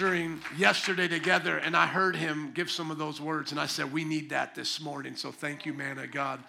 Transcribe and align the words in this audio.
pastoring 0.00 0.38
yesterday 0.56 1.08
together, 1.08 1.58
and 1.58 1.76
I 1.76 1.86
heard 1.86 2.16
him 2.16 2.52
give 2.54 2.70
some 2.70 2.90
of 2.90 2.98
those 2.98 3.20
words, 3.20 3.50
and 3.50 3.60
I 3.60 3.66
said, 3.66 3.92
We 3.92 4.04
need 4.04 4.30
that 4.30 4.54
this 4.54 4.80
morning. 4.80 5.16
So 5.16 5.30
thank 5.30 5.66
you, 5.66 5.74
man 5.74 5.98
of 5.98 6.10
God. 6.10 6.42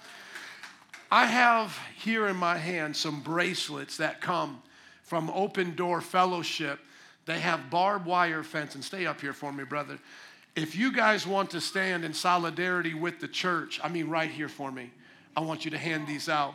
I 1.12 1.26
have 1.26 1.78
here 1.98 2.28
in 2.28 2.38
my 2.38 2.58
hand 2.58 2.96
some 2.96 3.22
bracelets 3.22 3.98
that 3.98 4.22
come 4.22 4.62
from 5.04 5.30
Open 5.32 5.76
Door 5.76 6.02
Fellowship. 6.02 6.80
They 7.26 7.40
have 7.40 7.70
barbed 7.70 8.06
wire 8.06 8.44
fence, 8.44 8.76
and 8.76 8.84
stay 8.84 9.06
up 9.06 9.20
here 9.20 9.34
for 9.34 9.52
me, 9.52 9.64
brother. 9.66 10.00
If 10.56 10.76
you 10.76 10.92
guys 10.94 11.28
want 11.28 11.50
to 11.52 11.62
stand 11.62 12.06
in 12.06 12.14
solidarity 12.14 12.94
with 12.94 13.20
the 13.20 13.28
church, 13.28 13.80
I 13.84 13.90
mean, 13.90 14.08
right 14.08 14.30
here 14.30 14.50
for 14.50 14.72
me, 14.72 14.92
I 15.36 15.42
want 15.42 15.66
you 15.66 15.72
to 15.72 15.78
hand 15.78 16.08
these 16.08 16.30
out. 16.30 16.54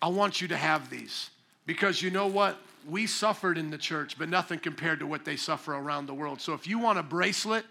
I 0.00 0.08
want 0.08 0.40
you 0.40 0.48
to 0.48 0.56
have 0.56 0.90
these 0.90 1.30
because 1.66 2.02
you 2.02 2.10
know 2.10 2.26
what? 2.26 2.58
We 2.88 3.06
suffered 3.06 3.56
in 3.58 3.70
the 3.70 3.78
church, 3.78 4.18
but 4.18 4.28
nothing 4.28 4.58
compared 4.58 5.00
to 5.00 5.06
what 5.06 5.24
they 5.24 5.36
suffer 5.36 5.74
around 5.74 6.06
the 6.06 6.14
world. 6.14 6.40
So 6.40 6.52
if 6.52 6.66
you 6.66 6.78
want 6.78 6.98
a 6.98 7.02
bracelet, 7.02 7.64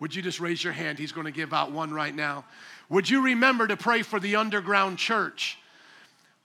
would 0.00 0.14
you 0.14 0.22
just 0.22 0.40
raise 0.40 0.62
your 0.62 0.72
hand? 0.72 0.98
He's 0.98 1.12
going 1.12 1.26
to 1.26 1.32
give 1.32 1.52
out 1.52 1.72
one 1.72 1.92
right 1.92 2.14
now. 2.14 2.44
Would 2.88 3.08
you 3.08 3.22
remember 3.22 3.66
to 3.66 3.76
pray 3.76 4.02
for 4.02 4.20
the 4.20 4.36
underground 4.36 4.98
church? 4.98 5.58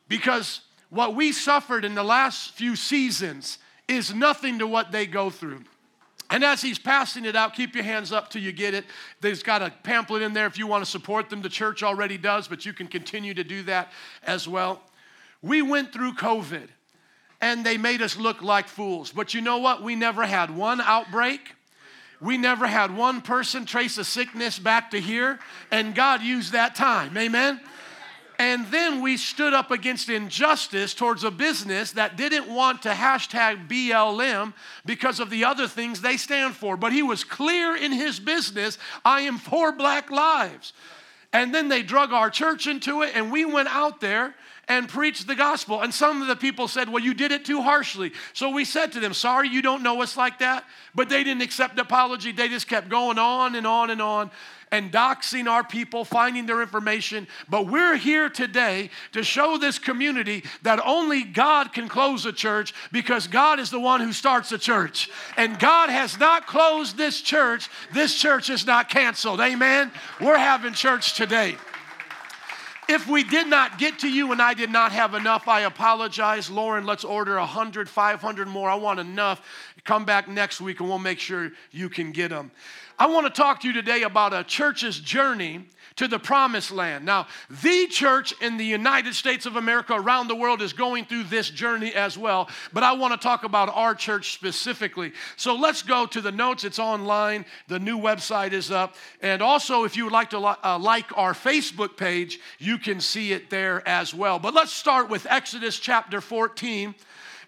Because 0.07 0.62
what 0.89 1.15
we 1.15 1.31
suffered 1.31 1.85
in 1.85 1.95
the 1.95 2.03
last 2.03 2.52
few 2.52 2.76
seasons 2.76 3.57
is 3.88 4.13
nothing 4.13 4.59
to 4.59 4.67
what 4.67 4.91
they 4.91 5.05
go 5.05 5.29
through. 5.29 5.63
And 6.29 6.45
as 6.45 6.62
he's 6.62 6.79
passing 6.79 7.26
it 7.26 7.35
out, 7.35 7.55
keep 7.55 7.76
your 7.76 7.84
hands 7.84 8.13
up 8.13 8.29
till 8.29 8.41
you 8.41 8.53
get 8.53 8.73
it. 8.73 8.85
There's 9.20 9.43
got 9.43 9.62
a 9.62 9.73
pamphlet 9.84 10.21
in 10.21 10.31
there 10.31 10.45
if 10.45 10.57
you 10.57 10.65
want 10.65 10.84
to 10.84 10.90
support 10.90 11.29
them. 11.29 11.41
The 11.41 11.49
church 11.49 11.84
already 11.84 12.17
does, 12.17 12.48
but 12.48 12.65
you 12.65 12.71
can 12.71 12.88
continue 12.88 13.34
to 13.34 13.43
do 13.43 13.63
that 13.63 13.91
as 14.23 14.48
well. 14.48 14.81
We 15.41 15.62
went 15.62 15.91
through 15.91 16.13
COVID 16.13 16.70
and 17.41 17.65
they 17.65 17.77
made 17.77 18.01
us 18.01 18.15
look 18.15 18.41
like 18.41 18.67
fools. 18.67 19.11
But 19.11 19.33
you 19.33 19.41
know 19.41 19.57
what? 19.57 19.81
We 19.81 19.95
never 19.95 20.25
had 20.25 20.55
one 20.55 20.79
outbreak. 20.79 21.55
We 22.21 22.37
never 22.37 22.67
had 22.67 22.95
one 22.95 23.21
person 23.21 23.65
trace 23.65 23.97
a 23.97 24.03
sickness 24.03 24.59
back 24.59 24.91
to 24.91 25.01
here, 25.01 25.39
and 25.71 25.95
God 25.95 26.21
used 26.21 26.51
that 26.53 26.75
time. 26.75 27.17
Amen? 27.17 27.59
And 28.37 28.65
then 28.67 29.01
we 29.01 29.17
stood 29.17 29.53
up 29.53 29.71
against 29.71 30.09
injustice 30.09 30.93
towards 30.93 31.23
a 31.23 31.31
business 31.31 31.91
that 31.91 32.17
didn't 32.17 32.48
want 32.48 32.83
to 32.83 32.89
hashtag 32.89 33.67
BLM 33.67 34.53
because 34.85 35.20
of 35.20 35.29
the 35.29 35.45
other 35.45 35.67
things 35.67 36.01
they 36.01 36.17
stand 36.17 36.55
for. 36.55 36.77
But 36.77 36.91
he 36.91 37.03
was 37.03 37.23
clear 37.23 37.76
in 37.76 37.91
his 37.91 38.20
business 38.20 38.77
I 39.03 39.21
am 39.21 39.37
for 39.37 39.71
black 39.71 40.09
lives. 40.09 40.73
And 41.33 41.53
then 41.53 41.70
they 41.70 41.81
drug 41.81 42.13
our 42.13 42.29
church 42.29 42.67
into 42.67 43.03
it, 43.03 43.11
and 43.15 43.31
we 43.31 43.45
went 43.45 43.70
out 43.70 44.01
there 44.01 44.35
and 44.71 44.87
preached 44.87 45.27
the 45.27 45.35
gospel. 45.35 45.81
And 45.81 45.93
some 45.93 46.21
of 46.21 46.29
the 46.29 46.35
people 46.37 46.69
said, 46.69 46.87
Well, 46.87 47.03
you 47.03 47.13
did 47.13 47.33
it 47.33 47.43
too 47.43 47.61
harshly. 47.61 48.13
So 48.31 48.49
we 48.49 48.63
said 48.63 48.93
to 48.93 49.01
them, 49.01 49.13
Sorry, 49.13 49.49
you 49.49 49.61
don't 49.61 49.83
know 49.83 50.01
us 50.01 50.15
like 50.15 50.39
that. 50.39 50.63
But 50.95 51.09
they 51.09 51.25
didn't 51.25 51.41
accept 51.41 51.75
the 51.75 51.81
apology. 51.81 52.31
They 52.31 52.47
just 52.47 52.69
kept 52.69 52.87
going 52.87 53.19
on 53.19 53.55
and 53.55 53.67
on 53.67 53.89
and 53.89 54.01
on 54.01 54.31
and 54.71 54.89
doxing 54.89 55.49
our 55.49 55.65
people, 55.65 56.05
finding 56.05 56.45
their 56.45 56.61
information. 56.61 57.27
But 57.49 57.67
we're 57.67 57.97
here 57.97 58.29
today 58.29 58.91
to 59.11 59.23
show 59.23 59.57
this 59.57 59.77
community 59.77 60.45
that 60.61 60.79
only 60.85 61.23
God 61.23 61.73
can 61.73 61.89
close 61.89 62.25
a 62.25 62.31
church 62.31 62.73
because 62.93 63.27
God 63.27 63.59
is 63.59 63.71
the 63.71 63.79
one 63.79 63.99
who 63.99 64.13
starts 64.13 64.53
a 64.53 64.57
church. 64.57 65.09
And 65.35 65.59
God 65.59 65.89
has 65.89 66.17
not 66.17 66.47
closed 66.47 66.95
this 66.95 67.19
church. 67.19 67.69
This 67.91 68.16
church 68.16 68.49
is 68.49 68.66
not 68.66 68.88
canceled. 68.88 69.41
Amen. 69.41 69.91
We're 70.22 70.38
having 70.38 70.72
church 70.72 71.16
today. 71.16 71.57
If 72.94 73.07
we 73.07 73.23
did 73.23 73.47
not 73.47 73.79
get 73.79 74.00
to 74.00 74.09
you 74.09 74.34
and 74.34 74.41
I 74.41 74.53
did 74.53 74.69
not 74.69 74.91
have 74.91 75.13
enough, 75.13 75.47
I 75.47 75.61
apologize. 75.61 76.50
Lauren, 76.50 76.85
let's 76.85 77.06
order 77.06 77.38
100, 77.38 77.88
500 77.88 78.47
more. 78.50 78.69
I 78.69 78.75
want 78.75 79.00
enough. 79.00 79.41
Come 79.85 80.03
back 80.03 80.28
next 80.28 80.59
week 80.59 80.81
and 80.81 80.89
we'll 80.89 81.00
make 81.00 81.17
sure 81.17 81.51
you 81.72 81.88
can 81.88 82.11
get 82.11 82.31
them. 82.31 82.51
I 83.00 83.06
want 83.06 83.33
to 83.33 83.41
talk 83.41 83.61
to 83.61 83.67
you 83.67 83.72
today 83.72 84.03
about 84.03 84.33
a 84.33 84.44
church's 84.44 85.00
journey 85.00 85.63
to 85.95 86.07
the 86.07 86.19
promised 86.19 86.72
land. 86.72 87.06
Now, 87.06 87.28
the 87.50 87.88
church 87.88 88.34
in 88.41 88.57
the 88.57 88.66
United 88.66 89.13
States 89.13 89.45
of 89.45 89.55
America, 89.55 89.93
around 89.93 90.27
the 90.27 90.35
world, 90.35 90.61
is 90.61 90.73
going 90.73 91.05
through 91.05 91.23
this 91.23 91.49
journey 91.49 91.93
as 91.93 92.17
well. 92.17 92.49
But 92.73 92.83
I 92.83 92.93
want 92.93 93.13
to 93.13 93.19
talk 93.19 93.43
about 93.43 93.69
our 93.69 93.93
church 93.95 94.33
specifically. 94.33 95.13
So 95.35 95.55
let's 95.55 95.81
go 95.81 96.05
to 96.07 96.21
the 96.21 96.31
notes. 96.31 96.63
It's 96.63 96.79
online, 96.79 97.45
the 97.67 97.79
new 97.79 97.97
website 97.97 98.53
is 98.53 98.71
up. 98.71 98.95
And 99.21 99.41
also, 99.41 99.83
if 99.83 99.97
you 99.97 100.05
would 100.05 100.13
like 100.13 100.29
to 100.31 100.39
uh, 100.39 100.79
like 100.79 101.17
our 101.17 101.33
Facebook 101.33 101.97
page, 101.97 102.39
you 102.59 102.77
can 102.77 103.01
see 103.01 103.33
it 103.33 103.49
there 103.49 103.87
as 103.87 104.13
well. 104.13 104.39
But 104.39 104.53
let's 104.53 104.71
start 104.71 105.09
with 105.09 105.27
Exodus 105.29 105.79
chapter 105.79 106.21
14. 106.21 106.95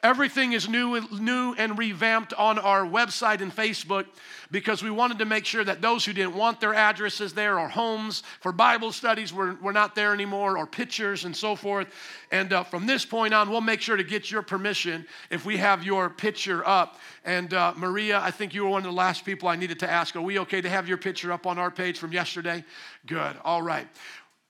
Everything 0.03 0.51
is 0.51 0.67
new, 0.67 0.99
new 1.11 1.55
and 1.57 1.77
revamped 1.77 2.33
on 2.33 2.59
our 2.59 2.85
website 2.85 3.39
and 3.39 3.55
Facebook 3.55 4.05
because 4.51 4.83
we 4.83 4.91
wanted 4.91 5.17
to 5.19 5.25
make 5.25 5.45
sure 5.45 5.63
that 5.63 5.81
those 5.81 6.03
who 6.03 6.11
didn't 6.11 6.35
want 6.35 6.59
their 6.59 6.73
addresses 6.73 7.31
there 7.31 7.57
or 7.57 7.69
homes 7.69 8.21
for 8.41 8.51
Bible 8.51 8.91
studies 8.91 9.31
were, 9.31 9.55
were 9.61 9.71
not 9.71 9.95
there 9.95 10.13
anymore 10.13 10.57
or 10.57 10.67
pictures 10.67 11.23
and 11.23 11.33
so 11.33 11.55
forth. 11.55 11.87
And 12.33 12.51
uh, 12.51 12.65
from 12.65 12.85
this 12.85 13.05
point 13.05 13.33
on, 13.33 13.49
we'll 13.49 13.61
make 13.61 13.79
sure 13.79 13.95
to 13.95 14.03
get 14.03 14.29
your 14.29 14.41
permission 14.41 15.05
if 15.31 15.45
we 15.45 15.55
have 15.55 15.85
your 15.85 16.09
picture 16.09 16.67
up. 16.67 16.99
And 17.23 17.53
uh, 17.53 17.73
Maria, 17.77 18.19
I 18.19 18.29
think 18.29 18.53
you 18.53 18.65
were 18.65 18.69
one 18.71 18.81
of 18.81 18.91
the 18.91 18.97
last 18.97 19.23
people 19.23 19.47
I 19.47 19.55
needed 19.55 19.79
to 19.79 19.89
ask. 19.89 20.17
Are 20.17 20.21
we 20.21 20.37
okay 20.39 20.59
to 20.59 20.69
have 20.69 20.85
your 20.85 20.97
picture 20.97 21.31
up 21.31 21.47
on 21.47 21.57
our 21.57 21.71
page 21.71 21.97
from 21.97 22.11
yesterday? 22.11 22.65
Good. 23.05 23.37
All 23.45 23.61
right. 23.61 23.87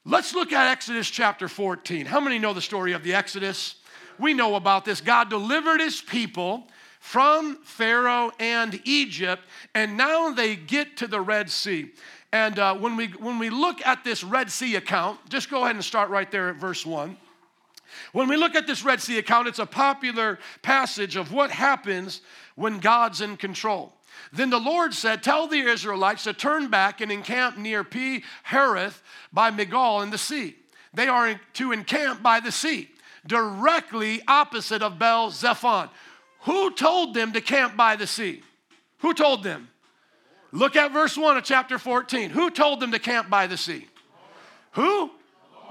Let's 0.04 0.34
look 0.34 0.52
at 0.52 0.72
Exodus 0.72 1.12
chapter 1.12 1.48
14. 1.48 2.08
How 2.08 2.20
many 2.20 2.40
know 2.40 2.54
the 2.54 2.62
story 2.62 2.94
of 2.94 3.04
the 3.04 3.14
Exodus? 3.14 3.76
We 4.24 4.34
know 4.34 4.56
about 4.56 4.86
this. 4.86 5.02
God 5.02 5.30
delivered 5.30 5.82
his 5.82 6.02
people 6.02 6.68
from 7.00 7.58
Pharaoh 7.64 8.32
and 8.40 8.80
Egypt, 8.86 9.44
and 9.76 9.98
now 9.98 10.32
they 10.32 10.56
get 10.56 10.96
to 10.98 11.08
the 11.08 11.20
Red 11.20 11.50
Sea. 11.50 11.92
And 12.32 12.58
uh, 12.58 12.76
when, 12.76 12.96
we, 12.96 13.08
when 13.08 13.38
we 13.38 13.50
look 13.50 13.86
at 13.86 14.06
this 14.06 14.24
Red 14.24 14.50
Sea 14.50 14.78
account, 14.78 15.20
just 15.30 15.52
go 15.52 15.64
ahead 15.64 15.76
and 15.76 15.84
start 15.84 16.10
right 16.10 16.32
there 16.32 16.50
at 16.50 16.56
verse 16.56 16.86
1. 16.86 17.18
When 18.14 18.30
we 18.30 18.38
look 18.38 18.56
at 18.56 18.66
this 18.66 18.86
Red 18.86 19.02
Sea 19.02 19.18
account, 19.18 19.50
it's 19.50 19.60
a 19.60 19.66
popular 19.66 20.40
passage 20.62 21.18
of 21.18 21.34
what 21.34 21.52
happens 21.52 22.22
when 22.56 22.80
God's 22.80 23.20
in 23.20 23.36
control. 23.36 23.94
Then 24.32 24.50
the 24.50 24.60
Lord 24.60 24.94
said, 24.94 25.22
Tell 25.22 25.48
the 25.48 25.60
Israelites 25.60 26.24
to 26.24 26.34
turn 26.34 26.70
back 26.70 27.02
and 27.02 27.12
encamp 27.12 27.58
near 27.58 27.84
Pi 27.84 28.24
Hahiroth 28.48 29.02
by 29.34 29.52
Migdol 29.52 30.02
in 30.02 30.10
the 30.10 30.18
sea. 30.18 30.56
They 30.94 31.08
are 31.08 31.40
to 31.56 31.72
encamp 31.74 32.24
by 32.24 32.40
the 32.40 32.52
sea 32.52 32.90
directly 33.26 34.22
opposite 34.28 34.82
of 34.82 35.00
Baal 35.00 35.32
Zephon. 35.32 35.90
Who 36.42 36.72
told 36.72 37.14
them 37.14 37.34
to 37.34 37.42
camp 37.42 37.78
by 37.78 37.96
the 37.96 38.08
sea? 38.08 38.44
Who 39.00 39.14
told 39.14 39.44
them? 39.44 39.70
Look 40.52 40.76
at 40.76 40.92
verse 40.92 41.18
1 41.18 41.38
of 41.38 41.44
chapter 41.44 41.80
14. 41.80 42.30
Who 42.30 42.50
told 42.52 42.80
them 42.80 42.92
to 42.92 43.00
camp 43.00 43.30
by 43.30 43.48
the 43.48 43.58
sea? 43.58 43.88
Who? 44.74 45.10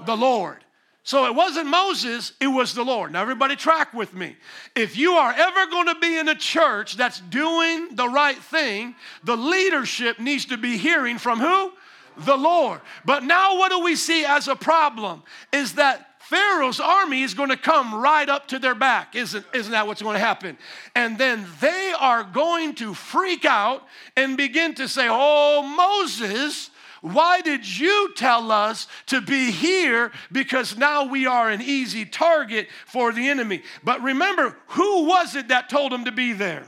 The 0.07 0.17
Lord. 0.17 0.65
So 1.05 1.27
it 1.27 1.35
wasn't 1.35 1.67
Moses, 1.67 2.33
it 2.41 2.47
was 2.47 2.75
the 2.75 2.85
Lord. 2.85 3.13
Now, 3.13 3.23
everybody, 3.23 3.57
track 3.57 3.93
with 3.93 4.15
me. 4.15 4.37
If 4.77 4.97
you 4.97 5.13
are 5.15 5.33
ever 5.33 5.67
going 5.67 5.89
to 5.89 5.97
be 5.97 6.17
in 6.17 6.29
a 6.29 6.35
church 6.35 6.97
that's 6.97 7.19
doing 7.21 7.97
the 7.97 8.09
right 8.09 8.37
thing, 8.37 8.95
the 9.25 9.37
leadership 9.37 10.21
needs 10.21 10.45
to 10.47 10.57
be 10.57 10.79
hearing 10.79 11.19
from 11.19 11.41
who? 11.41 11.73
The 12.19 12.37
Lord. 12.37 12.81
But 13.05 13.25
now, 13.25 13.59
what 13.59 13.71
do 13.71 13.81
we 13.81 13.97
see 13.97 14.25
as 14.25 14.47
a 14.47 14.55
problem? 14.55 15.25
Is 15.53 15.75
that 15.75 16.12
Pharaoh's 16.25 16.81
army 16.81 17.23
is 17.23 17.35
going 17.35 17.51
to 17.51 17.57
come 17.57 17.95
right 17.95 18.29
up 18.29 18.49
to 18.49 18.59
their 18.59 18.75
back. 18.75 19.17
Isn't, 19.17 19.45
isn't 19.53 19.73
that 19.73 19.87
what's 19.87 20.03
going 20.03 20.15
to 20.15 20.21
happen? 20.21 20.57
And 20.95 21.19
then 21.19 21.47
they 21.61 21.93
are 21.99 22.23
going 22.23 22.75
to 22.77 22.95
freak 22.95 23.45
out 23.45 23.83
and 24.17 24.37
begin 24.37 24.75
to 24.77 24.89
say, 24.89 25.09
Oh, 25.11 25.63
Moses, 25.63 26.71
why 27.03 27.41
did 27.41 27.67
you 27.67 28.13
tell 28.15 28.53
us 28.53 28.87
to 29.07 29.21
be 29.21 29.51
here? 29.51 30.13
Because 30.31 30.77
now 30.77 31.05
we 31.05 31.27
are 31.27 31.51
an 31.51 31.61
easy 31.61 32.05
target 32.05 32.69
for 32.87 33.13
the 33.13 33.29
enemy. 33.29 33.63
But 33.83 34.01
remember, 34.03 34.57
who 34.69 35.07
was 35.07 35.35
it 35.35 35.49
that 35.49 35.69
told 35.69 35.91
them 35.91 36.05
to 36.05 36.13
be 36.13 36.33
there? 36.33 36.67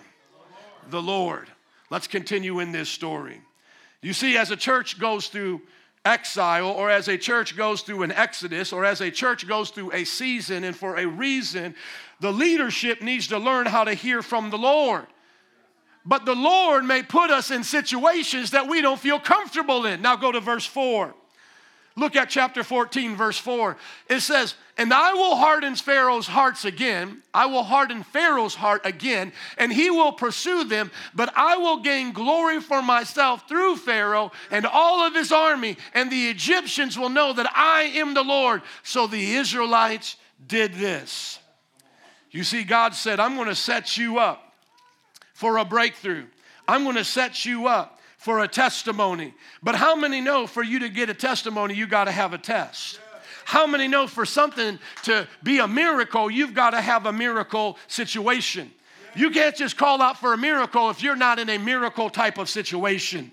The 0.91 1.01
Lord. 1.01 1.49
Let's 1.91 2.09
continue 2.09 2.59
in 2.59 2.73
this 2.73 2.89
story. 2.89 3.41
You 4.03 4.12
see, 4.12 4.37
as 4.37 4.50
a 4.50 4.57
church 4.57 4.99
goes 4.99 5.29
through 5.29 5.62
exile 6.05 6.69
or 6.69 6.91
as 6.91 7.09
a 7.09 7.17
church 7.17 7.56
goes 7.56 7.83
through 7.83 8.03
an 8.03 8.12
exodus 8.12 8.73
or 8.73 8.85
as 8.85 9.01
a 9.01 9.11
church 9.11 9.47
goes 9.49 9.71
through 9.71 9.93
a 9.93 10.05
season 10.05 10.65
and 10.65 10.77
for 10.77 10.97
a 10.97 11.06
reason, 11.06 11.75
the 12.21 12.33
leadership 12.33 13.03
needs 13.03 13.29
to 13.29 13.39
learn 13.39 13.67
how 13.67 13.85
to 13.85 13.95
hear 13.95 14.23
from 14.23 14.51
the 14.51 14.59
Lord. 14.59 15.06
But 16.05 16.27
the 16.27 16.35
Lord 16.35 16.85
may 16.85 17.03
put 17.03 17.31
us 17.31 17.51
in 17.51 17.65
situations 17.65 18.51
that 18.51 18.69
we 18.69 18.83
don't 18.83 19.01
feel 19.01 19.19
comfortable 19.19 19.87
in. 19.87 20.03
Now 20.03 20.17
go 20.17 20.31
to 20.31 20.41
verse 20.41 20.67
4. 20.67 21.15
Look 21.96 22.17
at 22.17 22.29
chapter 22.29 22.64
14, 22.64 23.14
verse 23.14 23.38
4. 23.38 23.76
It 24.08 24.20
says, 24.20 24.56
And 24.76 24.93
I 24.93 25.12
will 25.14 25.37
harden 25.37 25.76
Pharaoh's 25.76 26.26
hearts 26.26 26.64
again. 26.64 27.23
I 27.32 27.46
will 27.46 27.62
harden 27.62 28.02
Pharaoh's 28.02 28.56
heart 28.56 28.85
again, 28.85 29.32
and 29.58 29.73
he 29.73 29.91
will 29.91 30.11
pursue 30.11 30.64
them, 30.64 30.91
but 31.14 31.32
I 31.37 31.56
will 31.56 31.82
gain 31.82 32.12
glory 32.12 32.61
for 32.61 32.82
myself 32.82 33.49
through 33.49 33.76
Pharaoh 33.76 34.32
and 34.50 34.67
all 34.67 35.06
of 35.06 35.14
his 35.14 35.31
army, 35.31 35.76
and 35.94 36.11
the 36.11 36.31
Egyptians 36.31 36.99
will 36.99 37.11
know 37.11 37.32
that 37.32 37.50
I 37.55 37.85
am 37.94 38.14
the 38.14 38.25
Lord. 38.25 38.62
So 38.82 39.06
the 39.06 39.37
Israelites 39.37 40.17
did 40.49 40.75
this. 40.75 41.38
You 42.32 42.43
see, 42.43 42.64
God 42.64 42.94
said, 42.94 43.20
I'm 43.20 43.37
going 43.37 43.47
to 43.47 43.55
set 43.55 43.97
you 43.97 44.19
up 44.19 44.52
for 45.32 45.58
a 45.58 45.64
breakthrough. 45.64 46.26
I'm 46.67 46.82
going 46.82 46.97
to 46.97 47.05
set 47.05 47.44
you 47.44 47.69
up 47.69 47.94
for 48.25 48.41
a 48.41 48.49
testimony. 48.49 49.35
But 49.62 49.75
how 49.75 49.94
many 49.94 50.23
know 50.23 50.47
for 50.47 50.62
you 50.62 50.79
to 50.79 50.88
get 50.88 51.11
a 51.11 51.15
testimony, 51.15 51.75
you 51.75 51.87
got 51.87 52.05
to 52.05 52.11
have 52.11 52.32
a 52.32 52.38
test? 52.38 52.99
How 53.44 53.67
many 53.67 53.87
know 53.87 54.06
for 54.06 54.25
something 54.25 54.79
to 55.03 55.29
be 55.43 55.59
a 55.59 55.69
miracle, 55.69 56.31
you've 56.31 56.55
got 56.55 56.71
to 56.71 56.81
have 56.81 57.05
a 57.05 57.12
miracle 57.12 57.76
situation? 57.87 58.71
You 59.15 59.31
can't 59.31 59.55
just 59.55 59.76
call 59.76 60.00
out 60.00 60.19
for 60.19 60.32
a 60.32 60.38
miracle 60.38 60.88
if 60.88 61.03
you're 61.03 61.17
not 61.17 61.38
in 61.38 61.50
a 61.50 61.59
miracle 61.59 62.09
type 62.09 62.38
of 62.38 62.49
situation. 62.49 63.31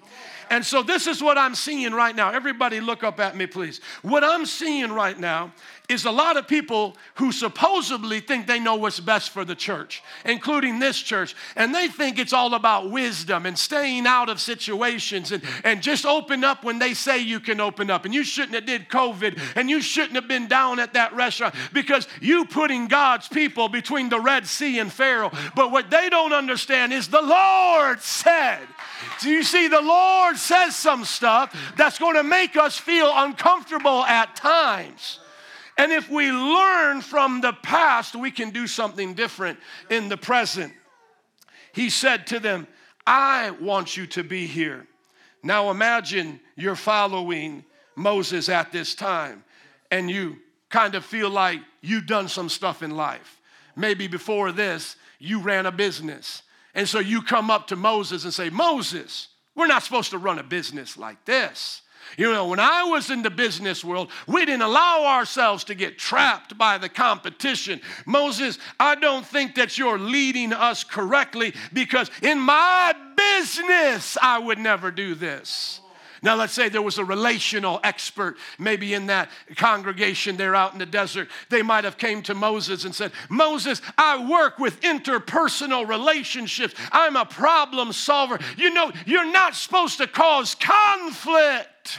And 0.50 0.66
so, 0.66 0.84
this 0.84 1.08
is 1.08 1.24
what 1.24 1.38
I'm 1.38 1.56
seeing 1.56 1.94
right 1.94 2.14
now. 2.14 2.32
Everybody, 2.32 2.82
look 2.82 3.02
up 3.02 3.22
at 3.22 3.38
me, 3.38 3.48
please. 3.48 3.80
What 4.02 4.26
I'm 4.26 4.46
seeing 4.46 4.92
right 4.92 5.18
now 5.18 5.54
is 5.92 6.06
a 6.06 6.12
lot 6.12 6.38
of 6.38 6.48
people 6.48 6.96
who 7.16 7.32
supposedly 7.32 8.20
think 8.20 8.48
they 8.48 8.60
know 8.60 8.76
what's 8.76 9.00
best 9.00 9.32
for 9.32 9.44
the 9.44 9.56
church, 9.56 10.02
including 10.26 10.80
this 10.80 10.98
church. 11.00 11.36
And 11.56 11.76
they 11.76 11.88
think 11.88 12.18
it's 12.18 12.34
all 12.34 12.54
about 12.54 12.90
wisdom 12.90 13.46
and 13.46 13.58
staying 13.58 14.08
out 14.08 14.30
of 14.30 14.40
situations 14.40 15.32
and, 15.32 15.44
and 15.64 15.82
just 15.82 16.06
open 16.06 16.44
up 16.44 16.64
when 16.64 16.80
they 16.80 16.94
say 16.94 17.20
you 17.20 17.40
can 17.40 17.60
open 17.60 17.90
up. 17.90 18.06
And 18.06 18.14
you 18.14 18.24
shouldn't 18.24 18.56
have 18.56 18.66
did 18.66 18.88
COVID 18.90 19.40
and 19.56 19.70
you 19.70 19.82
shouldn't 19.82 20.16
have 20.16 20.28
been 20.28 20.48
down 20.48 20.80
at 20.80 20.94
that 20.94 21.14
restaurant 21.14 21.54
because 21.74 22.08
you 22.22 22.46
putting 22.46 22.88
God's 22.88 23.28
people 23.28 23.68
between 23.68 24.10
the 24.10 24.20
Red 24.20 24.48
Sea 24.48 24.80
and 24.80 24.92
Pharaoh. 24.92 25.32
But 25.56 25.72
what 25.72 25.92
they 25.92 26.10
don't 26.10 26.34
understand 26.34 26.94
is 26.94 27.10
the 27.10 27.22
Lord 27.22 28.02
said. 28.02 28.62
So 29.20 29.30
you 29.30 29.44
see, 29.44 29.68
the 29.68 29.82
Lord 29.82 30.38
says 30.38 30.76
some 30.76 31.06
stuff 31.06 31.74
that's 31.76 32.00
going 32.00 32.16
to 32.16 32.24
make 32.24 32.56
us 32.56 32.78
feel 32.78 33.12
uncomfortable 33.14 34.04
at 34.06 34.36
times. 34.36 35.20
And 35.82 35.92
if 35.92 36.12
we 36.12 36.32
learn 36.32 37.02
from 37.02 37.42
the 37.42 37.54
past, 37.54 38.16
we 38.16 38.30
can 38.30 38.52
do 38.52 38.68
something 38.68 39.16
different 39.16 39.58
in 39.90 40.10
the 40.10 40.16
present. 40.16 40.72
He 41.74 41.90
said 41.90 42.28
to 42.28 42.40
them, 42.40 42.68
I 43.08 43.50
want 43.50 43.98
you 43.98 44.06
to 44.06 44.24
be 44.24 44.46
here. 44.46 44.86
Now 45.42 45.72
imagine 45.72 46.40
you're 46.56 46.76
following 46.76 47.66
Moses 47.96 48.48
at 48.48 48.72
this 48.72 48.94
time 48.94 49.44
and 49.90 50.08
you 50.08 50.38
kind 50.70 50.94
of 50.94 51.04
feel 51.04 51.32
like 51.32 51.62
you've 51.82 52.06
done 52.06 52.28
some 52.28 52.48
stuff 52.48 52.84
in 52.84 52.92
life. 52.92 53.42
Maybe 53.76 54.06
before 54.06 54.52
this, 54.52 54.98
you 55.18 55.40
ran 55.40 55.66
a 55.66 55.72
business. 55.72 56.44
And 56.76 56.88
so 56.88 57.00
you 57.00 57.24
come 57.24 57.50
up 57.50 57.66
to 57.70 57.76
Moses 57.76 58.24
and 58.24 58.32
say, 58.32 58.52
Moses, 58.52 59.30
we're 59.56 59.66
not 59.66 59.82
supposed 59.82 60.12
to 60.12 60.20
run 60.20 60.38
a 60.38 60.44
business 60.44 60.96
like 60.96 61.26
this. 61.26 61.81
You 62.18 62.32
know, 62.32 62.48
when 62.48 62.60
I 62.60 62.84
was 62.84 63.10
in 63.10 63.22
the 63.22 63.30
business 63.30 63.84
world, 63.84 64.12
we 64.28 64.46
didn't 64.46 64.62
allow 64.62 65.06
ourselves 65.06 65.64
to 65.66 65.76
get 65.76 65.98
trapped 65.98 66.58
by 66.58 66.78
the 66.78 66.90
competition. 66.90 67.82
Moses, 68.06 68.58
I 68.80 68.96
don't 68.96 69.26
think 69.26 69.56
that 69.56 69.78
you're 69.78 70.00
leading 70.00 70.54
us 70.54 70.84
correctly 70.84 71.54
because 71.74 72.10
in 72.22 72.40
my 72.40 72.94
business, 73.16 74.18
I 74.22 74.40
would 74.40 74.60
never 74.60 74.92
do 74.92 75.16
this. 75.16 75.82
Now, 76.24 76.36
let's 76.36 76.54
say 76.54 76.70
there 76.70 76.84
was 76.84 77.00
a 77.00 77.06
relational 77.06 77.80
expert 77.84 78.38
maybe 78.60 78.94
in 78.94 79.08
that 79.08 79.30
congregation 79.56 80.38
there 80.38 80.56
out 80.56 80.74
in 80.74 80.80
the 80.80 80.86
desert. 80.86 81.30
They 81.50 81.64
might 81.64 81.84
have 81.84 81.98
came 81.98 82.22
to 82.24 82.36
Moses 82.36 82.86
and 82.86 82.94
said, 82.94 83.12
Moses, 83.28 83.82
I 83.98 84.30
work 84.30 84.60
with 84.60 84.80
interpersonal 84.82 85.88
relationships. 85.88 86.76
I'm 86.92 87.16
a 87.16 87.26
problem 87.26 87.92
solver. 87.92 88.38
You 88.56 88.72
know, 88.72 88.92
you're 89.08 89.32
not 89.32 89.56
supposed 89.56 89.98
to 89.98 90.06
cause 90.06 90.54
conflict. 90.54 91.98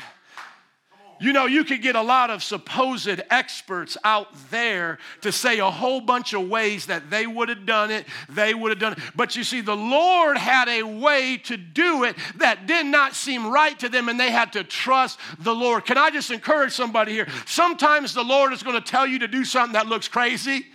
You 1.22 1.32
know, 1.32 1.46
you 1.46 1.62
could 1.62 1.82
get 1.82 1.94
a 1.94 2.02
lot 2.02 2.30
of 2.30 2.42
supposed 2.42 3.08
experts 3.30 3.96
out 4.02 4.26
there 4.50 4.98
to 5.20 5.30
say 5.30 5.60
a 5.60 5.70
whole 5.70 6.00
bunch 6.00 6.32
of 6.32 6.48
ways 6.48 6.86
that 6.86 7.10
they 7.10 7.28
would 7.28 7.48
have 7.48 7.64
done 7.64 7.92
it, 7.92 8.06
they 8.28 8.54
would 8.54 8.72
have 8.72 8.80
done 8.80 8.94
it. 8.94 8.98
But 9.14 9.36
you 9.36 9.44
see, 9.44 9.60
the 9.60 9.76
Lord 9.76 10.36
had 10.36 10.68
a 10.68 10.82
way 10.82 11.36
to 11.44 11.56
do 11.56 12.02
it 12.02 12.16
that 12.38 12.66
did 12.66 12.86
not 12.86 13.14
seem 13.14 13.46
right 13.46 13.78
to 13.78 13.88
them, 13.88 14.08
and 14.08 14.18
they 14.18 14.32
had 14.32 14.52
to 14.54 14.64
trust 14.64 15.20
the 15.38 15.54
Lord. 15.54 15.84
Can 15.84 15.96
I 15.96 16.10
just 16.10 16.32
encourage 16.32 16.72
somebody 16.72 17.12
here? 17.12 17.28
Sometimes 17.46 18.14
the 18.14 18.24
Lord 18.24 18.52
is 18.52 18.64
going 18.64 18.82
to 18.82 18.84
tell 18.84 19.06
you 19.06 19.20
to 19.20 19.28
do 19.28 19.44
something 19.44 19.74
that 19.74 19.86
looks 19.86 20.08
crazy 20.08 20.66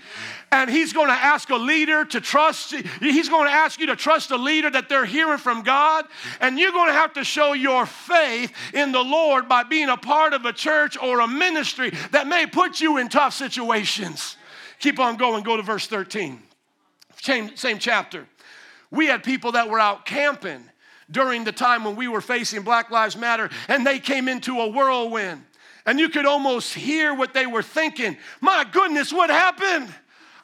and 0.52 0.70
he's 0.70 0.94
going 0.94 1.08
to 1.08 1.14
ask 1.14 1.50
a 1.50 1.56
leader 1.56 2.06
to 2.06 2.22
trust 2.22 2.74
he's 3.00 3.30
going 3.30 3.48
to 3.48 3.54
ask 3.54 3.80
you 3.80 3.88
to 3.88 3.96
trust 3.96 4.32
a 4.32 4.38
leader 4.38 4.70
that 4.70 4.90
they're 4.90 5.06
hearing 5.06 5.38
from 5.38 5.62
god 5.62 6.06
and 6.40 6.58
you're 6.58 6.72
going 6.72 6.88
to 6.88 6.94
have 6.94 7.14
to 7.14 7.24
show 7.24 7.54
your 7.54 7.86
faith 7.86 8.52
in 8.74 8.92
the 8.92 9.02
lord 9.02 9.50
by 9.50 9.64
being 9.64 9.90
a 9.90 9.98
part 9.98 10.34
of 10.34 10.46
a 10.46 10.54
church 10.54 10.98
or 10.98 11.20
a 11.20 11.28
ministry 11.28 11.92
that 12.12 12.28
may 12.28 12.46
put 12.46 12.80
you 12.82 12.98
in 12.98 13.10
tough 13.10 13.34
situations. 13.34 14.38
Keep 14.80 15.00
on 15.00 15.18
going 15.18 15.44
go 15.44 15.58
to 15.58 15.64
verse 15.64 15.88
13 15.88 16.42
same, 17.22 17.56
same 17.56 17.80
chapter. 17.80 18.28
We 18.92 19.08
had 19.08 19.24
people 19.24 19.54
that 19.54 19.70
were 19.70 19.80
out 19.80 20.06
camping 20.06 20.64
during 21.10 21.44
the 21.44 21.52
time 21.52 21.84
when 21.84 21.96
we 21.96 22.08
were 22.08 22.22
facing 22.22 22.62
black 22.62 22.92
lives 22.92 23.18
matter 23.18 23.50
and 23.68 23.86
they 23.86 24.00
came 24.00 24.28
into 24.28 24.60
a 24.60 24.68
whirlwind 24.68 25.44
and 25.86 26.00
you 26.00 26.10
could 26.10 26.26
almost 26.26 26.74
hear 26.74 27.14
what 27.14 27.34
they 27.34 27.46
were 27.46 27.64
thinking. 27.64 28.18
My 28.42 28.66
goodness 28.70 29.12
what 29.12 29.30
happened 29.30 29.94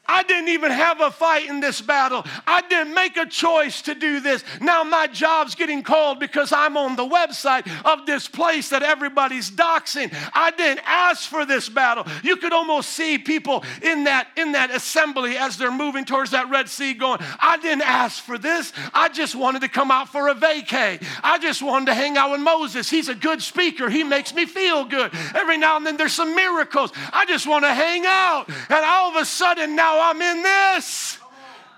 I 0.06 0.24
didn't 0.24 0.50
even 0.50 0.72
have 0.72 1.00
a 1.00 1.12
fight 1.12 1.50
in 1.50 1.62
this 1.62 1.80
battle. 1.80 2.26
I 2.46 2.62
didn't 2.68 2.94
make 2.94 3.16
a 3.16 3.26
choice 3.26 3.82
to 3.84 3.96
do 3.96 4.20
this. 4.20 4.44
Now 4.60 4.84
my 4.84 5.08
job's 5.08 5.56
getting 5.56 5.82
called 5.82 6.20
because 6.20 6.52
I'm 6.52 6.76
on 6.76 6.98
the 6.98 7.08
website 7.08 7.70
of 7.86 8.06
this 8.06 8.28
place 8.28 8.70
that 8.70 8.84
everybody's 8.84 9.50
doxing. 9.50 10.14
I 10.34 10.52
didn't 10.52 10.82
ask 10.86 11.30
for 11.30 11.46
this 11.46 11.70
battle. 11.70 12.06
You 12.22 12.36
could 12.36 12.52
almost 12.52 12.90
see 12.90 13.18
people 13.18 13.64
in 13.82 14.04
that 14.04 14.28
in 14.36 14.52
that 14.52 14.72
assembly 14.72 15.38
as 15.38 15.58
they're 15.58 15.72
moving 15.72 16.04
towards 16.04 16.32
that 16.32 16.50
Red 16.50 16.68
Sea 16.68 16.94
going, 16.94 17.20
I 17.40 17.58
didn't 17.58 17.84
ask 17.84 18.22
for 18.22 18.38
this. 18.38 18.74
I 18.94 19.08
just 19.08 19.36
wanted 19.36 19.62
to 19.62 19.70
come 19.70 19.90
out 19.90 20.10
for 20.10 20.28
a 20.28 20.36
vacay. 20.36 21.02
I 21.24 21.40
just 21.40 21.64
wanted 21.64 21.86
to 21.88 21.94
hang 21.94 22.18
out 22.18 22.32
with 22.32 22.42
Moses. 22.42 22.90
He's 22.90 23.08
a 23.08 23.16
good 23.16 23.42
speaker. 23.42 23.90
He 23.90 24.04
makes 24.04 24.36
me 24.36 24.46
feel 24.46 24.84
good. 24.84 25.12
Every 25.34 25.58
now 25.58 25.78
and 25.78 25.88
then 25.88 25.96
there's 25.96 26.14
some 26.14 26.36
miracles. 26.36 26.92
I 27.14 27.26
just 27.26 27.48
want 27.48 27.64
to 27.64 27.74
hang 27.74 28.04
out. 28.06 28.50
And 28.50 28.86
all 28.86 29.10
of 29.10 29.16
a 29.16 29.26
sudden 29.26 29.78
now 29.78 29.93
I'm 30.02 30.22
in 30.22 30.44
this. 30.44 31.18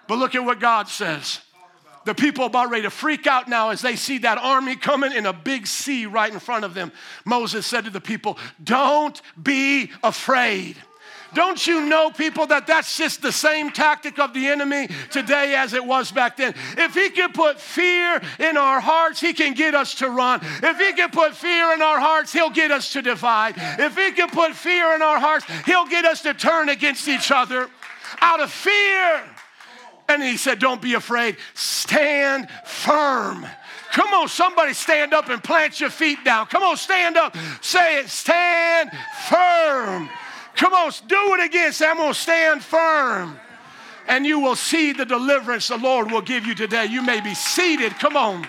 But 0.08 0.18
look 0.18 0.36
at 0.36 0.44
what 0.44 0.60
God 0.60 0.88
says. 0.88 1.40
The 2.06 2.14
people 2.14 2.46
about 2.46 2.70
ready 2.70 2.84
to 2.84 2.92
freak 2.92 3.26
out 3.26 3.48
now 3.48 3.72
as 3.72 3.82
they 3.82 3.96
see 3.96 4.20
that 4.20 4.38
army 4.38 4.76
coming 4.76 5.12
in 5.12 5.26
a 5.26 5.34
big 5.34 5.66
sea 5.66 6.06
right 6.06 6.32
in 6.32 6.40
front 6.40 6.64
of 6.64 6.76
them. 6.76 6.92
Moses 7.26 7.66
said 7.66 7.86
to 7.86 7.90
the 7.90 8.02
people, 8.02 8.38
Don't 8.64 9.20
be 9.42 9.90
afraid. 10.04 10.78
Don't 11.34 11.68
you 11.68 11.82
know, 11.82 12.12
people, 12.12 12.48
that 12.48 12.66
that's 12.66 12.98
just 12.98 13.22
the 13.22 13.32
same 13.32 13.70
tactic 13.70 14.20
of 14.20 14.34
the 14.34 14.48
enemy 14.48 14.88
today 15.12 15.54
as 15.56 15.74
it 15.74 15.86
was 15.86 16.12
back 16.12 16.38
then? 16.38 16.56
If 16.78 16.94
he 16.94 17.10
can 17.10 17.34
put 17.34 17.60
fear 17.60 18.22
in 18.40 18.56
our 18.56 18.80
hearts, 18.80 19.20
he 19.20 19.34
can 19.34 19.54
get 19.54 19.76
us 19.76 19.96
to 19.96 20.10
run. 20.10 20.40
If 20.64 20.78
he 20.78 20.94
can 20.94 21.10
put 21.10 21.36
fear 21.36 21.74
in 21.74 21.82
our 21.82 22.00
hearts, 22.00 22.32
he'll 22.32 22.50
get 22.50 22.72
us 22.72 22.94
to 22.94 23.02
divide. 23.02 23.56
If 23.58 23.98
he 23.98 24.12
can 24.12 24.30
put 24.30 24.56
fear 24.56 24.96
in 24.96 25.02
our 25.02 25.20
hearts, 25.20 25.46
he'll 25.66 25.88
get 25.88 26.06
us 26.06 26.22
to 26.22 26.34
turn 26.34 26.70
against 26.70 27.08
each 27.08 27.32
other 27.32 27.70
out 28.22 28.40
of 28.40 28.52
fear. 28.52 29.24
And 30.08 30.22
he 30.22 30.38
said, 30.38 30.60
Don't 30.60 30.82
be 30.82 30.94
afraid, 30.94 31.38
stand 31.54 32.48
firm. 32.66 33.46
Come 33.92 34.14
on, 34.14 34.28
somebody 34.28 34.74
stand 34.74 35.14
up 35.14 35.30
and 35.30 35.44
plant 35.44 35.80
your 35.80 35.90
feet 35.90 36.24
down. 36.24 36.48
Come 36.48 36.64
on, 36.64 36.78
stand 36.78 37.18
up. 37.18 37.36
Say 37.62 38.00
it, 38.00 38.10
stand 38.10 38.92
firm. 39.28 40.10
Come 40.56 40.74
on, 40.74 40.92
do 41.08 41.36
it 41.36 41.46
again. 41.46 41.72
Say, 41.72 41.88
I'm 41.88 41.98
going 41.98 42.14
to 42.14 42.20
stand 42.20 42.64
firm. 42.64 43.40
And 44.08 44.26
you 44.26 44.40
will 44.40 44.56
see 44.56 44.92
the 44.92 45.06
deliverance 45.06 45.70
the 45.70 45.78
Lord 45.78 46.12
will 46.12 46.22
give 46.22 46.46
you 46.46 46.56
today. 46.56 46.86
You 46.86 47.02
may 47.02 47.22
be 47.22 47.34
seated. 47.34 47.94
Come 47.94 48.16
on 48.16 48.46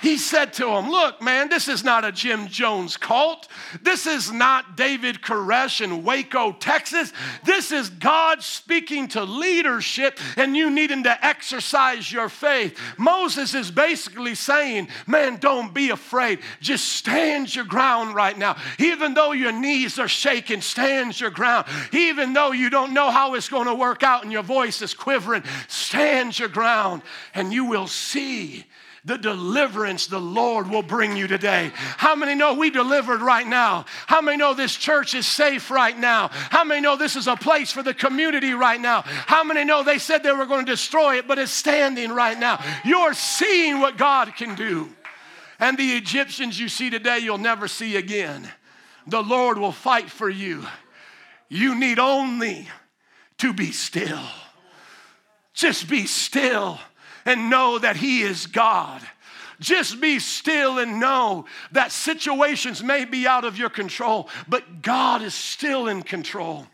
he 0.00 0.16
said 0.16 0.52
to 0.54 0.68
him, 0.68 0.90
Look, 0.90 1.20
man, 1.20 1.48
this 1.48 1.68
is 1.68 1.84
not 1.84 2.04
a 2.04 2.12
Jim 2.12 2.48
Jones 2.48 2.96
cult. 2.96 3.48
This 3.82 4.06
is 4.06 4.32
not 4.32 4.76
David 4.76 5.20
Koresh 5.20 5.80
in 5.80 6.04
Waco, 6.04 6.52
Texas. 6.52 7.12
This 7.44 7.70
is 7.70 7.90
God 7.90 8.42
speaking 8.42 9.08
to 9.08 9.24
leadership, 9.24 10.18
and 10.36 10.56
you 10.56 10.70
needing 10.70 11.02
to 11.04 11.24
exercise 11.24 12.10
your 12.10 12.28
faith. 12.28 12.78
Moses 12.96 13.54
is 13.54 13.70
basically 13.70 14.34
saying, 14.34 14.88
Man, 15.06 15.36
don't 15.36 15.74
be 15.74 15.90
afraid. 15.90 16.40
Just 16.60 16.88
stand 16.88 17.54
your 17.54 17.66
ground 17.66 18.14
right 18.14 18.36
now. 18.36 18.56
Even 18.78 19.14
though 19.14 19.32
your 19.32 19.52
knees 19.52 19.98
are 19.98 20.08
shaking, 20.08 20.62
stand 20.62 21.20
your 21.20 21.30
ground. 21.30 21.66
Even 21.92 22.32
though 22.32 22.52
you 22.52 22.70
don't 22.70 22.94
know 22.94 23.10
how 23.10 23.34
it's 23.34 23.48
going 23.48 23.66
to 23.66 23.74
work 23.74 24.02
out 24.02 24.22
and 24.22 24.32
your 24.32 24.42
voice 24.42 24.80
is 24.80 24.94
quivering, 24.94 25.42
stand 25.68 26.38
your 26.38 26.48
ground, 26.48 27.02
and 27.34 27.52
you 27.52 27.66
will 27.66 27.86
see 27.86 28.64
the 29.04 29.16
deliverance 29.16 30.06
the 30.06 30.20
Lord 30.20 30.68
will 30.68 30.82
bring 30.82 31.16
you 31.16 31.26
today. 31.26 31.70
How 31.74 32.14
many 32.14 32.34
know 32.34 32.54
we 32.54 32.70
delivered 32.70 33.22
right 33.22 33.46
now? 33.46 33.86
How 34.06 34.20
many 34.20 34.36
know 34.36 34.52
this 34.52 34.76
church 34.76 35.14
is 35.14 35.26
safe 35.26 35.70
right 35.70 35.98
now? 35.98 36.28
How 36.32 36.64
many 36.64 36.80
know 36.80 36.96
this 36.96 37.16
is 37.16 37.26
a 37.26 37.36
place 37.36 37.72
for 37.72 37.82
the 37.82 37.94
community 37.94 38.52
right 38.52 38.80
now? 38.80 39.02
How 39.04 39.42
many 39.42 39.64
know 39.64 39.82
they 39.82 39.98
said 39.98 40.22
they 40.22 40.32
were 40.32 40.46
going 40.46 40.66
to 40.66 40.72
destroy 40.72 41.16
it, 41.16 41.26
but 41.26 41.38
it's 41.38 41.50
standing 41.50 42.10
right 42.10 42.38
now? 42.38 42.62
You're 42.84 43.14
seeing 43.14 43.80
what 43.80 43.96
God 43.96 44.36
can 44.36 44.54
do. 44.54 44.88
And 45.58 45.78
the 45.78 45.92
Egyptians 45.92 46.58
you 46.58 46.68
see 46.68 46.90
today, 46.90 47.18
you'll 47.18 47.38
never 47.38 47.68
see 47.68 47.96
again. 47.96 48.50
The 49.06 49.22
Lord 49.22 49.58
will 49.58 49.72
fight 49.72 50.10
for 50.10 50.28
you. 50.28 50.66
You 51.48 51.78
need 51.78 51.98
only 51.98 52.68
to 53.38 53.52
be 53.52 53.72
still. 53.72 54.22
Just 55.52 55.88
be 55.88 56.06
still 56.06 56.78
and 57.24 57.50
know 57.50 57.78
that 57.78 57.96
He 57.96 58.22
is 58.22 58.46
God. 58.46 59.02
Just 59.60 60.00
be 60.00 60.18
still 60.18 60.78
and 60.78 60.98
know 60.98 61.44
that 61.72 61.92
situations 61.92 62.82
may 62.82 63.04
be 63.04 63.26
out 63.26 63.44
of 63.44 63.58
your 63.58 63.68
control, 63.68 64.28
but 64.48 64.82
God 64.82 65.22
is 65.22 65.34
still 65.34 65.86
in 65.86 66.02
control. 66.02 66.66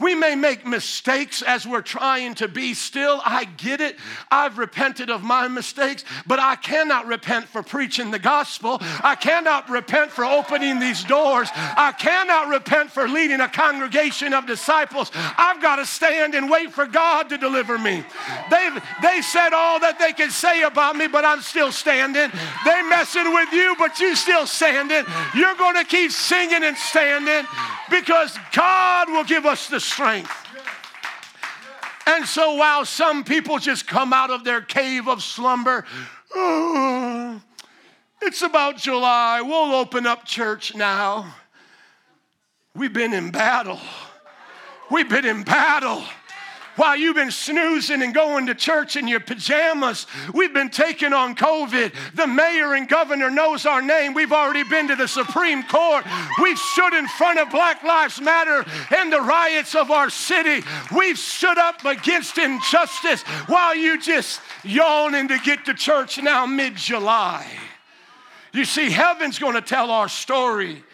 We 0.00 0.14
may 0.14 0.36
make 0.36 0.64
mistakes 0.64 1.42
as 1.42 1.66
we're 1.66 1.82
trying 1.82 2.34
to 2.36 2.46
be 2.46 2.74
still. 2.74 3.20
I 3.24 3.44
get 3.44 3.80
it. 3.80 3.96
I've 4.30 4.56
repented 4.56 5.10
of 5.10 5.24
my 5.24 5.48
mistakes, 5.48 6.04
but 6.24 6.38
I 6.38 6.54
cannot 6.54 7.06
repent 7.06 7.46
for 7.46 7.64
preaching 7.64 8.12
the 8.12 8.18
gospel. 8.20 8.78
I 8.80 9.16
cannot 9.16 9.68
repent 9.68 10.12
for 10.12 10.24
opening 10.24 10.78
these 10.78 11.02
doors. 11.02 11.48
I 11.54 11.92
cannot 11.98 12.48
repent 12.48 12.92
for 12.92 13.08
leading 13.08 13.40
a 13.40 13.48
congregation 13.48 14.34
of 14.34 14.46
disciples. 14.46 15.10
I've 15.14 15.60
got 15.60 15.76
to 15.76 15.86
stand 15.86 16.34
and 16.36 16.48
wait 16.48 16.72
for 16.72 16.86
God 16.86 17.28
to 17.30 17.38
deliver 17.38 17.76
me. 17.76 18.04
They've, 18.50 18.82
they 19.02 19.20
said 19.20 19.52
all 19.52 19.80
that 19.80 19.98
they 19.98 20.12
can 20.12 20.30
say 20.30 20.62
about 20.62 20.94
me, 20.94 21.08
but 21.08 21.24
I'm 21.24 21.40
still 21.40 21.72
standing. 21.72 22.30
They 22.64 22.82
messing 22.82 23.34
with 23.34 23.52
you, 23.52 23.74
but 23.78 23.98
you 23.98 24.14
still 24.14 24.46
standing. 24.46 25.04
You're 25.34 25.56
going 25.56 25.76
to 25.76 25.84
keep 25.84 26.12
singing 26.12 26.62
and 26.62 26.76
standing 26.76 27.46
because 27.90 28.38
God 28.52 29.08
will 29.10 29.24
give 29.24 29.44
us 29.44 29.68
the 29.68 29.87
strength. 29.88 30.30
And 32.06 32.24
so 32.26 32.54
while 32.54 32.84
some 32.84 33.24
people 33.24 33.58
just 33.58 33.86
come 33.86 34.12
out 34.12 34.30
of 34.30 34.44
their 34.44 34.60
cave 34.60 35.08
of 35.08 35.22
slumber, 35.22 35.84
oh, 36.34 37.40
it's 38.22 38.42
about 38.42 38.76
July, 38.78 39.40
we'll 39.42 39.74
open 39.74 40.06
up 40.06 40.24
church 40.24 40.74
now. 40.74 41.34
We've 42.74 42.92
been 42.92 43.12
in 43.12 43.30
battle. 43.30 43.80
We've 44.90 45.08
been 45.08 45.26
in 45.26 45.42
battle 45.42 46.02
while 46.78 46.96
you've 46.96 47.16
been 47.16 47.30
snoozing 47.30 48.02
and 48.02 48.14
going 48.14 48.46
to 48.46 48.54
church 48.54 48.96
in 48.96 49.08
your 49.08 49.20
pajamas. 49.20 50.06
We've 50.32 50.54
been 50.54 50.70
taking 50.70 51.12
on 51.12 51.34
COVID. 51.34 51.92
The 52.14 52.26
mayor 52.26 52.74
and 52.74 52.88
governor 52.88 53.30
knows 53.30 53.66
our 53.66 53.82
name. 53.82 54.14
We've 54.14 54.32
already 54.32 54.62
been 54.62 54.88
to 54.88 54.96
the 54.96 55.08
Supreme 55.08 55.64
Court. 55.64 56.04
We've 56.40 56.58
stood 56.58 56.94
in 56.94 57.08
front 57.08 57.40
of 57.40 57.50
Black 57.50 57.82
Lives 57.82 58.20
Matter 58.20 58.64
and 58.96 59.12
the 59.12 59.20
riots 59.20 59.74
of 59.74 59.90
our 59.90 60.08
city. 60.08 60.64
We've 60.94 61.18
stood 61.18 61.58
up 61.58 61.84
against 61.84 62.38
injustice 62.38 63.22
while 63.48 63.74
you 63.74 64.00
just 64.00 64.40
yawning 64.62 65.28
to 65.28 65.38
get 65.38 65.64
to 65.64 65.74
church 65.74 66.22
now 66.22 66.46
mid 66.46 66.76
July. 66.76 67.44
You 68.52 68.64
see, 68.64 68.90
heaven's 68.90 69.38
going 69.38 69.54
to 69.54 69.62
tell 69.62 69.90
our 69.90 70.08
story 70.08 70.84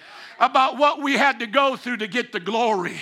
about 0.40 0.78
what 0.78 1.02
we 1.02 1.12
had 1.12 1.40
to 1.40 1.46
go 1.46 1.76
through 1.76 1.98
to 1.98 2.06
get 2.06 2.32
the 2.32 2.40
glory. 2.40 2.98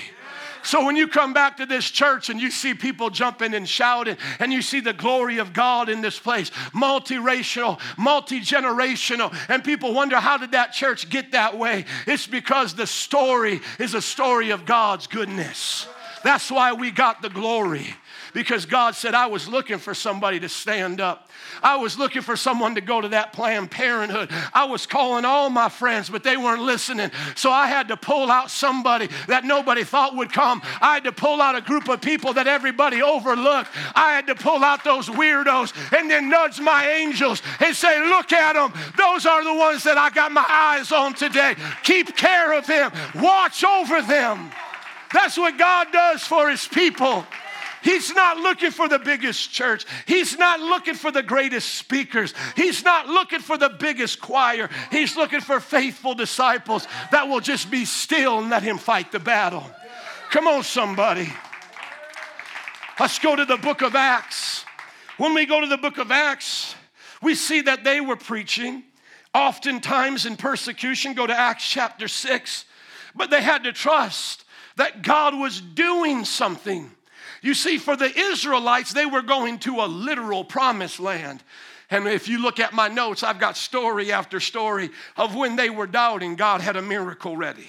So 0.63 0.85
when 0.85 0.97
you 0.97 1.09
come 1.09 1.33
back 1.33 1.57
to 1.57 1.67
this 1.67 1.91
church 1.91 2.31
and 2.31 2.41
you 2.41 2.51
see 2.51 2.75
people 2.75 3.11
jumping 3.11 3.55
and 3.55 3.69
shouting 3.69 4.17
and 4.39 4.53
you 4.53 4.63
see 4.63 4.81
the 4.81 4.93
glory 4.93 5.39
of 5.39 5.53
God 5.53 5.89
in 5.89 6.01
this 6.01 6.19
place, 6.19 6.51
multiracial, 6.73 7.81
multi-generational, 7.99 9.35
and 9.49 9.65
people 9.65 9.93
wonder 9.93 10.17
how 10.17 10.39
did 10.39 10.53
that 10.53 10.73
church 10.73 11.09
get 11.09 11.33
that 11.33 11.59
way? 11.59 11.85
It's 12.07 12.27
because 12.27 12.75
the 12.75 12.87
story 12.87 13.61
is 13.79 13.95
a 13.95 14.03
story 14.03 14.51
of 14.51 14.65
God's 14.65 15.07
goodness. 15.07 15.87
That's 16.23 16.51
why 16.51 16.73
we 16.73 16.91
got 16.91 17.21
the 17.23 17.31
glory 17.31 17.97
because 18.33 18.67
God 18.67 18.95
said, 18.95 19.15
I 19.15 19.27
was 19.27 19.49
looking 19.49 19.79
for 19.79 19.95
somebody 19.95 20.41
to 20.41 20.49
stand 20.49 21.01
up. 21.01 21.29
I 21.63 21.77
was 21.77 21.99
looking 21.99 22.23
for 22.23 22.37
someone 22.37 22.75
to 22.75 22.81
go 22.81 23.01
to 23.01 23.09
that 23.09 23.33
Planned 23.33 23.71
Parenthood. 23.71 24.31
I 24.53 24.65
was 24.65 24.87
calling 24.87 25.25
all 25.25 25.51
my 25.51 25.69
friends, 25.69 26.09
but 26.09 26.23
they 26.23 26.37
weren't 26.37 26.63
listening. 26.63 27.11
So 27.35 27.51
I 27.51 27.67
had 27.67 27.89
to 27.89 27.97
pull 27.97 28.31
out 28.31 28.51
somebody 28.51 29.09
that 29.29 29.45
nobody 29.45 29.85
thought 29.85 30.17
would 30.17 30.33
come. 30.33 30.63
I 30.81 30.95
had 30.95 31.05
to 31.05 31.13
pull 31.13 31.41
out 31.41 31.57
a 31.57 31.61
group 31.61 31.89
of 31.89 32.01
people 32.01 32.33
that 32.35 32.47
everybody 32.47 33.03
overlooked. 33.03 33.71
I 33.95 34.13
had 34.13 34.27
to 34.29 34.35
pull 34.35 34.65
out 34.65 34.85
those 34.85 35.09
weirdos 35.09 35.73
and 35.97 36.11
then 36.11 36.31
nudge 36.31 36.61
my 36.61 36.89
angels 36.89 37.43
and 37.61 37.75
say, 37.77 38.01
Look 38.09 38.33
at 38.33 38.55
them. 38.55 38.73
Those 38.97 39.27
are 39.27 39.45
the 39.45 39.55
ones 39.55 39.85
that 39.85 39.99
I 39.99 40.11
got 40.11 40.33
my 40.33 40.45
eyes 40.49 40.93
on 40.93 41.15
today. 41.15 41.55
Keep 41.83 42.17
care 42.17 42.57
of 42.57 42.67
them, 42.67 42.93
watch 43.15 43.65
over 43.65 44.03
them. 44.03 44.51
That's 45.13 45.37
what 45.37 45.59
God 45.59 45.89
does 45.93 46.23
for 46.23 46.49
his 46.49 46.67
people. 46.67 47.27
He's 47.83 48.15
not 48.15 48.37
looking 48.37 48.71
for 48.71 48.89
the 48.89 48.99
biggest 48.99 49.51
church. 49.51 49.85
He's 50.07 50.39
not 50.39 50.61
looking 50.61 50.95
for 50.95 51.11
the 51.11 51.23
greatest 51.23 51.75
speakers. 51.75 52.33
He's 52.57 52.85
not 52.85 53.09
looking 53.09 53.41
for 53.41 53.59
the 53.59 53.69
biggest 53.69 54.21
choir. 54.21 54.71
He's 54.91 55.17
looking 55.17 55.41
for 55.41 55.59
faithful 55.59 56.15
disciples 56.15 56.87
that 57.11 57.29
will 57.29 57.41
just 57.41 57.71
be 57.71 57.85
still 57.85 58.39
and 58.39 58.51
let 58.51 58.63
Him 58.63 58.79
fight 58.79 59.11
the 59.11 59.19
battle. 59.19 59.69
Come 60.31 60.47
on, 60.47 60.63
somebody. 60.63 61.29
Let's 63.01 63.19
go 63.19 63.35
to 63.35 63.45
the 63.45 63.57
book 63.57 63.83
of 63.83 63.97
Acts. 63.97 64.65
When 65.19 65.35
we 65.35 65.45
go 65.45 65.61
to 65.61 65.67
the 65.67 65.77
book 65.77 65.99
of 65.99 66.11
Acts, 66.11 66.75
we 67.21 67.35
see 67.35 67.63
that 67.63 67.85
they 67.85 68.01
were 68.01 68.17
preaching, 68.17 68.85
oftentimes 69.35 70.25
in 70.25 70.37
persecution. 70.37 71.15
Go 71.15 71.27
to 71.27 71.39
Acts 71.39 71.69
chapter 71.69 72.07
6. 72.07 72.65
But 73.15 73.31
they 73.31 73.43
had 73.43 73.65
to 73.65 73.73
trust 73.73 74.45
that 74.77 75.03
God 75.03 75.39
was 75.39 75.61
doing 75.61 76.25
something. 76.25 76.91
You 77.43 77.55
see, 77.55 77.77
for 77.77 77.97
the 77.97 78.17
Israelites, 78.17 78.93
they 78.93 79.05
were 79.05 79.23
going 79.23 79.59
to 79.61 79.83
a 79.83 79.87
literal 79.87 80.45
promised 80.45 81.01
land. 81.01 81.43
And 81.91 82.09
if 82.09 82.29
you 82.29 82.41
look 82.41 82.59
at 82.59 82.73
my 82.73 82.89
notes, 82.89 83.23
I've 83.23 83.41
got 83.41 83.57
story 83.57 84.13
after 84.13 84.41
story 84.41 84.91
of 85.17 85.35
when 85.35 85.57
they 85.57 85.69
were 85.69 85.87
doubting, 85.87 86.37
God 86.37 86.63
had 86.63 86.77
a 86.77 86.83
miracle 86.83 87.37
ready. 87.37 87.67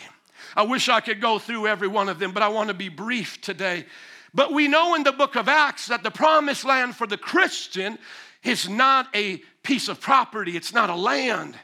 I 0.56 0.62
wish 0.62 0.88
I 0.88 1.02
could 1.02 1.20
go 1.20 1.40
through 1.40 1.68
every 1.68 1.88
one 1.88 2.08
of 2.08 2.20
them, 2.20 2.32
but 2.32 2.44
I 2.44 2.48
want 2.48 2.70
to 2.70 2.74
be 2.74 2.88
brief 2.88 3.42
today. 3.42 3.86
But 4.34 4.54
we 4.54 4.68
know 4.68 4.96
in 4.96 5.04
the 5.04 5.12
book 5.12 5.36
of 5.36 5.50
Acts 5.50 5.88
that 5.88 6.04
the 6.04 6.12
promised 6.12 6.64
land 6.64 6.96
for 6.96 7.08
the 7.08 7.18
Christian 7.18 7.98
is 8.44 8.70
not 8.70 9.08
a 9.16 9.38
piece 9.64 9.88
of 9.88 10.00
property, 10.00 10.56
it's 10.56 10.74
not 10.74 10.90
a 10.90 10.96
land. 10.96 11.56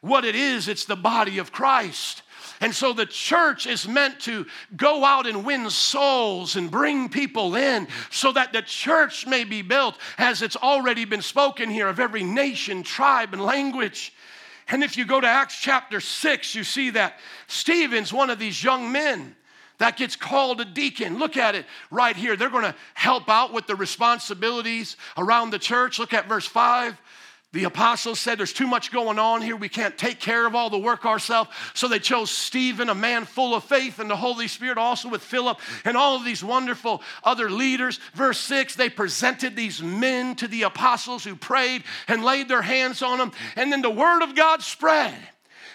What 0.00 0.24
it 0.24 0.36
is, 0.36 0.68
it's 0.68 0.84
the 0.84 0.96
body 0.96 1.38
of 1.38 1.52
Christ. 1.52 2.22
And 2.60 2.74
so 2.74 2.92
the 2.92 3.06
church 3.06 3.66
is 3.66 3.86
meant 3.86 4.20
to 4.20 4.46
go 4.76 5.04
out 5.04 5.26
and 5.26 5.44
win 5.44 5.68
souls 5.70 6.56
and 6.56 6.70
bring 6.70 7.08
people 7.08 7.54
in 7.54 7.86
so 8.10 8.32
that 8.32 8.52
the 8.52 8.62
church 8.62 9.26
may 9.26 9.44
be 9.44 9.62
built 9.62 9.96
as 10.18 10.42
it's 10.42 10.56
already 10.56 11.04
been 11.04 11.22
spoken 11.22 11.68
here 11.70 11.88
of 11.88 12.00
every 12.00 12.22
nation, 12.22 12.82
tribe, 12.82 13.32
and 13.32 13.42
language. 13.42 14.12
And 14.68 14.82
if 14.82 14.96
you 14.96 15.04
go 15.04 15.20
to 15.20 15.26
Acts 15.26 15.58
chapter 15.60 16.00
6, 16.00 16.54
you 16.54 16.64
see 16.64 16.90
that 16.90 17.18
Stephen's 17.46 18.12
one 18.12 18.30
of 18.30 18.38
these 18.38 18.62
young 18.62 18.90
men 18.90 19.36
that 19.78 19.96
gets 19.96 20.16
called 20.16 20.60
a 20.60 20.64
deacon. 20.64 21.18
Look 21.18 21.36
at 21.36 21.54
it 21.54 21.66
right 21.90 22.16
here. 22.16 22.36
They're 22.36 22.50
going 22.50 22.64
to 22.64 22.74
help 22.94 23.28
out 23.28 23.52
with 23.52 23.66
the 23.66 23.76
responsibilities 23.76 24.96
around 25.16 25.50
the 25.50 25.58
church. 25.58 25.98
Look 25.98 26.14
at 26.14 26.28
verse 26.28 26.46
5. 26.46 26.98
The 27.56 27.64
apostles 27.64 28.20
said, 28.20 28.38
There's 28.38 28.52
too 28.52 28.66
much 28.66 28.92
going 28.92 29.18
on 29.18 29.40
here. 29.40 29.56
We 29.56 29.70
can't 29.70 29.96
take 29.96 30.20
care 30.20 30.46
of 30.46 30.54
all 30.54 30.68
the 30.68 30.76
work 30.76 31.06
ourselves. 31.06 31.48
So 31.72 31.88
they 31.88 31.98
chose 31.98 32.30
Stephen, 32.30 32.90
a 32.90 32.94
man 32.94 33.24
full 33.24 33.54
of 33.54 33.64
faith 33.64 33.98
and 33.98 34.10
the 34.10 34.16
Holy 34.16 34.46
Spirit, 34.46 34.76
also 34.76 35.08
with 35.08 35.22
Philip 35.22 35.58
and 35.86 35.96
all 35.96 36.16
of 36.16 36.24
these 36.26 36.44
wonderful 36.44 37.02
other 37.24 37.48
leaders. 37.48 37.98
Verse 38.12 38.38
6 38.40 38.74
they 38.74 38.90
presented 38.90 39.56
these 39.56 39.82
men 39.82 40.36
to 40.36 40.48
the 40.48 40.64
apostles 40.64 41.24
who 41.24 41.34
prayed 41.34 41.82
and 42.08 42.22
laid 42.22 42.46
their 42.46 42.60
hands 42.60 43.00
on 43.00 43.16
them. 43.16 43.32
And 43.56 43.72
then 43.72 43.80
the 43.80 43.88
word 43.88 44.22
of 44.22 44.34
God 44.34 44.60
spread. 44.60 45.16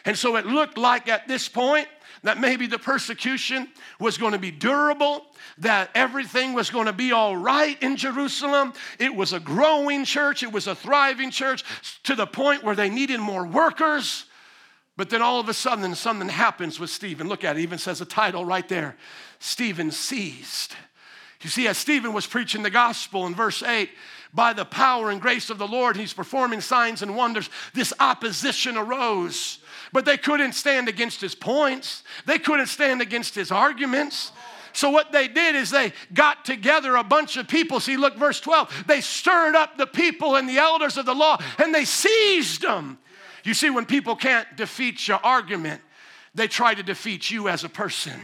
And 0.05 0.15
so 0.15 0.35
it 0.35 0.45
looked 0.45 0.77
like 0.77 1.07
at 1.07 1.27
this 1.27 1.49
point 1.49 1.87
that 2.23 2.39
maybe 2.39 2.67
the 2.67 2.79
persecution 2.79 3.67
was 3.99 4.17
going 4.17 4.33
to 4.33 4.39
be 4.39 4.51
durable, 4.51 5.25
that 5.57 5.89
everything 5.95 6.53
was 6.53 6.69
going 6.69 6.85
to 6.85 6.93
be 6.93 7.11
all 7.11 7.35
right 7.35 7.81
in 7.81 7.95
Jerusalem. 7.95 8.73
It 8.99 9.15
was 9.15 9.33
a 9.33 9.39
growing 9.39 10.05
church, 10.05 10.43
it 10.43 10.51
was 10.51 10.67
a 10.67 10.75
thriving 10.75 11.31
church 11.31 11.63
to 12.03 12.15
the 12.15 12.27
point 12.27 12.63
where 12.63 12.75
they 12.75 12.89
needed 12.89 13.19
more 13.19 13.45
workers. 13.45 14.25
But 14.97 15.09
then 15.09 15.21
all 15.21 15.39
of 15.39 15.49
a 15.49 15.53
sudden, 15.53 15.95
something 15.95 16.29
happens 16.29 16.79
with 16.79 16.89
Stephen. 16.89 17.27
Look 17.27 17.43
at 17.43 17.55
it, 17.55 17.59
it 17.59 17.63
even 17.63 17.79
says 17.79 18.01
a 18.01 18.05
title 18.05 18.45
right 18.45 18.67
there 18.67 18.97
Stephen 19.39 19.89
seized. 19.89 20.75
You 21.41 21.49
see, 21.49 21.67
as 21.67 21.77
Stephen 21.77 22.13
was 22.13 22.27
preaching 22.27 22.61
the 22.61 22.69
gospel 22.69 23.25
in 23.25 23.33
verse 23.33 23.63
8, 23.63 23.89
by 24.33 24.53
the 24.53 24.63
power 24.63 25.09
and 25.09 25.19
grace 25.19 25.49
of 25.49 25.57
the 25.57 25.67
Lord, 25.67 25.97
he's 25.97 26.13
performing 26.13 26.61
signs 26.61 27.01
and 27.01 27.15
wonders. 27.15 27.49
This 27.73 27.93
opposition 27.99 28.77
arose 28.77 29.57
but 29.93 30.05
they 30.05 30.17
couldn't 30.17 30.53
stand 30.53 30.87
against 30.87 31.21
his 31.21 31.35
points, 31.35 32.03
they 32.25 32.39
couldn't 32.39 32.67
stand 32.67 33.01
against 33.01 33.35
his 33.35 33.51
arguments. 33.51 34.31
So, 34.73 34.89
what 34.89 35.11
they 35.11 35.27
did 35.27 35.55
is 35.55 35.69
they 35.69 35.91
got 36.13 36.45
together 36.45 36.95
a 36.95 37.03
bunch 37.03 37.35
of 37.35 37.47
people. 37.47 37.79
See, 37.79 37.97
look, 37.97 38.15
verse 38.15 38.39
12. 38.39 38.85
They 38.87 39.01
stirred 39.01 39.55
up 39.55 39.77
the 39.77 39.87
people 39.87 40.37
and 40.37 40.47
the 40.47 40.57
elders 40.57 40.97
of 40.97 41.05
the 41.05 41.13
law 41.13 41.41
and 41.57 41.75
they 41.75 41.83
seized 41.83 42.61
them. 42.61 42.97
You 43.43 43.53
see, 43.53 43.69
when 43.69 43.85
people 43.85 44.15
can't 44.15 44.47
defeat 44.55 45.07
your 45.07 45.19
argument, 45.23 45.81
they 46.33 46.47
try 46.47 46.73
to 46.73 46.83
defeat 46.83 47.29
you 47.29 47.49
as 47.49 47.63
a 47.63 47.69
person. 47.69 48.19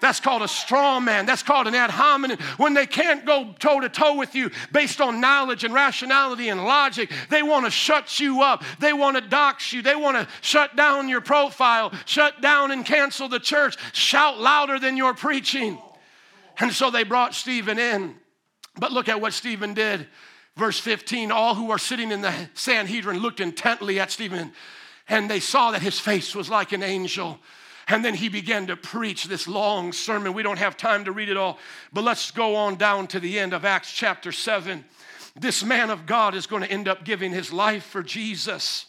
That's 0.00 0.20
called 0.20 0.42
a 0.42 0.48
straw 0.48 1.00
man. 1.00 1.26
That's 1.26 1.42
called 1.42 1.66
an 1.66 1.74
ad 1.74 1.90
hominem. 1.90 2.38
When 2.56 2.74
they 2.74 2.86
can't 2.86 3.24
go 3.24 3.54
toe 3.58 3.80
to 3.80 3.88
toe 3.88 4.16
with 4.16 4.34
you 4.34 4.50
based 4.72 5.00
on 5.00 5.20
knowledge 5.20 5.64
and 5.64 5.74
rationality 5.74 6.48
and 6.48 6.64
logic, 6.64 7.10
they 7.28 7.42
want 7.42 7.66
to 7.66 7.70
shut 7.70 8.18
you 8.18 8.42
up. 8.42 8.64
They 8.78 8.92
want 8.92 9.16
to 9.16 9.20
dox 9.20 9.72
you. 9.72 9.82
They 9.82 9.96
want 9.96 10.16
to 10.16 10.26
shut 10.40 10.76
down 10.76 11.08
your 11.08 11.20
profile, 11.20 11.92
shut 12.06 12.40
down 12.40 12.70
and 12.70 12.84
cancel 12.84 13.28
the 13.28 13.40
church, 13.40 13.76
shout 13.92 14.40
louder 14.40 14.78
than 14.78 14.96
you're 14.96 15.14
preaching. 15.14 15.78
And 16.58 16.72
so 16.72 16.90
they 16.90 17.04
brought 17.04 17.34
Stephen 17.34 17.78
in. 17.78 18.16
But 18.78 18.92
look 18.92 19.08
at 19.08 19.20
what 19.20 19.32
Stephen 19.32 19.74
did. 19.74 20.06
Verse 20.56 20.78
15 20.78 21.30
All 21.32 21.54
who 21.54 21.70
are 21.70 21.78
sitting 21.78 22.10
in 22.12 22.20
the 22.20 22.32
Sanhedrin 22.54 23.18
looked 23.18 23.40
intently 23.40 24.00
at 24.00 24.10
Stephen, 24.10 24.52
and 25.08 25.28
they 25.28 25.40
saw 25.40 25.70
that 25.70 25.82
his 25.82 25.98
face 25.98 26.34
was 26.34 26.48
like 26.48 26.72
an 26.72 26.82
angel. 26.82 27.38
And 27.90 28.04
then 28.04 28.14
he 28.14 28.28
began 28.28 28.68
to 28.68 28.76
preach 28.76 29.24
this 29.24 29.48
long 29.48 29.92
sermon. 29.92 30.32
We 30.32 30.44
don't 30.44 30.60
have 30.60 30.76
time 30.76 31.04
to 31.06 31.12
read 31.12 31.28
it 31.28 31.36
all, 31.36 31.58
but 31.92 32.04
let's 32.04 32.30
go 32.30 32.54
on 32.54 32.76
down 32.76 33.08
to 33.08 33.18
the 33.18 33.36
end 33.36 33.52
of 33.52 33.64
Acts 33.64 33.92
chapter 33.92 34.30
7. 34.30 34.84
This 35.34 35.64
man 35.64 35.90
of 35.90 36.06
God 36.06 36.36
is 36.36 36.46
going 36.46 36.62
to 36.62 36.70
end 36.70 36.86
up 36.86 37.04
giving 37.04 37.32
his 37.32 37.52
life 37.52 37.84
for 37.84 38.04
Jesus. 38.04 38.86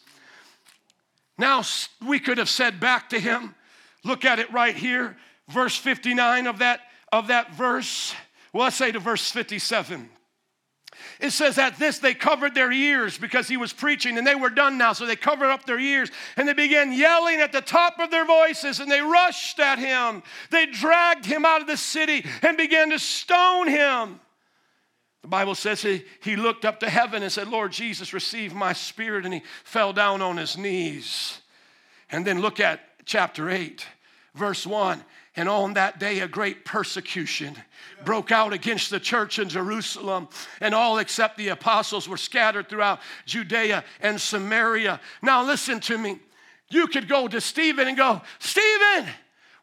Now, 1.39 1.63
we 2.05 2.19
could 2.19 2.37
have 2.37 2.49
said 2.49 2.79
back 2.79 3.09
to 3.09 3.19
him, 3.19 3.55
look 4.03 4.23
at 4.23 4.37
it 4.37 4.51
right 4.53 4.75
here, 4.75 5.17
verse 5.49 5.75
59 5.75 6.45
of 6.45 6.59
that, 6.59 6.81
of 7.11 7.27
that 7.27 7.55
verse. 7.55 8.13
Well, 8.53 8.65
let's 8.65 8.75
say 8.75 8.91
to 8.91 8.99
verse 8.99 9.31
57. 9.31 10.09
It 11.19 11.31
says, 11.31 11.57
At 11.57 11.77
this 11.77 11.99
they 11.99 12.13
covered 12.13 12.55
their 12.55 12.71
ears 12.71 13.17
because 13.17 13.47
he 13.47 13.57
was 13.57 13.73
preaching 13.73 14.17
and 14.17 14.25
they 14.25 14.35
were 14.35 14.49
done 14.49 14.77
now. 14.77 14.93
So 14.93 15.05
they 15.05 15.15
covered 15.15 15.49
up 15.49 15.65
their 15.65 15.79
ears 15.79 16.11
and 16.37 16.47
they 16.47 16.53
began 16.53 16.91
yelling 16.91 17.39
at 17.39 17.51
the 17.51 17.61
top 17.61 17.99
of 17.99 18.11
their 18.11 18.25
voices 18.25 18.79
and 18.79 18.91
they 18.91 19.01
rushed 19.01 19.59
at 19.59 19.79
him. 19.79 20.23
They 20.49 20.65
dragged 20.65 21.25
him 21.25 21.45
out 21.45 21.61
of 21.61 21.67
the 21.67 21.77
city 21.77 22.25
and 22.41 22.57
began 22.57 22.89
to 22.89 22.99
stone 22.99 23.67
him. 23.67 24.19
The 25.21 25.27
Bible 25.27 25.55
says 25.55 25.81
he, 25.81 26.03
he 26.21 26.35
looked 26.35 26.65
up 26.65 26.79
to 26.79 26.89
heaven 26.89 27.21
and 27.21 27.31
said, 27.31 27.47
Lord 27.47 27.71
Jesus, 27.71 28.13
receive 28.13 28.53
my 28.53 28.73
spirit. 28.73 29.25
And 29.25 29.33
he 29.33 29.43
fell 29.63 29.93
down 29.93 30.21
on 30.21 30.37
his 30.37 30.57
knees. 30.57 31.39
And 32.09 32.25
then 32.25 32.41
look 32.41 32.59
at 32.59 32.81
chapter 33.05 33.49
8, 33.49 33.85
verse 34.33 34.65
1. 34.65 35.03
And 35.35 35.47
on 35.47 35.75
that 35.75 35.97
day, 35.97 36.19
a 36.19 36.27
great 36.27 36.65
persecution 36.65 37.55
broke 38.03 38.31
out 38.31 38.51
against 38.51 38.89
the 38.89 38.99
church 38.99 39.39
in 39.39 39.47
Jerusalem, 39.47 40.27
and 40.59 40.75
all 40.75 40.97
except 40.97 41.37
the 41.37 41.49
apostles 41.49 42.09
were 42.09 42.17
scattered 42.17 42.67
throughout 42.67 42.99
Judea 43.25 43.85
and 44.01 44.19
Samaria. 44.19 44.99
Now, 45.21 45.43
listen 45.45 45.79
to 45.81 45.97
me. 45.97 46.19
You 46.69 46.87
could 46.87 47.07
go 47.07 47.27
to 47.27 47.39
Stephen 47.39 47.87
and 47.87 47.95
go, 47.95 48.21
Stephen, 48.39 49.07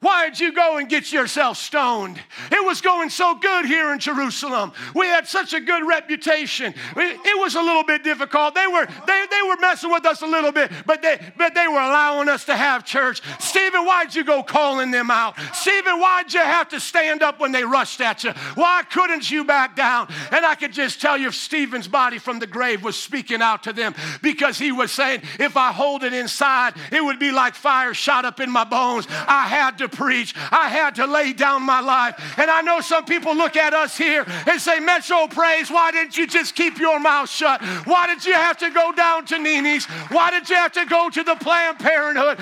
Why'd 0.00 0.38
you 0.38 0.52
go 0.52 0.78
and 0.78 0.88
get 0.88 1.10
yourself 1.12 1.56
stoned? 1.56 2.20
It 2.52 2.64
was 2.64 2.80
going 2.80 3.10
so 3.10 3.34
good 3.34 3.66
here 3.66 3.92
in 3.92 3.98
Jerusalem. 3.98 4.72
We 4.94 5.06
had 5.06 5.26
such 5.26 5.54
a 5.54 5.60
good 5.60 5.84
reputation. 5.88 6.72
It 6.96 7.40
was 7.40 7.56
a 7.56 7.60
little 7.60 7.82
bit 7.82 8.04
difficult. 8.04 8.54
They 8.54 8.68
were, 8.68 8.86
they, 9.08 9.26
they 9.28 9.48
were 9.48 9.56
messing 9.56 9.90
with 9.90 10.06
us 10.06 10.22
a 10.22 10.26
little 10.26 10.52
bit, 10.52 10.70
but 10.86 11.02
they, 11.02 11.18
but 11.36 11.56
they 11.56 11.66
were 11.66 11.80
allowing 11.80 12.28
us 12.28 12.44
to 12.44 12.56
have 12.56 12.84
church. 12.84 13.22
Stephen, 13.40 13.84
why'd 13.84 14.14
you 14.14 14.22
go 14.22 14.44
calling 14.44 14.92
them 14.92 15.10
out? 15.10 15.34
Stephen, 15.52 15.98
why'd 15.98 16.32
you 16.32 16.40
have 16.40 16.68
to 16.68 16.78
stand 16.78 17.24
up 17.24 17.40
when 17.40 17.50
they 17.50 17.64
rushed 17.64 18.00
at 18.00 18.22
you? 18.22 18.30
Why 18.54 18.84
couldn't 18.88 19.28
you 19.28 19.42
back 19.42 19.74
down? 19.74 20.08
And 20.30 20.46
I 20.46 20.54
could 20.54 20.72
just 20.72 21.00
tell 21.00 21.18
you 21.18 21.26
if 21.26 21.34
Stephen's 21.34 21.88
body 21.88 22.18
from 22.18 22.38
the 22.38 22.46
grave 22.46 22.84
was 22.84 22.96
speaking 22.96 23.42
out 23.42 23.64
to 23.64 23.72
them 23.72 23.96
because 24.22 24.60
he 24.60 24.70
was 24.70 24.92
saying, 24.92 25.22
if 25.40 25.56
I 25.56 25.72
hold 25.72 26.04
it 26.04 26.12
inside, 26.12 26.74
it 26.92 27.02
would 27.02 27.18
be 27.18 27.32
like 27.32 27.56
fire 27.56 27.94
shot 27.94 28.24
up 28.24 28.38
in 28.38 28.48
my 28.48 28.62
bones. 28.62 29.08
I 29.10 29.48
had 29.48 29.78
to 29.78 29.88
preach. 29.88 30.35
I 30.50 30.68
had 30.68 30.95
to 30.97 31.07
lay 31.07 31.33
down 31.33 31.62
my 31.62 31.80
life. 31.80 32.38
And 32.38 32.50
I 32.50 32.62
know 32.62 32.80
some 32.80 33.04
people 33.04 33.35
look 33.35 33.57
at 33.57 33.75
us 33.75 33.97
here 33.97 34.25
and 34.47 34.61
say, 34.61 34.80
Metro 34.80 35.26
Praise, 35.26 35.71
why 35.71 35.90
didn't 35.90 36.16
you 36.16 36.26
just 36.26 36.54
keep 36.54 36.78
your 36.78 37.00
mouth 37.00 37.28
shut? 37.28 37.62
Why 37.87 38.07
did 38.07 38.25
you 38.25 38.35
have 38.35 38.59
to 38.59 38.71
go 38.71 38.92
down 38.92 39.25
to 39.26 39.38
Nini's? 39.38 39.87
Why 40.11 40.30
did 40.30 40.49
you 40.49 40.57
have 40.57 40.73
to 40.73 40.85
go 40.87 41.11
to 41.11 41.23
the 41.23 41.37
Planned 41.37 41.78
Parenthood? 41.78 42.38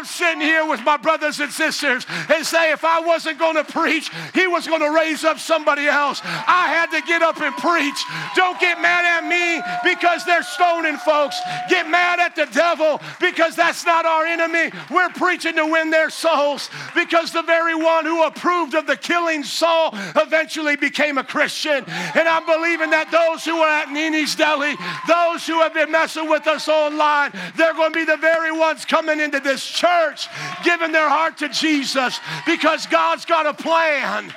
I'm 0.00 0.06
sitting 0.06 0.40
here 0.40 0.66
with 0.66 0.82
my 0.82 0.96
brothers 0.96 1.40
and 1.40 1.52
sisters 1.52 2.06
and 2.30 2.46
say, 2.46 2.72
if 2.72 2.86
I 2.86 3.00
wasn't 3.00 3.38
going 3.38 3.56
to 3.56 3.64
preach, 3.64 4.10
he 4.32 4.46
was 4.46 4.66
going 4.66 4.80
to 4.80 4.90
raise 4.90 5.24
up 5.24 5.38
somebody 5.38 5.88
else. 5.88 6.22
I 6.24 6.72
had 6.72 6.90
to 6.98 7.06
get 7.06 7.20
up 7.20 7.38
and 7.42 7.54
preach. 7.56 8.02
Don't 8.34 8.58
get 8.58 8.80
mad 8.80 9.04
at 9.04 9.28
me 9.28 9.60
because 9.84 10.24
they're 10.24 10.42
stoning 10.42 10.96
folks. 10.96 11.38
Get 11.68 11.86
mad 11.86 12.18
at 12.18 12.34
the 12.34 12.46
devil 12.46 12.98
because 13.20 13.56
that's 13.56 13.84
not 13.84 14.06
our 14.06 14.24
enemy. 14.24 14.72
We're 14.90 15.10
preaching 15.10 15.56
to 15.56 15.66
win 15.66 15.90
their 15.90 16.08
souls 16.08 16.70
because 16.94 17.32
the 17.32 17.42
very 17.42 17.74
one 17.74 18.06
who 18.06 18.24
approved 18.24 18.72
of 18.72 18.86
the 18.86 18.96
killing 18.96 19.44
Saul 19.44 19.90
eventually 20.16 20.76
became 20.76 21.18
a 21.18 21.24
Christian. 21.24 21.84
And 21.86 22.26
I'm 22.26 22.46
believing 22.46 22.88
that 22.88 23.10
those 23.10 23.44
who 23.44 23.58
are 23.58 23.82
at 23.82 23.90
Nini's 23.90 24.34
Deli, 24.34 24.76
those 25.06 25.46
who 25.46 25.60
have 25.60 25.74
been 25.74 25.92
messing 25.92 26.26
with 26.26 26.46
us 26.46 26.70
online, 26.70 27.32
they're 27.56 27.74
going 27.74 27.92
to 27.92 27.98
be 27.98 28.06
the 28.06 28.16
very 28.16 28.50
ones 28.50 28.86
coming 28.86 29.20
into 29.20 29.40
this 29.40 29.62
church, 29.90 30.28
giving 30.64 30.92
their 30.92 31.08
heart 31.08 31.38
to 31.38 31.48
Jesus 31.48 32.20
because 32.46 32.86
God's 32.86 33.24
got 33.24 33.46
a 33.46 33.54
plan. 33.54 34.32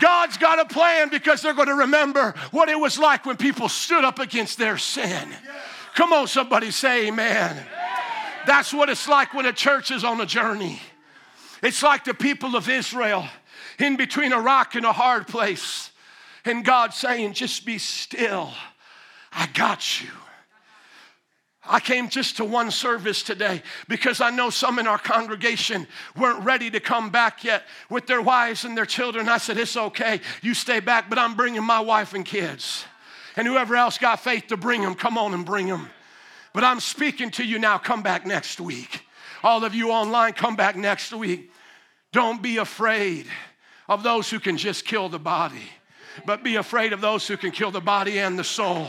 God's 0.00 0.36
got 0.36 0.58
a 0.58 0.66
plan 0.66 1.08
because 1.08 1.40
they're 1.40 1.54
going 1.54 1.68
to 1.68 1.74
remember 1.74 2.34
what 2.50 2.68
it 2.68 2.78
was 2.78 2.98
like 2.98 3.24
when 3.24 3.36
people 3.36 3.68
stood 3.68 4.04
up 4.04 4.18
against 4.18 4.58
their 4.58 4.76
sin. 4.76 5.28
Come 5.94 6.12
on, 6.12 6.26
somebody 6.26 6.70
say 6.70 7.08
amen. 7.08 7.56
That's 8.46 8.72
what 8.72 8.90
it's 8.90 9.08
like 9.08 9.34
when 9.34 9.46
a 9.46 9.52
church 9.52 9.90
is 9.90 10.04
on 10.04 10.20
a 10.20 10.26
journey. 10.26 10.80
It's 11.62 11.82
like 11.82 12.04
the 12.04 12.14
people 12.14 12.54
of 12.54 12.68
Israel 12.68 13.26
in 13.78 13.96
between 13.96 14.32
a 14.32 14.40
rock 14.40 14.74
and 14.74 14.84
a 14.84 14.92
hard 14.92 15.26
place. 15.26 15.90
And 16.44 16.64
God 16.64 16.92
saying, 16.92 17.32
just 17.32 17.64
be 17.66 17.78
still. 17.78 18.52
I 19.32 19.48
got 19.48 20.02
you. 20.02 20.10
I 21.68 21.80
came 21.80 22.08
just 22.08 22.36
to 22.36 22.44
one 22.44 22.70
service 22.70 23.22
today 23.22 23.62
because 23.88 24.20
I 24.20 24.30
know 24.30 24.50
some 24.50 24.78
in 24.78 24.86
our 24.86 24.98
congregation 24.98 25.86
weren't 26.16 26.44
ready 26.44 26.70
to 26.70 26.80
come 26.80 27.10
back 27.10 27.44
yet 27.44 27.64
with 27.90 28.06
their 28.06 28.22
wives 28.22 28.64
and 28.64 28.76
their 28.76 28.86
children. 28.86 29.28
I 29.28 29.38
said, 29.38 29.58
It's 29.58 29.76
okay, 29.76 30.20
you 30.42 30.54
stay 30.54 30.80
back, 30.80 31.08
but 31.08 31.18
I'm 31.18 31.34
bringing 31.34 31.62
my 31.62 31.80
wife 31.80 32.14
and 32.14 32.24
kids. 32.24 32.84
And 33.36 33.46
whoever 33.46 33.76
else 33.76 33.98
got 33.98 34.20
faith 34.20 34.46
to 34.48 34.56
bring 34.56 34.82
them, 34.82 34.94
come 34.94 35.18
on 35.18 35.34
and 35.34 35.44
bring 35.44 35.66
them. 35.66 35.90
But 36.52 36.64
I'm 36.64 36.80
speaking 36.80 37.30
to 37.32 37.44
you 37.44 37.58
now, 37.58 37.76
come 37.76 38.02
back 38.02 38.26
next 38.26 38.60
week. 38.60 39.02
All 39.42 39.64
of 39.64 39.74
you 39.74 39.90
online, 39.90 40.32
come 40.32 40.56
back 40.56 40.74
next 40.74 41.12
week. 41.12 41.52
Don't 42.12 42.40
be 42.40 42.56
afraid 42.56 43.26
of 43.88 44.02
those 44.02 44.30
who 44.30 44.40
can 44.40 44.56
just 44.56 44.84
kill 44.84 45.08
the 45.08 45.18
body, 45.18 45.70
but 46.24 46.42
be 46.42 46.56
afraid 46.56 46.92
of 46.92 47.00
those 47.00 47.28
who 47.28 47.36
can 47.36 47.50
kill 47.50 47.70
the 47.70 47.80
body 47.80 48.18
and 48.18 48.38
the 48.38 48.44
soul. 48.44 48.88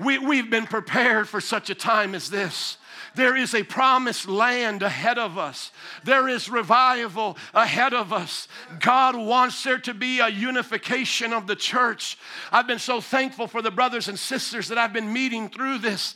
We, 0.00 0.18
we've 0.18 0.50
been 0.50 0.66
prepared 0.66 1.28
for 1.28 1.40
such 1.40 1.70
a 1.70 1.74
time 1.74 2.14
as 2.14 2.30
this. 2.30 2.78
There 3.14 3.36
is 3.36 3.54
a 3.54 3.64
promised 3.64 4.28
land 4.28 4.82
ahead 4.82 5.18
of 5.18 5.36
us. 5.36 5.72
There 6.04 6.28
is 6.28 6.48
revival 6.48 7.36
ahead 7.52 7.92
of 7.92 8.12
us. 8.12 8.46
God 8.78 9.16
wants 9.16 9.62
there 9.64 9.78
to 9.80 9.94
be 9.94 10.20
a 10.20 10.28
unification 10.28 11.32
of 11.32 11.46
the 11.46 11.56
church. 11.56 12.18
I've 12.52 12.66
been 12.66 12.78
so 12.78 13.00
thankful 13.00 13.46
for 13.46 13.62
the 13.62 13.70
brothers 13.70 14.08
and 14.08 14.18
sisters 14.18 14.68
that 14.68 14.78
I've 14.78 14.92
been 14.92 15.12
meeting 15.12 15.48
through 15.48 15.78
this 15.78 16.14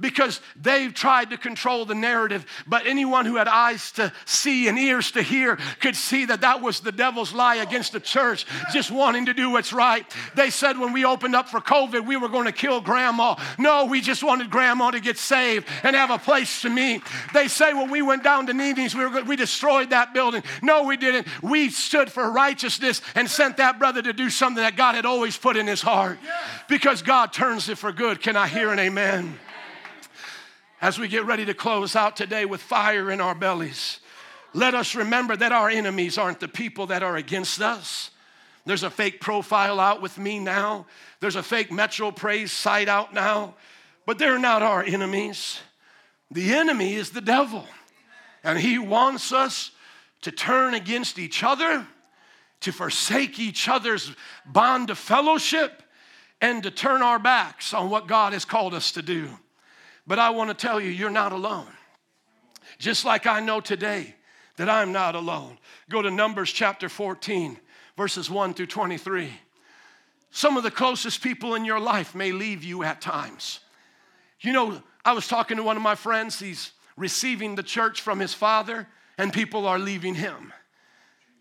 because 0.00 0.40
they've 0.56 0.92
tried 0.92 1.30
to 1.30 1.36
control 1.36 1.84
the 1.84 1.94
narrative. 1.94 2.46
But 2.66 2.86
anyone 2.86 3.26
who 3.26 3.36
had 3.36 3.48
eyes 3.48 3.92
to 3.92 4.12
see 4.24 4.68
and 4.68 4.78
ears 4.78 5.12
to 5.12 5.22
hear 5.22 5.56
could 5.80 5.96
see 5.96 6.26
that 6.26 6.40
that 6.42 6.60
was 6.60 6.80
the 6.80 6.92
devil's 6.92 7.32
lie 7.32 7.56
against 7.56 7.92
the 7.92 8.00
church, 8.00 8.46
just 8.72 8.90
wanting 8.90 9.26
to 9.26 9.34
do 9.34 9.50
what's 9.50 9.72
right. 9.72 10.04
They 10.34 10.50
said 10.50 10.78
when 10.78 10.92
we 10.92 11.04
opened 11.04 11.34
up 11.34 11.48
for 11.48 11.60
COVID, 11.60 12.06
we 12.06 12.16
were 12.16 12.28
going 12.28 12.46
to 12.46 12.52
kill 12.52 12.80
grandma. 12.80 13.36
No, 13.58 13.86
we 13.86 14.00
just 14.00 14.22
wanted 14.22 14.50
grandma 14.50 14.90
to 14.90 15.00
get 15.00 15.18
saved 15.18 15.66
and 15.82 15.94
have 15.96 16.10
a 16.10 16.18
place 16.18 16.62
to 16.62 16.70
meet. 16.70 17.02
They 17.32 17.48
say 17.48 17.72
when 17.72 17.90
we 17.90 18.02
went 18.02 18.24
down 18.24 18.46
to 18.46 18.54
Nini's, 18.54 18.94
we, 18.94 19.06
were, 19.06 19.22
we 19.22 19.36
destroyed 19.36 19.90
that 19.90 20.14
building. 20.14 20.42
No, 20.62 20.84
we 20.84 20.96
didn't. 20.96 21.26
We 21.42 21.70
stood 21.70 22.10
for 22.10 22.30
righteousness 22.30 23.00
and 23.14 23.28
sent 23.28 23.58
that 23.58 23.78
brother 23.78 24.02
to 24.02 24.12
do 24.12 24.30
something 24.30 24.62
that 24.62 24.76
God 24.76 24.94
had 24.94 25.06
always 25.06 25.36
put 25.36 25.56
in 25.56 25.66
his 25.66 25.82
heart 25.82 26.18
because 26.68 27.02
God 27.02 27.32
turns 27.32 27.68
it 27.68 27.78
for 27.78 27.92
good. 27.92 28.20
Can 28.20 28.36
I 28.36 28.46
hear 28.46 28.70
an 28.70 28.78
amen? 28.78 29.38
As 30.84 30.98
we 30.98 31.08
get 31.08 31.24
ready 31.24 31.46
to 31.46 31.54
close 31.54 31.96
out 31.96 32.14
today 32.14 32.44
with 32.44 32.60
fire 32.60 33.10
in 33.10 33.18
our 33.18 33.34
bellies, 33.34 34.00
let 34.52 34.74
us 34.74 34.94
remember 34.94 35.34
that 35.34 35.50
our 35.50 35.70
enemies 35.70 36.18
aren't 36.18 36.40
the 36.40 36.46
people 36.46 36.88
that 36.88 37.02
are 37.02 37.16
against 37.16 37.62
us. 37.62 38.10
There's 38.66 38.82
a 38.82 38.90
fake 38.90 39.18
profile 39.18 39.80
out 39.80 40.02
with 40.02 40.18
me 40.18 40.38
now. 40.38 40.84
There's 41.20 41.36
a 41.36 41.42
fake 41.42 41.72
Metro 41.72 42.10
Praise 42.10 42.52
site 42.52 42.86
out 42.86 43.14
now, 43.14 43.54
but 44.04 44.18
they're 44.18 44.38
not 44.38 44.60
our 44.60 44.82
enemies. 44.82 45.58
The 46.30 46.52
enemy 46.52 46.92
is 46.92 47.12
the 47.12 47.22
devil, 47.22 47.66
and 48.42 48.58
he 48.58 48.78
wants 48.78 49.32
us 49.32 49.70
to 50.20 50.30
turn 50.30 50.74
against 50.74 51.18
each 51.18 51.42
other, 51.42 51.86
to 52.60 52.72
forsake 52.72 53.38
each 53.38 53.70
other's 53.70 54.12
bond 54.44 54.90
of 54.90 54.98
fellowship, 54.98 55.82
and 56.42 56.62
to 56.62 56.70
turn 56.70 57.00
our 57.00 57.18
backs 57.18 57.72
on 57.72 57.88
what 57.88 58.06
God 58.06 58.34
has 58.34 58.44
called 58.44 58.74
us 58.74 58.92
to 58.92 59.00
do. 59.00 59.30
But 60.06 60.18
I 60.18 60.30
want 60.30 60.50
to 60.50 60.54
tell 60.54 60.80
you, 60.80 60.90
you're 60.90 61.10
not 61.10 61.32
alone. 61.32 61.66
Just 62.78 63.04
like 63.04 63.26
I 63.26 63.40
know 63.40 63.60
today 63.60 64.14
that 64.56 64.68
I'm 64.68 64.92
not 64.92 65.14
alone. 65.14 65.58
Go 65.88 66.02
to 66.02 66.10
Numbers 66.10 66.52
chapter 66.52 66.88
14, 66.88 67.58
verses 67.96 68.30
1 68.30 68.54
through 68.54 68.66
23. 68.66 69.30
Some 70.30 70.56
of 70.56 70.62
the 70.62 70.70
closest 70.70 71.22
people 71.22 71.54
in 71.54 71.64
your 71.64 71.80
life 71.80 72.14
may 72.14 72.32
leave 72.32 72.64
you 72.64 72.82
at 72.82 73.00
times. 73.00 73.60
You 74.40 74.52
know, 74.52 74.82
I 75.04 75.12
was 75.12 75.28
talking 75.28 75.56
to 75.56 75.62
one 75.62 75.76
of 75.76 75.82
my 75.82 75.94
friends, 75.94 76.38
he's 76.38 76.72
receiving 76.96 77.54
the 77.54 77.62
church 77.62 78.00
from 78.00 78.20
his 78.20 78.34
father, 78.34 78.88
and 79.16 79.32
people 79.32 79.66
are 79.66 79.78
leaving 79.78 80.14
him. 80.14 80.52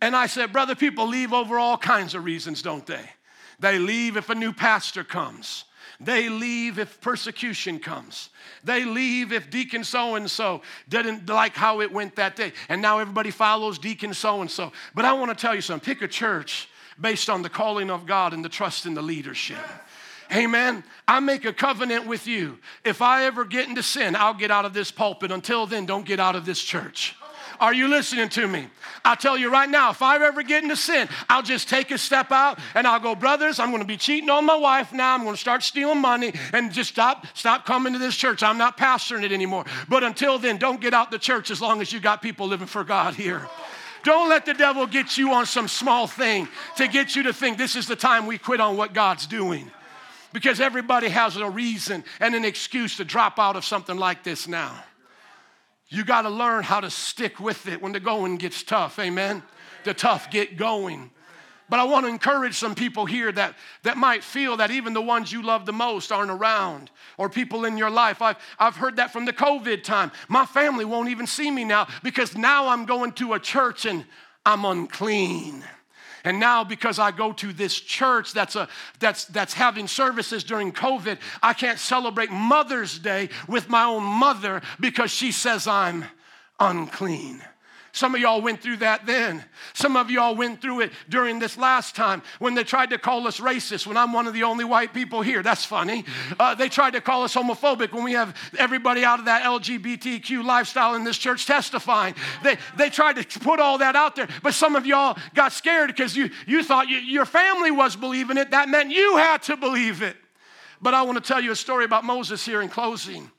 And 0.01 0.15
I 0.15 0.27
said, 0.27 0.51
Brother, 0.51 0.75
people 0.75 1.07
leave 1.07 1.33
over 1.33 1.57
all 1.57 1.77
kinds 1.77 2.13
of 2.13 2.25
reasons, 2.25 2.61
don't 2.61 2.85
they? 2.85 3.09
They 3.59 3.79
leave 3.79 4.17
if 4.17 4.29
a 4.29 4.35
new 4.35 4.53
pastor 4.53 5.03
comes. 5.03 5.65
They 6.03 6.29
leave 6.29 6.79
if 6.79 6.99
persecution 7.01 7.79
comes. 7.79 8.29
They 8.63 8.85
leave 8.85 9.31
if 9.31 9.49
Deacon 9.49 9.83
so 9.83 10.15
and 10.15 10.29
so 10.29 10.61
didn't 10.89 11.27
like 11.29 11.55
how 11.55 11.81
it 11.81 11.91
went 11.91 12.15
that 12.15 12.35
day. 12.35 12.53
And 12.69 12.81
now 12.81 12.99
everybody 12.99 13.31
follows 13.31 13.79
Deacon 13.79 14.13
so 14.13 14.41
and 14.41 14.49
so. 14.49 14.71
But 14.95 15.05
I 15.05 15.13
want 15.13 15.29
to 15.29 15.41
tell 15.41 15.55
you 15.55 15.61
something 15.61 15.85
pick 15.85 16.01
a 16.01 16.07
church 16.07 16.69
based 16.99 17.29
on 17.29 17.41
the 17.41 17.49
calling 17.49 17.89
of 17.89 18.05
God 18.05 18.33
and 18.33 18.43
the 18.43 18.49
trust 18.49 18.85
in 18.85 18.93
the 18.93 19.01
leadership. 19.01 19.57
Amen. 20.31 20.83
I 21.07 21.19
make 21.19 21.45
a 21.45 21.53
covenant 21.53 22.07
with 22.07 22.27
you. 22.27 22.57
If 22.83 23.01
I 23.01 23.25
ever 23.25 23.45
get 23.45 23.67
into 23.67 23.83
sin, 23.83 24.15
I'll 24.15 24.33
get 24.33 24.51
out 24.51 24.65
of 24.65 24.73
this 24.73 24.91
pulpit. 24.91 25.31
Until 25.31 25.67
then, 25.67 25.85
don't 25.85 26.05
get 26.05 26.19
out 26.19 26.35
of 26.35 26.45
this 26.45 26.61
church. 26.61 27.15
Are 27.59 27.73
you 27.73 27.87
listening 27.87 28.29
to 28.29 28.47
me? 28.47 28.67
I'll 29.05 29.15
tell 29.15 29.37
you 29.37 29.51
right 29.51 29.69
now, 29.69 29.91
if 29.91 30.01
I 30.01 30.15
ever 30.15 30.43
get 30.43 30.63
into 30.63 30.75
sin, 30.75 31.09
I'll 31.29 31.43
just 31.43 31.69
take 31.69 31.91
a 31.91 31.97
step 31.97 32.31
out 32.31 32.59
and 32.73 32.87
I'll 32.87 32.99
go, 32.99 33.15
brothers, 33.15 33.59
I'm 33.59 33.69
going 33.69 33.81
to 33.81 33.87
be 33.87 33.97
cheating 33.97 34.29
on 34.29 34.45
my 34.45 34.55
wife 34.55 34.93
now. 34.93 35.13
I'm 35.13 35.23
going 35.23 35.35
to 35.35 35.39
start 35.39 35.63
stealing 35.63 35.99
money 35.99 36.33
and 36.53 36.71
just 36.71 36.89
stop, 36.89 37.27
stop 37.33 37.65
coming 37.65 37.93
to 37.93 37.99
this 37.99 38.15
church. 38.15 38.43
I'm 38.43 38.57
not 38.57 38.77
pastoring 38.77 39.23
it 39.23 39.31
anymore. 39.31 39.65
But 39.89 40.03
until 40.03 40.39
then, 40.39 40.57
don't 40.57 40.79
get 40.79 40.93
out 40.93 41.11
the 41.11 41.19
church 41.19 41.51
as 41.51 41.61
long 41.61 41.81
as 41.81 41.91
you 41.91 41.99
got 41.99 42.21
people 42.21 42.47
living 42.47 42.67
for 42.67 42.83
God 42.83 43.15
here. 43.15 43.47
Don't 44.03 44.29
let 44.29 44.45
the 44.45 44.53
devil 44.53 44.85
get 44.85 45.17
you 45.17 45.31
on 45.31 45.45
some 45.45 45.67
small 45.67 46.07
thing 46.07 46.47
to 46.75 46.87
get 46.87 47.15
you 47.15 47.23
to 47.23 47.33
think 47.33 47.57
this 47.57 47.75
is 47.75 47.87
the 47.87 47.95
time 47.95 48.25
we 48.25 48.37
quit 48.37 48.59
on 48.59 48.75
what 48.75 48.93
God's 48.93 49.25
doing. 49.27 49.71
Because 50.33 50.59
everybody 50.59 51.09
has 51.09 51.37
a 51.37 51.49
reason 51.49 52.03
and 52.19 52.35
an 52.35 52.43
excuse 52.43 52.97
to 52.97 53.05
drop 53.05 53.39
out 53.39 53.55
of 53.55 53.63
something 53.63 53.97
like 53.97 54.23
this 54.23 54.47
now. 54.47 54.83
You 55.93 56.03
got 56.03 56.23
to 56.23 56.29
learn 56.29 56.63
how 56.63 56.79
to 56.79 56.89
stick 56.89 57.39
with 57.39 57.67
it 57.67 57.79
when 57.79 57.91
the 57.91 57.99
going 57.99 58.37
gets 58.37 58.63
tough. 58.63 58.97
Amen. 58.97 59.43
The 59.83 59.93
tough 59.93 60.31
get 60.31 60.57
going. 60.57 61.11
But 61.69 61.79
I 61.79 61.83
want 61.83 62.07
to 62.07 62.09
encourage 62.09 62.55
some 62.55 62.73
people 62.73 63.05
here 63.05 63.31
that, 63.31 63.53
that 63.83 63.95
might 63.95 64.23
feel 64.23 64.57
that 64.57 64.71
even 64.71 64.93
the 64.93 65.03
ones 65.03 65.31
you 65.31 65.43
love 65.43 65.67
the 65.67 65.71
most 65.71 66.11
aren't 66.11 66.31
around 66.31 66.89
or 67.19 67.29
people 67.29 67.63
in 67.65 67.77
your 67.77 67.91
life. 67.91 68.23
I've, 68.23 68.37
I've 68.57 68.75
heard 68.75 68.95
that 68.95 69.13
from 69.13 69.25
the 69.25 69.33
COVID 69.33 69.83
time. 69.83 70.11
My 70.27 70.47
family 70.47 70.83
won't 70.83 71.09
even 71.09 71.27
see 71.27 71.51
me 71.51 71.63
now 71.63 71.85
because 72.01 72.35
now 72.35 72.69
I'm 72.69 72.85
going 72.85 73.11
to 73.13 73.33
a 73.33 73.39
church 73.39 73.85
and 73.85 74.03
I'm 74.47 74.65
unclean. 74.65 75.63
And 76.23 76.39
now, 76.39 76.63
because 76.63 76.99
I 76.99 77.11
go 77.11 77.33
to 77.33 77.51
this 77.51 77.79
church 77.79 78.33
that's, 78.33 78.55
a, 78.55 78.69
that's, 78.99 79.25
that's 79.25 79.53
having 79.53 79.87
services 79.87 80.43
during 80.43 80.71
COVID, 80.71 81.17
I 81.41 81.53
can't 81.53 81.79
celebrate 81.79 82.31
Mother's 82.31 82.97
Day 82.97 83.29
with 83.47 83.69
my 83.69 83.83
own 83.83 84.03
mother 84.03 84.61
because 84.79 85.11
she 85.11 85.31
says 85.31 85.67
I'm 85.67 86.05
unclean. 86.59 87.41
Some 87.95 88.15
of 88.15 88.21
y'all 88.21 88.41
went 88.41 88.59
through 88.59 88.77
that 88.77 89.05
then. 89.05 89.45
Some 89.73 89.95
of 89.95 90.09
y'all 90.09 90.35
went 90.35 90.59
through 90.59 90.81
it 90.81 90.91
during 91.09 91.37
this 91.37 91.59
last 91.59 91.95
time 91.95 92.23
when 92.39 92.55
they 92.55 92.63
tried 92.63 92.89
to 92.89 92.97
call 92.97 93.27
us 93.27 93.39
racist 93.39 93.85
when 93.85 93.97
I'm 93.97 94.11
one 94.11 94.25
of 94.25 94.33
the 94.33 94.41
only 94.41 94.65
white 94.65 94.95
people 94.95 95.21
here. 95.21 95.43
That's 95.43 95.63
funny. 95.63 96.03
Uh, 96.39 96.55
they 96.55 96.69
tried 96.69 96.93
to 96.93 97.01
call 97.01 97.21
us 97.21 97.35
homophobic 97.35 97.93
when 97.93 98.03
we 98.03 98.13
have 98.13 98.35
everybody 98.57 99.05
out 99.05 99.19
of 99.19 99.25
that 99.25 99.43
LGBTQ 99.43 100.43
lifestyle 100.43 100.95
in 100.95 101.03
this 101.03 101.19
church 101.19 101.45
testifying. 101.45 102.15
They, 102.43 102.57
they 102.77 102.89
tried 102.89 103.17
to 103.17 103.39
put 103.39 103.59
all 103.59 103.77
that 103.77 103.95
out 103.95 104.15
there, 104.15 104.27
but 104.41 104.55
some 104.55 104.75
of 104.75 104.87
y'all 104.87 105.15
got 105.35 105.53
scared 105.53 105.89
because 105.89 106.15
you, 106.15 106.31
you 106.47 106.63
thought 106.63 106.89
you, 106.89 106.97
your 106.97 107.25
family 107.25 107.69
was 107.69 107.95
believing 107.95 108.37
it. 108.37 108.49
That 108.49 108.69
meant 108.69 108.89
you 108.89 109.17
had 109.17 109.43
to 109.43 109.55
believe 109.55 110.01
it. 110.01 110.17
But 110.81 110.95
I 110.95 111.03
want 111.03 111.23
to 111.23 111.27
tell 111.27 111.41
you 111.41 111.51
a 111.51 111.55
story 111.55 111.85
about 111.85 112.05
Moses 112.05 112.43
here 112.43 112.63
in 112.63 112.69
closing. 112.69 113.29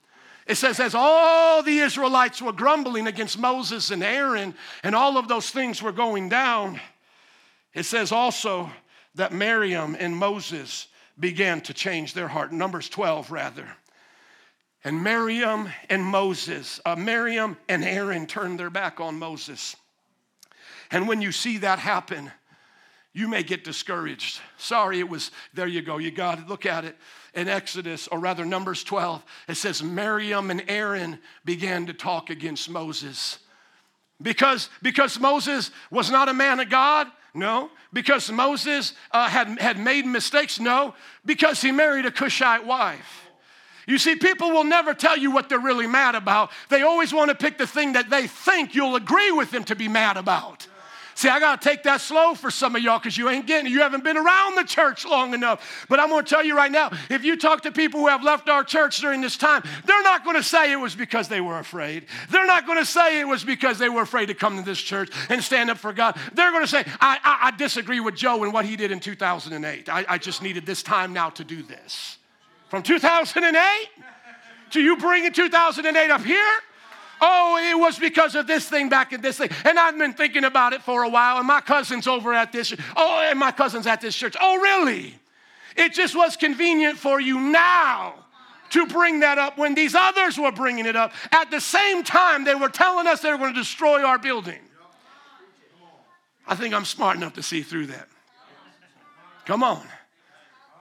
It 0.46 0.56
says, 0.56 0.78
as 0.78 0.94
all 0.94 1.62
the 1.62 1.78
Israelites 1.78 2.42
were 2.42 2.52
grumbling 2.52 3.06
against 3.06 3.38
Moses 3.38 3.90
and 3.90 4.02
Aaron, 4.02 4.54
and 4.82 4.94
all 4.94 5.16
of 5.16 5.26
those 5.26 5.50
things 5.50 5.82
were 5.82 5.92
going 5.92 6.28
down, 6.28 6.80
it 7.72 7.84
says 7.84 8.12
also 8.12 8.70
that 9.14 9.32
Miriam 9.32 9.96
and 9.98 10.16
Moses 10.16 10.88
began 11.18 11.60
to 11.62 11.72
change 11.72 12.12
their 12.12 12.28
heart. 12.28 12.52
Numbers 12.52 12.88
12, 12.88 13.30
rather. 13.30 13.68
And 14.82 15.02
Miriam 15.02 15.70
and 15.88 16.04
Moses, 16.04 16.78
uh, 16.84 16.94
Miriam 16.94 17.56
and 17.68 17.82
Aaron 17.82 18.26
turned 18.26 18.60
their 18.60 18.68
back 18.68 19.00
on 19.00 19.18
Moses. 19.18 19.76
And 20.90 21.08
when 21.08 21.22
you 21.22 21.32
see 21.32 21.58
that 21.58 21.78
happen, 21.78 22.30
you 23.14 23.28
may 23.28 23.44
get 23.44 23.62
discouraged. 23.62 24.40
Sorry, 24.58 24.98
it 24.98 25.08
was, 25.08 25.30
there 25.54 25.68
you 25.68 25.80
go, 25.80 25.98
you 25.98 26.10
got 26.10 26.40
it. 26.40 26.48
Look 26.48 26.66
at 26.66 26.84
it 26.84 26.96
in 27.32 27.48
Exodus, 27.48 28.08
or 28.08 28.18
rather 28.18 28.44
Numbers 28.44 28.82
12, 28.84 29.24
it 29.48 29.54
says 29.54 29.82
Miriam 29.82 30.50
and 30.50 30.64
Aaron 30.68 31.18
began 31.44 31.86
to 31.86 31.94
talk 31.94 32.28
against 32.28 32.68
Moses. 32.68 33.38
Because, 34.20 34.68
because 34.82 35.18
Moses 35.18 35.70
was 35.90 36.10
not 36.10 36.28
a 36.28 36.34
man 36.34 36.58
of 36.58 36.68
God? 36.68 37.06
No. 37.34 37.70
Because 37.92 38.30
Moses 38.30 38.94
uh, 39.12 39.28
had, 39.28 39.58
had 39.60 39.78
made 39.78 40.06
mistakes? 40.06 40.58
No. 40.58 40.94
Because 41.24 41.60
he 41.62 41.70
married 41.70 42.06
a 42.06 42.10
Cushite 42.10 42.66
wife. 42.66 43.28
You 43.86 43.98
see, 43.98 44.16
people 44.16 44.50
will 44.50 44.64
never 44.64 44.94
tell 44.94 45.18
you 45.18 45.30
what 45.30 45.48
they're 45.48 45.58
really 45.58 45.86
mad 45.86 46.14
about. 46.14 46.50
They 46.70 46.82
always 46.82 47.12
want 47.12 47.28
to 47.30 47.34
pick 47.34 47.58
the 47.58 47.66
thing 47.66 47.92
that 47.92 48.10
they 48.10 48.26
think 48.26 48.74
you'll 48.74 48.96
agree 48.96 49.30
with 49.30 49.50
them 49.50 49.64
to 49.64 49.76
be 49.76 49.88
mad 49.88 50.16
about. 50.16 50.66
See, 51.14 51.28
I 51.28 51.38
got 51.38 51.60
to 51.60 51.68
take 51.68 51.84
that 51.84 52.00
slow 52.00 52.34
for 52.34 52.50
some 52.50 52.74
of 52.74 52.82
y'all 52.82 52.98
because 52.98 53.16
you 53.16 53.28
ain't 53.28 53.46
getting 53.46 53.66
it. 53.66 53.70
You 53.70 53.80
haven't 53.80 54.02
been 54.02 54.16
around 54.16 54.56
the 54.56 54.64
church 54.64 55.04
long 55.04 55.32
enough. 55.32 55.86
But 55.88 56.00
I'm 56.00 56.08
going 56.08 56.24
to 56.24 56.28
tell 56.28 56.44
you 56.44 56.56
right 56.56 56.70
now 56.70 56.90
if 57.08 57.24
you 57.24 57.36
talk 57.36 57.62
to 57.62 57.72
people 57.72 58.00
who 58.00 58.08
have 58.08 58.22
left 58.22 58.48
our 58.48 58.64
church 58.64 58.98
during 58.98 59.20
this 59.20 59.36
time, 59.36 59.62
they're 59.84 60.02
not 60.02 60.24
going 60.24 60.36
to 60.36 60.42
say 60.42 60.72
it 60.72 60.76
was 60.76 60.94
because 60.94 61.28
they 61.28 61.40
were 61.40 61.58
afraid. 61.58 62.06
They're 62.30 62.46
not 62.46 62.66
going 62.66 62.78
to 62.78 62.86
say 62.86 63.20
it 63.20 63.28
was 63.28 63.44
because 63.44 63.78
they 63.78 63.88
were 63.88 64.02
afraid 64.02 64.26
to 64.26 64.34
come 64.34 64.56
to 64.56 64.64
this 64.64 64.80
church 64.80 65.10
and 65.28 65.42
stand 65.42 65.70
up 65.70 65.78
for 65.78 65.92
God. 65.92 66.16
They're 66.32 66.50
going 66.50 66.64
to 66.64 66.68
say, 66.68 66.84
I, 67.00 67.18
I, 67.22 67.38
I 67.48 67.50
disagree 67.56 68.00
with 68.00 68.16
Joe 68.16 68.42
and 68.42 68.52
what 68.52 68.64
he 68.64 68.76
did 68.76 68.90
in 68.90 69.00
2008. 69.00 69.88
I, 69.88 70.04
I 70.08 70.18
just 70.18 70.42
needed 70.42 70.66
this 70.66 70.82
time 70.82 71.12
now 71.12 71.30
to 71.30 71.44
do 71.44 71.62
this. 71.62 72.18
From 72.68 72.82
2008 72.82 73.88
to 74.70 74.80
you 74.80 74.96
bringing 74.96 75.32
2008 75.32 76.10
up 76.10 76.22
here? 76.22 76.60
Oh, 77.20 77.70
it 77.70 77.78
was 77.78 77.98
because 77.98 78.34
of 78.34 78.46
this 78.46 78.68
thing 78.68 78.88
back 78.88 79.12
in 79.12 79.20
this 79.20 79.38
thing. 79.38 79.50
And 79.64 79.78
I've 79.78 79.96
been 79.96 80.12
thinking 80.12 80.44
about 80.44 80.72
it 80.72 80.82
for 80.82 81.04
a 81.04 81.08
while, 81.08 81.38
and 81.38 81.46
my 81.46 81.60
cousin's 81.60 82.06
over 82.06 82.34
at 82.34 82.52
this. 82.52 82.74
Oh, 82.96 83.26
and 83.28 83.38
my 83.38 83.52
cousin's 83.52 83.86
at 83.86 84.00
this 84.00 84.14
church. 84.14 84.36
Oh, 84.40 84.60
really? 84.60 85.14
It 85.76 85.92
just 85.92 86.14
was 86.14 86.36
convenient 86.36 86.98
for 86.98 87.20
you 87.20 87.40
now 87.40 88.14
to 88.70 88.86
bring 88.86 89.20
that 89.20 89.38
up 89.38 89.56
when 89.58 89.74
these 89.74 89.94
others 89.94 90.38
were 90.38 90.52
bringing 90.52 90.86
it 90.86 90.96
up. 90.96 91.12
At 91.30 91.50
the 91.50 91.60
same 91.60 92.02
time, 92.02 92.44
they 92.44 92.54
were 92.54 92.68
telling 92.68 93.06
us 93.06 93.20
they 93.20 93.30
were 93.30 93.38
going 93.38 93.54
to 93.54 93.60
destroy 93.60 94.02
our 94.02 94.18
building. 94.18 94.58
I 96.46 96.56
think 96.56 96.74
I'm 96.74 96.84
smart 96.84 97.16
enough 97.16 97.34
to 97.34 97.42
see 97.42 97.62
through 97.62 97.86
that. 97.86 98.08
Come 99.46 99.62
on. 99.62 99.86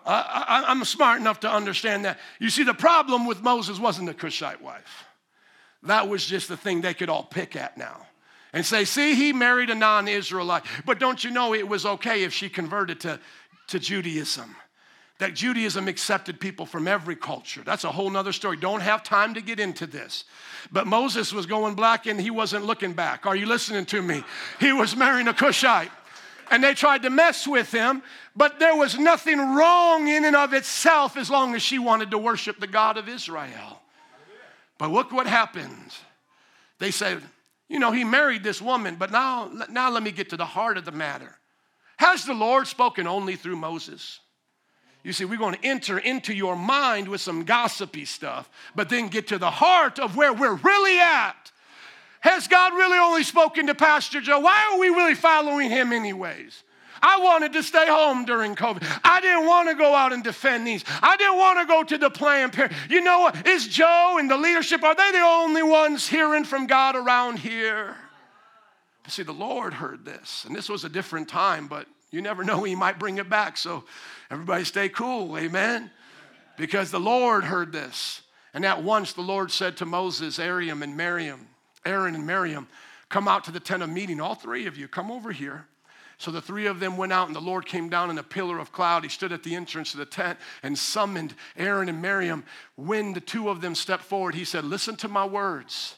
I, 0.05 0.65
am 0.67 0.83
smart 0.83 1.21
enough 1.21 1.39
to 1.41 1.51
understand 1.51 2.05
that. 2.05 2.19
You 2.39 2.49
see, 2.49 2.63
the 2.63 2.73
problem 2.73 3.25
with 3.25 3.41
Moses 3.41 3.79
wasn't 3.79 4.07
the 4.07 4.13
Cushite 4.13 4.61
wife. 4.61 5.02
That 5.83 6.07
was 6.07 6.25
just 6.25 6.47
the 6.47 6.57
thing 6.57 6.81
they 6.81 6.93
could 6.93 7.09
all 7.09 7.23
pick 7.23 7.55
at 7.55 7.77
now 7.77 8.05
and 8.53 8.65
say, 8.65 8.85
see, 8.85 9.15
he 9.15 9.33
married 9.33 9.69
a 9.69 9.75
non 9.75 10.07
Israelite. 10.07 10.63
But 10.85 10.99
don't 10.99 11.23
you 11.23 11.31
know 11.31 11.53
it 11.53 11.67
was 11.67 11.85
okay 11.85 12.23
if 12.23 12.31
she 12.31 12.47
converted 12.47 12.99
to, 13.01 13.19
to 13.67 13.79
Judaism? 13.79 14.55
That 15.19 15.33
Judaism 15.33 15.87
accepted 15.87 16.39
people 16.39 16.65
from 16.65 16.87
every 16.87 17.15
culture. 17.15 17.61
That's 17.63 17.83
a 17.83 17.91
whole 17.91 18.09
nother 18.09 18.33
story. 18.33 18.57
Don't 18.57 18.81
have 18.81 19.03
time 19.03 19.33
to 19.35 19.41
get 19.41 19.59
into 19.59 19.85
this. 19.85 20.25
But 20.71 20.87
Moses 20.87 21.33
was 21.33 21.45
going 21.45 21.75
black 21.75 22.07
and 22.07 22.19
he 22.19 22.31
wasn't 22.31 22.65
looking 22.65 22.93
back. 22.93 23.25
Are 23.25 23.35
you 23.35 23.45
listening 23.45 23.85
to 23.87 24.01
me? 24.01 24.23
He 24.59 24.73
was 24.73 24.95
marrying 24.95 25.27
a 25.27 25.33
Cushite. 25.33 25.91
And 26.51 26.63
they 26.63 26.73
tried 26.73 27.03
to 27.03 27.09
mess 27.09 27.47
with 27.47 27.71
him, 27.71 28.03
but 28.35 28.59
there 28.59 28.75
was 28.75 28.99
nothing 28.99 29.39
wrong 29.39 30.09
in 30.09 30.25
and 30.25 30.35
of 30.35 30.53
itself 30.53 31.15
as 31.15 31.29
long 31.29 31.55
as 31.55 31.63
she 31.63 31.79
wanted 31.79 32.11
to 32.11 32.17
worship 32.17 32.59
the 32.59 32.67
God 32.67 32.97
of 32.97 33.07
Israel. 33.07 33.81
But 34.77 34.91
look 34.91 35.11
what 35.11 35.27
happens. 35.27 35.99
They 36.79 36.91
said, 36.91 37.21
you 37.69 37.79
know, 37.79 37.91
he 37.91 38.03
married 38.03 38.43
this 38.43 38.61
woman, 38.61 38.95
but 38.95 39.11
now, 39.11 39.49
now 39.69 39.89
let 39.89 40.03
me 40.03 40.11
get 40.11 40.29
to 40.29 40.37
the 40.37 40.45
heart 40.45 40.77
of 40.77 40.85
the 40.85 40.91
matter. 40.91 41.37
Has 41.97 42.25
the 42.25 42.33
Lord 42.33 42.67
spoken 42.67 43.07
only 43.07 43.35
through 43.35 43.55
Moses? 43.55 44.19
You 45.03 45.13
see, 45.13 45.25
we're 45.25 45.37
going 45.37 45.55
to 45.55 45.65
enter 45.65 45.97
into 45.97 46.33
your 46.33 46.55
mind 46.55 47.07
with 47.07 47.21
some 47.21 47.43
gossipy 47.43 48.05
stuff, 48.05 48.49
but 48.75 48.89
then 48.89 49.09
get 49.09 49.27
to 49.27 49.37
the 49.37 49.51
heart 49.51 49.99
of 49.99 50.15
where 50.15 50.33
we're 50.33 50.55
really 50.55 50.99
at. 50.99 51.51
Has 52.21 52.47
God 52.47 52.73
really 52.73 52.97
only 52.97 53.23
spoken 53.23 53.67
to 53.67 53.75
Pastor 53.75 54.21
Joe? 54.21 54.39
Why 54.39 54.71
are 54.71 54.79
we 54.79 54.87
really 54.87 55.15
following 55.15 55.69
him, 55.69 55.91
anyways? 55.91 56.63
I 57.03 57.19
wanted 57.19 57.51
to 57.53 57.61
stay 57.61 57.85
home 57.85 58.23
during 58.23 58.55
COVID. 58.55 58.81
I 59.03 59.19
didn't 59.19 59.45
want 59.45 59.67
to 59.67 59.75
go 59.75 59.93
out 59.93 60.13
and 60.13 60.23
defend 60.23 60.65
these. 60.65 60.85
I 61.01 61.17
didn't 61.17 61.37
want 61.37 61.59
to 61.59 61.65
go 61.65 61.83
to 61.83 61.97
the 61.97 62.09
Planned 62.09 62.53
Parenthood. 62.53 62.89
You 62.89 63.01
know 63.01 63.19
what? 63.19 63.45
Is 63.45 63.67
Joe 63.67 64.15
and 64.19 64.31
the 64.31 64.37
leadership, 64.37 64.81
are 64.83 64.95
they 64.95 65.11
the 65.11 65.19
only 65.19 65.63
ones 65.63 66.07
hearing 66.07 66.45
from 66.45 66.65
God 66.65 66.95
around 66.95 67.39
here? 67.39 67.97
See, 69.07 69.23
the 69.23 69.33
Lord 69.33 69.73
heard 69.73 70.05
this, 70.05 70.45
and 70.45 70.55
this 70.55 70.69
was 70.69 70.85
a 70.85 70.89
different 70.89 71.27
time, 71.27 71.67
but 71.67 71.87
you 72.09 72.21
never 72.21 72.45
know, 72.45 72.63
He 72.63 72.73
might 72.73 72.99
bring 72.99 73.17
it 73.17 73.29
back. 73.29 73.57
So 73.57 73.83
everybody 74.31 74.63
stay 74.63 74.87
cool, 74.87 75.37
amen? 75.37 75.91
Because 76.57 76.89
the 76.89 77.01
Lord 77.01 77.43
heard 77.43 77.73
this. 77.73 78.21
And 78.53 78.65
at 78.65 78.81
once 78.81 79.11
the 79.11 79.21
Lord 79.21 79.51
said 79.51 79.75
to 79.77 79.85
Moses, 79.85 80.39
Aaron 80.39 80.81
and 80.81 80.95
Miriam, 80.95 81.47
Aaron 81.85 82.15
and 82.15 82.25
Miriam, 82.25 82.67
come 83.09 83.27
out 83.27 83.43
to 83.43 83.51
the 83.51 83.59
tent 83.59 83.83
of 83.83 83.89
meeting, 83.89 84.21
all 84.21 84.35
three 84.35 84.67
of 84.67 84.77
you, 84.77 84.87
come 84.87 85.11
over 85.11 85.33
here. 85.33 85.67
So 86.17 86.31
the 86.31 86.41
three 86.41 86.67
of 86.67 86.79
them 86.79 86.97
went 86.97 87.13
out, 87.13 87.27
and 87.27 87.35
the 87.35 87.41
Lord 87.41 87.65
came 87.65 87.89
down 87.89 88.09
in 88.09 88.17
a 88.17 88.23
pillar 88.23 88.59
of 88.59 88.71
cloud. 88.71 89.03
He 89.03 89.09
stood 89.09 89.31
at 89.31 89.43
the 89.43 89.55
entrance 89.55 89.93
of 89.93 89.99
the 89.99 90.05
tent 90.05 90.39
and 90.61 90.77
summoned 90.77 91.33
Aaron 91.57 91.89
and 91.89 92.01
Miriam. 92.01 92.43
When 92.75 93.13
the 93.13 93.21
two 93.21 93.49
of 93.49 93.61
them 93.61 93.75
stepped 93.75 94.03
forward, 94.03 94.35
he 94.35 94.45
said, 94.45 94.63
Listen 94.63 94.95
to 94.97 95.07
my 95.07 95.25
words. 95.25 95.95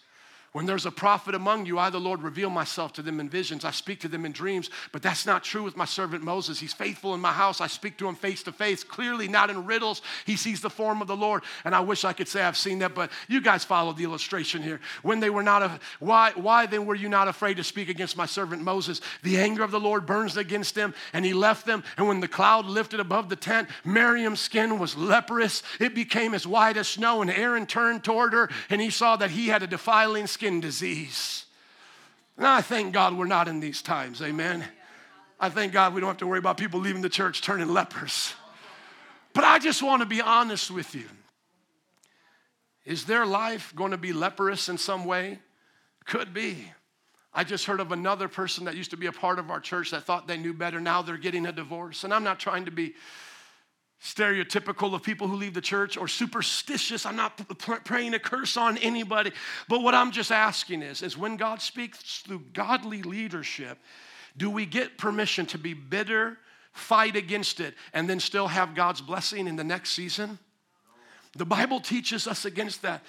When 0.55 0.65
there's 0.65 0.85
a 0.85 0.91
prophet 0.91 1.35
among 1.35 1.65
you, 1.65 1.77
I, 1.77 1.89
the 1.89 1.99
Lord, 1.99 2.23
reveal 2.23 2.49
myself 2.49 2.93
to 2.93 3.01
them 3.01 3.19
in 3.19 3.27
visions. 3.27 3.65
I 3.65 3.71
speak 3.71 3.99
to 3.99 4.07
them 4.07 4.23
in 4.25 4.31
dreams, 4.31 4.69
but 4.93 5.01
that's 5.01 5.25
not 5.25 5.43
true 5.43 5.63
with 5.63 5.75
my 5.75 5.83
servant 5.83 6.23
Moses. 6.23 6.61
He's 6.61 6.71
faithful 6.71 7.13
in 7.13 7.19
my 7.19 7.33
house. 7.33 7.59
I 7.59 7.67
speak 7.67 7.97
to 7.97 8.07
him 8.07 8.15
face 8.15 8.41
to 8.43 8.53
face, 8.53 8.81
clearly, 8.81 9.27
not 9.27 9.49
in 9.49 9.65
riddles. 9.65 10.01
He 10.25 10.37
sees 10.37 10.61
the 10.61 10.69
form 10.69 11.01
of 11.01 11.09
the 11.09 11.15
Lord. 11.17 11.43
And 11.65 11.75
I 11.75 11.81
wish 11.81 12.05
I 12.05 12.13
could 12.13 12.29
say 12.29 12.41
I've 12.41 12.55
seen 12.55 12.79
that, 12.79 12.95
but 12.95 13.11
you 13.27 13.41
guys 13.41 13.65
follow 13.65 13.91
the 13.91 14.05
illustration 14.05 14.63
here. 14.63 14.79
When 15.03 15.19
they 15.19 15.29
were 15.29 15.43
not, 15.43 15.61
a, 15.61 15.77
why, 15.99 16.31
why 16.35 16.67
then 16.67 16.85
were 16.85 16.95
you 16.95 17.09
not 17.09 17.27
afraid 17.27 17.57
to 17.57 17.63
speak 17.65 17.89
against 17.89 18.15
my 18.15 18.25
servant 18.25 18.61
Moses? 18.61 19.01
The 19.23 19.37
anger 19.37 19.61
of 19.61 19.71
the 19.71 19.79
Lord 19.81 20.05
burns 20.05 20.37
against 20.37 20.73
them, 20.73 20.93
and 21.11 21.25
he 21.25 21.33
left 21.33 21.65
them. 21.65 21.83
And 21.97 22.07
when 22.07 22.21
the 22.21 22.29
cloud 22.29 22.65
lifted 22.65 23.01
above 23.01 23.27
the 23.27 23.35
tent, 23.35 23.67
Miriam's 23.83 24.39
skin 24.39 24.79
was 24.79 24.95
leprous. 24.95 25.63
It 25.81 25.93
became 25.93 26.33
as 26.33 26.47
white 26.47 26.77
as 26.77 26.87
snow, 26.87 27.21
and 27.21 27.29
Aaron 27.29 27.65
turned 27.65 28.05
toward 28.05 28.31
her, 28.31 28.49
and 28.69 28.79
he 28.79 28.89
saw 28.89 29.17
that 29.17 29.31
he 29.31 29.49
had 29.49 29.61
a 29.61 29.67
defiling 29.67 30.27
skin 30.27 30.44
skin 30.45 30.61
disease. 30.61 31.45
And 32.37 32.45
I 32.45 32.61
thank 32.61 32.93
God 32.93 33.17
we're 33.17 33.25
not 33.25 33.47
in 33.47 33.59
these 33.59 33.81
times, 33.81 34.21
amen. 34.21 34.63
I 35.39 35.49
thank 35.49 35.73
God 35.73 35.95
we 35.95 36.01
don't 36.01 36.07
have 36.07 36.17
to 36.17 36.27
worry 36.27 36.37
about 36.37 36.55
people 36.57 36.79
leaving 36.79 37.01
the 37.01 37.09
church 37.09 37.41
turning 37.41 37.69
lepers. 37.69 38.35
But 39.33 39.43
I 39.43 39.57
just 39.57 39.81
want 39.81 40.03
to 40.03 40.05
be 40.05 40.21
honest 40.21 40.69
with 40.69 40.93
you. 40.93 41.05
Is 42.85 43.05
their 43.05 43.25
life 43.25 43.73
going 43.75 43.89
to 43.89 43.97
be 43.97 44.13
leprous 44.13 44.69
in 44.69 44.77
some 44.77 45.05
way? 45.05 45.39
Could 46.05 46.31
be. 46.31 46.71
I 47.33 47.43
just 47.43 47.65
heard 47.65 47.79
of 47.79 47.91
another 47.91 48.27
person 48.27 48.65
that 48.65 48.75
used 48.75 48.91
to 48.91 48.97
be 48.97 49.07
a 49.07 49.11
part 49.11 49.39
of 49.39 49.49
our 49.49 49.59
church 49.59 49.89
that 49.91 50.03
thought 50.03 50.27
they 50.27 50.37
knew 50.37 50.53
better. 50.53 50.79
Now 50.79 51.01
they're 51.01 51.17
getting 51.17 51.47
a 51.47 51.51
divorce. 51.51 52.03
And 52.03 52.13
I'm 52.13 52.23
not 52.23 52.37
trying 52.37 52.65
to 52.65 52.71
be 52.71 52.93
stereotypical 54.01 54.93
of 54.93 55.03
people 55.03 55.27
who 55.27 55.35
leave 55.35 55.53
the 55.53 55.61
church 55.61 55.97
or 55.97 56.07
superstitious. 56.07 57.05
I'm 57.05 57.15
not 57.15 57.41
praying 57.85 58.13
a 58.13 58.19
curse 58.19 58.57
on 58.57 58.77
anybody. 58.77 59.31
But 59.67 59.81
what 59.81 59.95
I'm 59.95 60.11
just 60.11 60.31
asking 60.31 60.81
is, 60.81 61.01
is 61.01 61.17
when 61.17 61.37
God 61.37 61.61
speaks 61.61 62.19
through 62.19 62.43
godly 62.53 63.01
leadership, 63.01 63.77
do 64.37 64.49
we 64.49 64.65
get 64.65 64.97
permission 64.97 65.45
to 65.47 65.57
be 65.57 65.73
bitter, 65.73 66.37
fight 66.73 67.15
against 67.15 67.59
it, 67.59 67.73
and 67.93 68.09
then 68.09 68.19
still 68.19 68.47
have 68.47 68.75
God's 68.75 69.01
blessing 69.01 69.47
in 69.47 69.55
the 69.55 69.63
next 69.63 69.91
season? 69.91 70.37
The 71.35 71.45
Bible 71.45 71.79
teaches 71.79 72.27
us 72.27 72.45
against 72.45 72.81
that. 72.83 73.03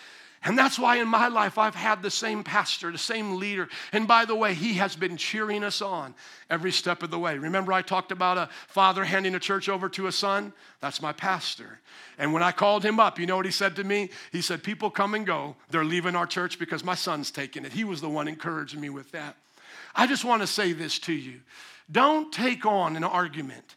And 0.46 0.56
that's 0.56 0.78
why 0.78 0.98
in 0.98 1.09
my 1.09 1.26
life 1.26 1.59
I've 1.59 1.74
had 1.74 2.04
the 2.04 2.11
same 2.11 2.44
pastor, 2.44 2.92
the 2.92 2.98
same 2.98 3.37
leader. 3.37 3.68
And 3.92 4.06
by 4.06 4.24
the 4.24 4.37
way, 4.37 4.54
he 4.54 4.74
has 4.74 4.94
been 4.94 5.16
cheering 5.16 5.64
us 5.64 5.82
on 5.82 6.14
every 6.48 6.70
step 6.70 7.02
of 7.02 7.11
the 7.11 7.18
way. 7.18 7.37
Remember, 7.37 7.72
I 7.72 7.82
talked 7.82 8.12
about 8.12 8.38
a 8.38 8.48
father 8.68 9.04
handing 9.04 9.35
a 9.35 9.40
church 9.40 9.68
over 9.68 9.88
to 9.88 10.06
a 10.06 10.12
son? 10.12 10.52
That's 10.80 11.02
my 11.02 11.12
pastor. 11.12 11.80
And 12.16 12.32
when 12.32 12.44
I 12.44 12.52
called 12.52 12.85
him 12.85 13.00
up, 13.00 13.18
you 13.18 13.26
know 13.26 13.35
what 13.37 13.44
he 13.44 13.50
said 13.50 13.74
to 13.74 13.82
me? 13.85 14.09
He 14.30 14.40
said, 14.40 14.62
People 14.62 14.88
come 14.88 15.14
and 15.14 15.26
go. 15.26 15.56
They're 15.70 15.85
leaving 15.85 16.14
our 16.14 16.28
church 16.28 16.61
because 16.61 16.85
my 16.85 16.94
son's 16.94 17.32
taking 17.32 17.64
it. 17.64 17.72
He 17.72 17.82
was 17.82 18.00
the 18.00 18.09
one 18.09 18.28
encouraging 18.28 18.80
me 18.80 18.88
with 18.88 19.11
that. 19.11 19.35
I 19.96 20.06
just 20.06 20.24
want 20.24 20.42
to 20.42 20.46
say 20.46 20.72
this 20.72 21.00
to 21.00 21.12
you 21.12 21.40
don't 21.90 22.32
take 22.32 22.64
on 22.64 22.94
an 22.94 23.02
argument 23.02 23.74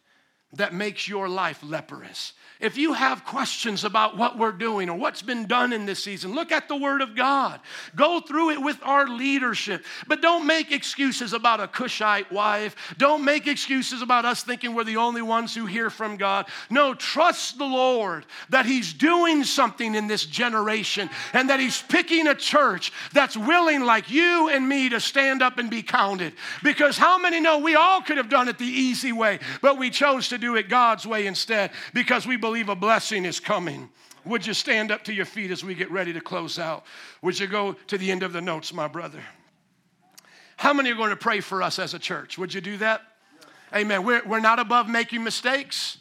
that 0.54 0.74
makes 0.74 1.08
your 1.08 1.28
life 1.28 1.64
leprous. 1.64 2.34
If 2.60 2.78
you 2.78 2.92
have 2.92 3.24
questions 3.24 3.86
about 3.86 4.18
what 4.18 4.38
we're 4.38 4.52
doing 4.52 4.90
or 4.90 4.98
what's 4.98 5.22
been 5.22 5.48
done 5.48 5.72
in 5.72 5.86
this 5.86 6.04
season, 6.04 6.36
look 6.36 6.52
at 6.52 6.68
the 6.68 6.76
Word 6.76 7.02
of 7.02 7.16
God. 7.16 7.62
Go 7.96 8.20
through 8.20 8.50
it 8.50 8.62
with 8.62 8.78
our 8.84 9.08
leadership. 9.08 9.86
But 10.08 10.22
don't 10.22 10.46
make 10.46 10.74
excuses 10.74 11.32
about 11.32 11.62
a 11.62 11.70
Cushite 11.70 12.30
wife. 12.34 12.76
Don't 12.98 13.24
make 13.24 13.48
excuses 13.48 14.02
about 14.02 14.26
us 14.26 14.44
thinking 14.44 14.74
we're 14.74 14.84
the 14.84 14.98
only 14.98 15.22
ones 15.22 15.56
who 15.56 15.68
hear 15.68 15.90
from 15.90 16.18
God. 16.18 16.48
No, 16.70 16.94
trust 16.94 17.58
the 17.58 17.64
Lord 17.64 18.26
that 18.50 18.66
He's 18.66 18.92
doing 18.92 19.46
something 19.46 19.96
in 19.96 20.08
this 20.08 20.26
generation 20.26 21.10
and 21.32 21.50
that 21.50 21.62
He's 21.62 21.82
picking 21.82 22.28
a 22.28 22.36
church 22.36 22.92
that's 23.14 23.38
willing, 23.38 23.86
like 23.86 24.12
you 24.12 24.50
and 24.50 24.68
me, 24.68 24.90
to 24.90 25.00
stand 25.00 25.42
up 25.42 25.60
and 25.60 25.70
be 25.70 25.82
counted. 25.82 26.34
Because 26.62 26.98
how 26.98 27.18
many 27.18 27.40
know 27.40 27.60
we 27.60 27.76
all 27.76 28.02
could 28.02 28.18
have 28.18 28.30
done 28.30 28.50
it 28.50 28.58
the 28.58 28.66
easy 28.66 29.14
way, 29.14 29.40
but 29.62 29.78
we 29.78 29.90
chose 29.90 30.28
to 30.28 30.38
do 30.38 30.58
it 30.58 30.68
God's 30.68 31.08
way 31.08 31.26
instead 31.26 31.72
because 31.94 32.28
we 32.28 32.36
believe 32.36 32.49
believe 32.50 32.68
a 32.68 32.76
blessing 32.76 33.26
is 33.26 33.40
coming. 33.40 33.88
Would 34.26 34.44
you 34.44 34.56
stand 34.56 34.90
up 34.90 35.04
to 35.04 35.14
your 35.14 35.26
feet 35.26 35.52
as 35.52 35.64
we 35.64 35.76
get 35.76 35.92
ready 35.92 36.14
to 36.14 36.20
close 36.20 36.58
out? 36.58 36.84
Would 37.22 37.40
you 37.40 37.46
go 37.46 37.74
to 37.74 37.96
the 37.96 38.10
end 38.10 38.24
of 38.24 38.34
the 38.34 38.42
notes, 38.42 38.74
my 38.74 38.88
brother? 38.88 39.22
How 40.58 40.74
many 40.74 40.90
are 40.90 40.96
going 40.96 41.12
to 41.12 41.16
pray 41.16 41.42
for 41.42 41.62
us 41.62 41.78
as 41.78 41.94
a 41.94 42.00
church? 42.00 42.40
Would 42.40 42.52
you 42.52 42.60
do 42.60 42.78
that? 42.78 43.04
Amen. 43.72 44.04
We're, 44.04 44.24
we're 44.26 44.40
not 44.40 44.58
above 44.58 44.90
making 44.90 45.24
mistakes. 45.24 46.00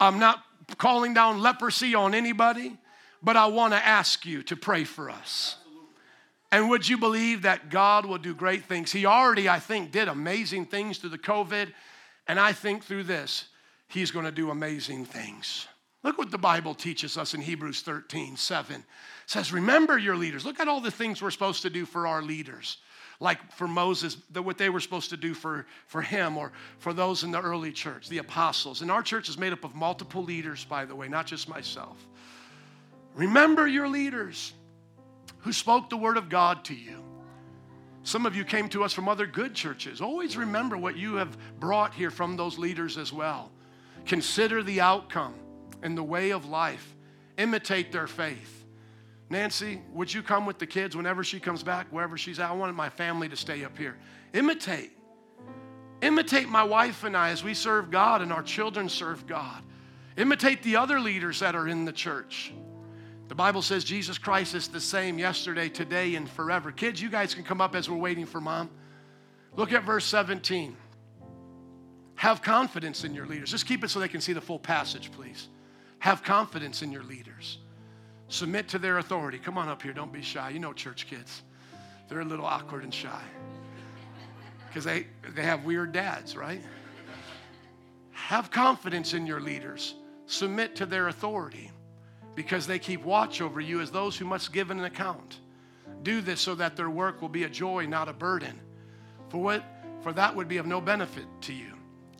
I'm 0.00 0.18
not 0.18 0.42
calling 0.78 1.14
down 1.14 1.40
leprosy 1.40 1.94
on 1.94 2.12
anybody, 2.12 2.76
but 3.22 3.36
I 3.36 3.46
want 3.46 3.72
to 3.72 3.78
ask 3.78 4.26
you 4.26 4.42
to 4.42 4.56
pray 4.56 4.82
for 4.82 5.10
us. 5.10 5.58
And 6.50 6.70
would 6.70 6.88
you 6.88 6.98
believe 6.98 7.42
that 7.42 7.70
God 7.70 8.04
will 8.04 8.18
do 8.18 8.34
great 8.34 8.64
things? 8.64 8.90
He 8.90 9.06
already, 9.06 9.48
I 9.48 9.60
think, 9.60 9.92
did 9.92 10.08
amazing 10.08 10.66
things 10.66 10.98
through 10.98 11.10
the 11.10 11.18
COVID. 11.18 11.72
And 12.26 12.40
I 12.40 12.52
think 12.52 12.82
through 12.82 13.04
this, 13.04 13.44
He's 13.86 14.10
going 14.10 14.24
to 14.24 14.32
do 14.32 14.50
amazing 14.50 15.04
things. 15.04 15.68
Look 16.04 16.18
what 16.18 16.30
the 16.30 16.38
Bible 16.38 16.74
teaches 16.74 17.16
us 17.16 17.32
in 17.32 17.40
Hebrews 17.40 17.80
13 17.80 18.36
7. 18.36 18.76
It 18.76 18.84
says, 19.26 19.52
Remember 19.52 19.98
your 19.98 20.16
leaders. 20.16 20.44
Look 20.44 20.60
at 20.60 20.68
all 20.68 20.80
the 20.80 20.90
things 20.90 21.20
we're 21.20 21.30
supposed 21.30 21.62
to 21.62 21.70
do 21.70 21.86
for 21.86 22.06
our 22.06 22.22
leaders. 22.22 22.76
Like 23.20 23.52
for 23.52 23.66
Moses, 23.66 24.18
the, 24.30 24.42
what 24.42 24.58
they 24.58 24.68
were 24.68 24.80
supposed 24.80 25.10
to 25.10 25.16
do 25.16 25.32
for, 25.32 25.66
for 25.86 26.02
him 26.02 26.36
or 26.36 26.52
for 26.78 26.92
those 26.92 27.24
in 27.24 27.30
the 27.30 27.40
early 27.40 27.72
church, 27.72 28.08
the 28.08 28.18
apostles. 28.18 28.82
And 28.82 28.90
our 28.90 29.02
church 29.02 29.28
is 29.28 29.38
made 29.38 29.52
up 29.52 29.64
of 29.64 29.74
multiple 29.74 30.22
leaders, 30.22 30.64
by 30.64 30.84
the 30.84 30.94
way, 30.94 31.08
not 31.08 31.26
just 31.26 31.48
myself. 31.48 31.96
Remember 33.14 33.66
your 33.66 33.88
leaders 33.88 34.52
who 35.38 35.52
spoke 35.52 35.88
the 35.88 35.96
word 35.96 36.16
of 36.16 36.28
God 36.28 36.64
to 36.66 36.74
you. 36.74 37.02
Some 38.02 38.26
of 38.26 38.36
you 38.36 38.44
came 38.44 38.68
to 38.70 38.84
us 38.84 38.92
from 38.92 39.08
other 39.08 39.26
good 39.26 39.54
churches. 39.54 40.02
Always 40.02 40.36
remember 40.36 40.76
what 40.76 40.96
you 40.96 41.14
have 41.14 41.38
brought 41.58 41.94
here 41.94 42.10
from 42.10 42.36
those 42.36 42.58
leaders 42.58 42.98
as 42.98 43.10
well. 43.12 43.50
Consider 44.04 44.62
the 44.62 44.82
outcome 44.82 45.34
and 45.84 45.96
the 45.96 46.02
way 46.02 46.30
of 46.30 46.46
life. 46.46 46.96
Imitate 47.38 47.92
their 47.92 48.08
faith. 48.08 48.64
Nancy, 49.30 49.80
would 49.92 50.12
you 50.12 50.22
come 50.22 50.46
with 50.46 50.58
the 50.58 50.66
kids 50.66 50.96
whenever 50.96 51.22
she 51.22 51.38
comes 51.38 51.62
back, 51.62 51.86
wherever 51.90 52.18
she's 52.18 52.40
at? 52.40 52.50
I 52.50 52.54
wanted 52.54 52.72
my 52.72 52.88
family 52.88 53.28
to 53.28 53.36
stay 53.36 53.64
up 53.64 53.78
here. 53.78 53.96
Imitate. 54.32 54.90
Imitate 56.02 56.48
my 56.48 56.62
wife 56.62 57.04
and 57.04 57.16
I 57.16 57.30
as 57.30 57.44
we 57.44 57.54
serve 57.54 57.90
God 57.90 58.22
and 58.22 58.32
our 58.32 58.42
children 58.42 58.88
serve 58.88 59.26
God. 59.26 59.62
Imitate 60.16 60.62
the 60.62 60.76
other 60.76 61.00
leaders 61.00 61.40
that 61.40 61.54
are 61.54 61.68
in 61.68 61.84
the 61.84 61.92
church. 61.92 62.52
The 63.28 63.34
Bible 63.34 63.62
says 63.62 63.84
Jesus 63.84 64.18
Christ 64.18 64.54
is 64.54 64.68
the 64.68 64.80
same 64.80 65.18
yesterday, 65.18 65.68
today, 65.68 66.14
and 66.14 66.28
forever. 66.28 66.70
Kids, 66.70 67.00
you 67.00 67.08
guys 67.08 67.34
can 67.34 67.42
come 67.42 67.60
up 67.60 67.74
as 67.74 67.88
we're 67.88 67.96
waiting 67.96 68.26
for 68.26 68.40
mom. 68.40 68.70
Look 69.56 69.72
at 69.72 69.82
verse 69.82 70.04
17. 70.04 70.76
Have 72.16 72.42
confidence 72.42 73.04
in 73.04 73.14
your 73.14 73.26
leaders. 73.26 73.50
Just 73.50 73.66
keep 73.66 73.82
it 73.82 73.88
so 73.88 73.98
they 73.98 74.08
can 74.08 74.20
see 74.20 74.32
the 74.32 74.40
full 74.40 74.58
passage, 74.58 75.10
please. 75.10 75.48
Have 76.04 76.22
confidence 76.22 76.82
in 76.82 76.92
your 76.92 77.02
leaders. 77.02 77.56
Submit 78.28 78.68
to 78.68 78.78
their 78.78 78.98
authority. 78.98 79.38
Come 79.38 79.56
on 79.56 79.70
up 79.70 79.80
here. 79.80 79.94
Don't 79.94 80.12
be 80.12 80.20
shy. 80.20 80.50
You 80.50 80.58
know 80.58 80.74
church 80.74 81.06
kids. 81.06 81.40
They're 82.10 82.20
a 82.20 82.24
little 82.26 82.44
awkward 82.44 82.84
and 82.84 82.92
shy. 82.92 83.22
Because 84.68 84.84
they, 84.84 85.06
they 85.34 85.44
have 85.44 85.64
weird 85.64 85.92
dads, 85.92 86.36
right? 86.36 86.60
Have 88.10 88.50
confidence 88.50 89.14
in 89.14 89.26
your 89.26 89.40
leaders. 89.40 89.94
Submit 90.26 90.76
to 90.76 90.84
their 90.84 91.08
authority 91.08 91.70
because 92.34 92.66
they 92.66 92.78
keep 92.78 93.02
watch 93.02 93.40
over 93.40 93.58
you 93.58 93.80
as 93.80 93.90
those 93.90 94.14
who 94.14 94.26
must 94.26 94.52
give 94.52 94.70
an 94.70 94.84
account. 94.84 95.40
Do 96.02 96.20
this 96.20 96.42
so 96.42 96.54
that 96.56 96.76
their 96.76 96.90
work 96.90 97.22
will 97.22 97.30
be 97.30 97.44
a 97.44 97.48
joy, 97.48 97.86
not 97.86 98.10
a 98.10 98.12
burden. 98.12 98.60
For 99.30 99.38
what 99.38 99.64
for 100.02 100.12
that 100.12 100.36
would 100.36 100.48
be 100.48 100.58
of 100.58 100.66
no 100.66 100.82
benefit 100.82 101.24
to 101.40 101.54
you. 101.54 101.73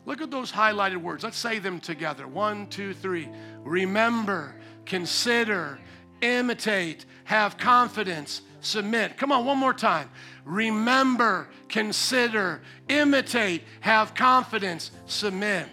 Look 0.05 0.21
at 0.21 0.29
those 0.29 0.51
highlighted 0.51 0.97
words. 0.97 1.23
Let's 1.23 1.37
say 1.37 1.59
them 1.59 1.79
together. 1.79 2.27
One, 2.27 2.67
two, 2.67 2.93
three. 2.93 3.27
Remember, 3.63 4.55
consider, 4.85 5.79
imitate, 6.21 7.05
have 7.23 7.57
confidence, 7.57 8.41
submit. 8.61 9.17
Come 9.17 9.31
on, 9.31 9.45
one 9.45 9.57
more 9.57 9.73
time. 9.73 10.09
Remember, 10.43 11.49
consider, 11.69 12.61
imitate, 12.87 13.63
have 13.81 14.13
confidence, 14.13 14.91
submit. 15.07 15.67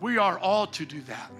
We 0.00 0.16
are 0.16 0.38
all 0.38 0.66
to 0.68 0.86
do 0.86 1.02
that. 1.02 1.30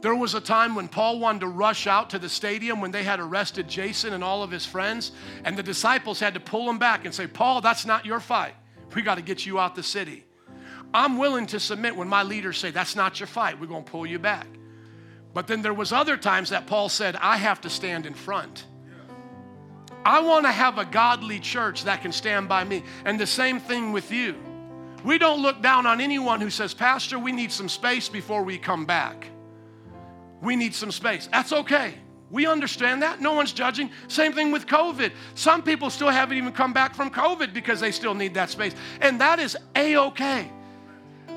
There 0.00 0.14
was 0.14 0.34
a 0.34 0.40
time 0.40 0.74
when 0.74 0.88
Paul 0.88 1.20
wanted 1.20 1.40
to 1.40 1.48
rush 1.48 1.86
out 1.86 2.10
to 2.10 2.18
the 2.18 2.28
stadium 2.28 2.80
when 2.80 2.90
they 2.90 3.02
had 3.02 3.18
arrested 3.18 3.68
Jason 3.68 4.12
and 4.12 4.22
all 4.22 4.42
of 4.42 4.50
his 4.50 4.66
friends, 4.66 5.12
and 5.44 5.56
the 5.56 5.62
disciples 5.62 6.20
had 6.20 6.34
to 6.34 6.40
pull 6.40 6.68
him 6.68 6.78
back 6.78 7.04
and 7.04 7.14
say, 7.14 7.26
Paul, 7.26 7.60
that's 7.60 7.86
not 7.86 8.04
your 8.04 8.20
fight. 8.20 8.54
We 8.94 9.02
got 9.02 9.16
to 9.16 9.22
get 9.22 9.44
you 9.44 9.58
out 9.58 9.74
the 9.74 9.82
city. 9.82 10.24
I'm 10.94 11.18
willing 11.18 11.46
to 11.48 11.60
submit 11.60 11.96
when 11.96 12.08
my 12.08 12.22
leaders 12.22 12.58
say, 12.58 12.70
That's 12.70 12.96
not 12.96 13.20
your 13.20 13.26
fight. 13.26 13.60
We're 13.60 13.66
going 13.66 13.84
to 13.84 13.90
pull 13.90 14.06
you 14.06 14.18
back. 14.18 14.46
But 15.34 15.46
then 15.46 15.60
there 15.60 15.74
was 15.74 15.92
other 15.92 16.16
times 16.16 16.50
that 16.50 16.66
Paul 16.66 16.88
said, 16.88 17.16
I 17.16 17.36
have 17.36 17.60
to 17.62 17.70
stand 17.70 18.06
in 18.06 18.14
front. 18.14 18.64
I 20.04 20.20
want 20.20 20.46
to 20.46 20.52
have 20.52 20.78
a 20.78 20.84
godly 20.84 21.40
church 21.40 21.84
that 21.84 22.00
can 22.00 22.12
stand 22.12 22.48
by 22.48 22.64
me. 22.64 22.84
And 23.04 23.20
the 23.20 23.26
same 23.26 23.60
thing 23.60 23.92
with 23.92 24.10
you. 24.10 24.36
We 25.04 25.18
don't 25.18 25.42
look 25.42 25.60
down 25.60 25.84
on 25.84 26.00
anyone 26.00 26.40
who 26.40 26.48
says, 26.48 26.72
Pastor, 26.72 27.18
we 27.18 27.32
need 27.32 27.52
some 27.52 27.68
space 27.68 28.08
before 28.08 28.42
we 28.42 28.56
come 28.56 28.86
back. 28.86 29.28
We 30.40 30.56
need 30.56 30.74
some 30.74 30.90
space. 30.90 31.28
That's 31.30 31.52
okay. 31.52 31.94
We 32.30 32.46
understand 32.46 33.02
that. 33.02 33.20
No 33.20 33.34
one's 33.34 33.52
judging. 33.52 33.90
Same 34.08 34.32
thing 34.32 34.50
with 34.50 34.66
COVID. 34.66 35.12
Some 35.34 35.62
people 35.62 35.90
still 35.90 36.08
haven't 36.10 36.36
even 36.36 36.52
come 36.52 36.72
back 36.72 36.94
from 36.94 37.10
COVID 37.10 37.52
because 37.54 37.80
they 37.80 37.92
still 37.92 38.14
need 38.14 38.34
that 38.34 38.50
space. 38.50 38.74
And 39.00 39.20
that 39.20 39.38
is 39.38 39.56
A 39.76 39.96
okay. 39.96 40.50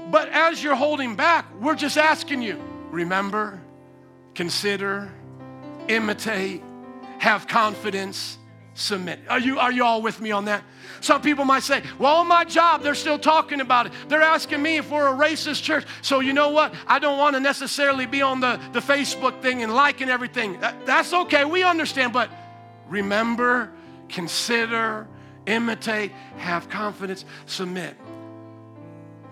But 0.09 0.29
as 0.29 0.63
you're 0.63 0.75
holding 0.75 1.15
back, 1.15 1.45
we're 1.59 1.75
just 1.75 1.97
asking 1.97 2.41
you 2.41 2.59
remember, 2.89 3.61
consider, 4.33 5.11
imitate, 5.87 6.63
have 7.19 7.47
confidence, 7.47 8.39
submit. 8.79 9.19
Are 9.29 9.39
you, 9.39 9.59
are 9.59 9.71
you 9.71 9.83
all 9.83 10.01
with 10.01 10.21
me 10.21 10.31
on 10.31 10.45
that? 10.45 10.63
Some 11.01 11.21
people 11.21 11.45
might 11.45 11.63
say, 11.63 11.83
well, 11.97 12.17
on 12.17 12.27
my 12.27 12.43
job, 12.43 12.81
they're 12.81 12.95
still 12.95 13.19
talking 13.19 13.61
about 13.61 13.87
it. 13.87 13.93
They're 14.07 14.21
asking 14.21 14.61
me 14.61 14.77
if 14.77 14.89
we're 14.89 15.07
a 15.07 15.17
racist 15.17 15.63
church. 15.63 15.85
So 16.01 16.19
you 16.19 16.33
know 16.33 16.49
what? 16.49 16.73
I 16.87 16.99
don't 16.99 17.17
want 17.17 17.35
to 17.35 17.39
necessarily 17.39 18.05
be 18.05 18.21
on 18.21 18.39
the, 18.39 18.59
the 18.71 18.79
Facebook 18.79 19.41
thing 19.41 19.63
and 19.63 19.73
liking 19.73 20.09
everything. 20.09 20.59
That, 20.59 20.85
that's 20.85 21.13
okay. 21.13 21.45
We 21.45 21.63
understand. 21.63 22.13
But 22.13 22.29
remember, 22.87 23.71
consider, 24.07 25.07
imitate, 25.45 26.11
have 26.37 26.69
confidence, 26.69 27.25
submit. 27.45 27.95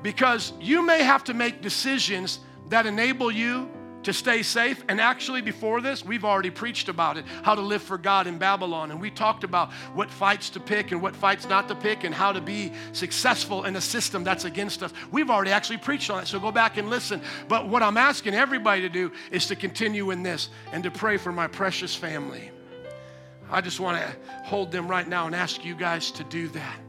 Because 0.04 0.54
you 0.62 0.86
may 0.86 1.04
have 1.04 1.24
to 1.26 1.34
make 1.34 1.62
decisions 1.62 2.40
that 2.70 2.86
enable 2.86 3.32
you 3.32 3.70
to 4.08 4.14
stay 4.14 4.42
safe. 4.42 4.86
And 4.88 5.02
actually, 5.02 5.42
before 5.42 5.82
this, 5.82 6.06
we've 6.06 6.24
already 6.24 6.50
preached 6.50 6.88
about 6.88 7.18
it 7.18 7.26
how 7.44 7.56
to 7.56 7.62
live 7.62 7.82
for 7.82 7.98
God 7.98 8.26
in 8.26 8.38
Babylon. 8.38 8.90
And 8.92 9.02
we 9.02 9.12
talked 9.12 9.44
about 9.44 9.74
what 9.94 10.10
fights 10.10 10.50
to 10.52 10.62
pick 10.62 10.94
and 10.94 11.02
what 11.02 11.14
fights 11.14 11.50
not 11.50 11.68
to 11.68 11.76
pick 11.76 12.06
and 12.06 12.16
how 12.16 12.32
to 12.32 12.40
be 12.40 12.72
successful 12.94 13.66
in 13.66 13.76
a 13.76 13.82
system 13.82 14.24
that's 14.24 14.46
against 14.46 14.82
us. 14.82 14.94
We've 15.12 15.30
already 15.30 15.52
actually 15.52 15.80
preached 15.80 16.10
on 16.10 16.24
it, 16.24 16.28
so 16.28 16.40
go 16.40 16.54
back 16.54 16.78
and 16.78 16.90
listen. 16.90 17.22
But 17.50 17.68
what 17.68 17.84
I'm 17.84 17.98
asking 17.98 18.34
everybody 18.34 18.82
to 18.84 18.90
do 18.90 19.12
is 19.30 19.46
to 19.48 19.58
continue 19.58 20.12
in 20.12 20.24
this 20.24 20.52
and 20.72 20.86
to 20.86 20.92
pray 20.92 21.18
for 21.18 21.34
my 21.34 21.48
precious 21.48 21.94
family. 21.94 22.50
I 23.52 23.60
just 23.60 23.82
want 23.82 24.02
to 24.02 24.16
hold 24.46 24.72
them 24.72 24.88
right 24.88 25.08
now 25.08 25.26
and 25.26 25.36
ask 25.36 25.66
you 25.66 25.76
guys 25.76 26.12
to 26.12 26.24
do 26.24 26.48
that. 26.48 26.80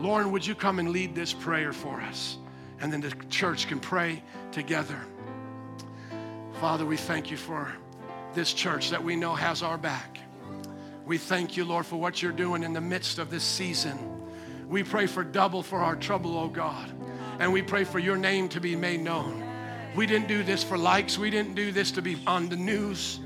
Lauren, 0.00 0.32
would 0.32 0.44
you 0.44 0.56
come 0.56 0.80
and 0.80 0.88
lead 0.90 1.14
this 1.14 1.32
prayer 1.32 1.72
for 1.72 2.00
us? 2.00 2.38
And 2.80 2.92
then 2.92 3.00
the 3.00 3.14
church 3.30 3.68
can 3.68 3.78
pray 3.78 4.24
together. 4.50 5.00
Father, 6.60 6.86
we 6.86 6.96
thank 6.96 7.30
you 7.30 7.36
for 7.36 7.70
this 8.32 8.54
church 8.54 8.88
that 8.88 9.04
we 9.04 9.14
know 9.14 9.34
has 9.34 9.62
our 9.62 9.76
back. 9.76 10.18
We 11.04 11.18
thank 11.18 11.54
you, 11.54 11.66
Lord, 11.66 11.84
for 11.84 11.96
what 11.96 12.22
you're 12.22 12.32
doing 12.32 12.62
in 12.62 12.72
the 12.72 12.80
midst 12.80 13.18
of 13.18 13.30
this 13.30 13.44
season. 13.44 13.98
We 14.66 14.82
pray 14.82 15.06
for 15.06 15.22
double 15.22 15.62
for 15.62 15.80
our 15.80 15.96
trouble, 15.96 16.36
oh 16.38 16.48
God. 16.48 16.90
And 17.38 17.52
we 17.52 17.60
pray 17.60 17.84
for 17.84 17.98
your 17.98 18.16
name 18.16 18.48
to 18.48 18.60
be 18.60 18.74
made 18.74 19.00
known. 19.00 19.44
We 19.94 20.06
didn't 20.06 20.28
do 20.28 20.42
this 20.42 20.64
for 20.64 20.78
likes, 20.78 21.18
we 21.18 21.28
didn't 21.28 21.54
do 21.54 21.72
this 21.72 21.90
to 21.92 22.02
be 22.02 22.16
on 22.26 22.48
the 22.48 22.56
news. 22.56 23.20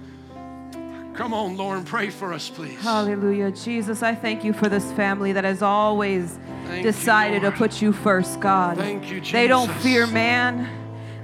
Come 1.15 1.33
on, 1.33 1.57
Lauren, 1.57 1.85
pray 1.85 2.11
for 2.11 2.33
us, 2.33 2.51
please. 2.51 2.81
Hallelujah. 2.81 3.53
Jesus, 3.53 4.03
I 4.03 4.15
thank 4.15 4.43
you 4.43 4.53
for 4.53 4.69
this 4.69 4.91
family 4.93 5.33
that 5.33 5.45
has 5.45 5.63
always 5.63 6.37
thank 6.67 6.83
decided 6.83 7.43
you, 7.43 7.51
to 7.51 7.57
put 7.57 7.81
you 7.81 7.93
first, 7.93 8.41
God. 8.41 8.77
Thank 8.77 9.09
you, 9.09 9.21
Jesus. 9.21 9.33
They 9.33 9.47
don't 9.47 9.71
fear 9.71 10.09
man, 10.09 10.69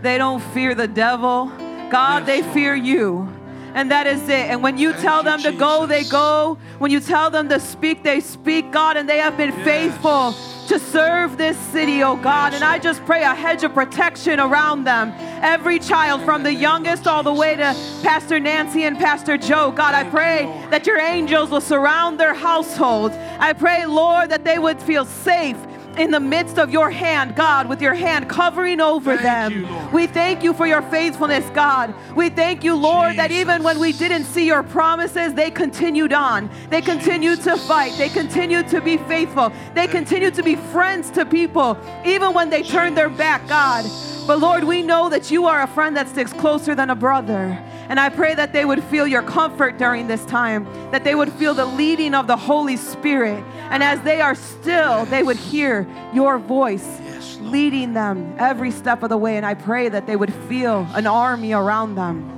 they 0.02 0.18
don't 0.18 0.40
fear 0.40 0.74
the 0.76 0.88
devil. 0.88 1.50
God, 1.90 2.26
they 2.26 2.42
fear 2.42 2.74
you. 2.74 3.32
And 3.74 3.90
that 3.90 4.06
is 4.06 4.22
it. 4.28 4.48
And 4.50 4.62
when 4.62 4.78
you 4.78 4.92
Thank 4.92 5.02
tell 5.02 5.22
them 5.22 5.40
to 5.40 5.52
go, 5.52 5.84
they 5.84 6.04
go. 6.04 6.56
When 6.78 6.90
you 6.90 6.98
tell 6.98 7.28
them 7.30 7.48
to 7.50 7.60
speak, 7.60 8.02
they 8.02 8.20
speak, 8.20 8.72
God. 8.72 8.96
And 8.96 9.06
they 9.06 9.18
have 9.18 9.36
been 9.36 9.50
yes. 9.50 9.64
faithful 9.64 10.32
to 10.68 10.78
serve 10.78 11.36
this 11.36 11.58
city, 11.58 12.02
oh 12.02 12.16
God. 12.16 12.54
And 12.54 12.64
I 12.64 12.78
just 12.78 13.04
pray 13.04 13.22
a 13.22 13.34
hedge 13.34 13.64
of 13.64 13.74
protection 13.74 14.40
around 14.40 14.84
them. 14.84 15.12
Every 15.42 15.78
child, 15.78 16.22
from 16.22 16.42
the 16.42 16.52
youngest 16.52 17.06
all 17.06 17.22
the 17.22 17.32
way 17.32 17.54
to 17.54 17.76
Pastor 18.02 18.40
Nancy 18.40 18.84
and 18.84 18.96
Pastor 18.96 19.36
Joe. 19.36 19.70
God, 19.70 19.94
I 19.94 20.08
pray 20.08 20.46
that 20.70 20.86
your 20.86 20.98
angels 20.98 21.50
will 21.50 21.60
surround 21.60 22.18
their 22.18 22.34
households. 22.34 23.14
I 23.38 23.52
pray, 23.52 23.84
Lord, 23.84 24.30
that 24.30 24.44
they 24.44 24.58
would 24.58 24.80
feel 24.82 25.04
safe 25.04 25.58
in 25.98 26.10
the 26.10 26.20
midst 26.20 26.58
of 26.58 26.70
your 26.70 26.90
hand, 26.90 27.34
God, 27.34 27.68
with 27.68 27.80
your 27.80 27.94
hand 27.94 28.28
covering 28.28 28.80
over 28.80 29.16
thank 29.16 29.22
them. 29.22 29.64
You, 29.64 29.88
we 29.92 30.06
thank 30.06 30.42
you 30.42 30.52
for 30.52 30.66
your 30.66 30.82
faithfulness, 30.82 31.44
God. 31.54 31.94
We 32.14 32.28
thank 32.28 32.64
you, 32.64 32.74
Lord, 32.74 33.12
Jesus. 33.12 33.16
that 33.16 33.30
even 33.30 33.62
when 33.62 33.78
we 33.78 33.92
didn't 33.92 34.24
see 34.24 34.46
your 34.46 34.62
promises, 34.62 35.34
they 35.34 35.50
continued 35.50 36.12
on. 36.12 36.50
They 36.70 36.82
continued 36.82 37.38
Jesus. 37.38 37.60
to 37.60 37.68
fight. 37.68 37.92
They 37.96 38.08
continued 38.08 38.68
to 38.68 38.80
be 38.80 38.96
faithful. 38.96 39.52
They 39.74 39.86
continued 39.86 40.34
to 40.34 40.42
be 40.42 40.56
friends 40.56 41.10
to 41.12 41.24
people, 41.24 41.78
even 42.04 42.34
when 42.34 42.50
they 42.50 42.62
turned 42.62 42.96
their 42.96 43.10
back, 43.10 43.46
God. 43.48 43.84
But 44.26 44.40
Lord, 44.40 44.64
we 44.64 44.82
know 44.82 45.08
that 45.08 45.30
you 45.30 45.46
are 45.46 45.62
a 45.62 45.68
friend 45.68 45.96
that 45.96 46.08
sticks 46.08 46.32
closer 46.32 46.74
than 46.74 46.90
a 46.90 46.96
brother. 46.96 47.62
And 47.88 48.00
I 48.00 48.08
pray 48.08 48.34
that 48.34 48.52
they 48.52 48.64
would 48.64 48.82
feel 48.84 49.06
your 49.06 49.22
comfort 49.22 49.78
during 49.78 50.08
this 50.08 50.24
time, 50.26 50.64
that 50.90 51.04
they 51.04 51.14
would 51.14 51.32
feel 51.32 51.54
the 51.54 51.66
leading 51.66 52.14
of 52.14 52.26
the 52.26 52.36
Holy 52.36 52.76
Spirit. 52.76 53.42
And 53.70 53.82
as 53.82 54.00
they 54.02 54.20
are 54.20 54.34
still, 54.34 55.04
they 55.06 55.22
would 55.22 55.36
hear 55.36 55.86
your 56.12 56.38
voice 56.38 57.00
leading 57.40 57.94
them 57.94 58.34
every 58.38 58.70
step 58.70 59.02
of 59.02 59.08
the 59.08 59.16
way. 59.16 59.36
And 59.36 59.46
I 59.46 59.54
pray 59.54 59.88
that 59.88 60.06
they 60.06 60.16
would 60.16 60.34
feel 60.48 60.86
an 60.94 61.06
army 61.06 61.52
around 61.52 61.94
them, 61.94 62.28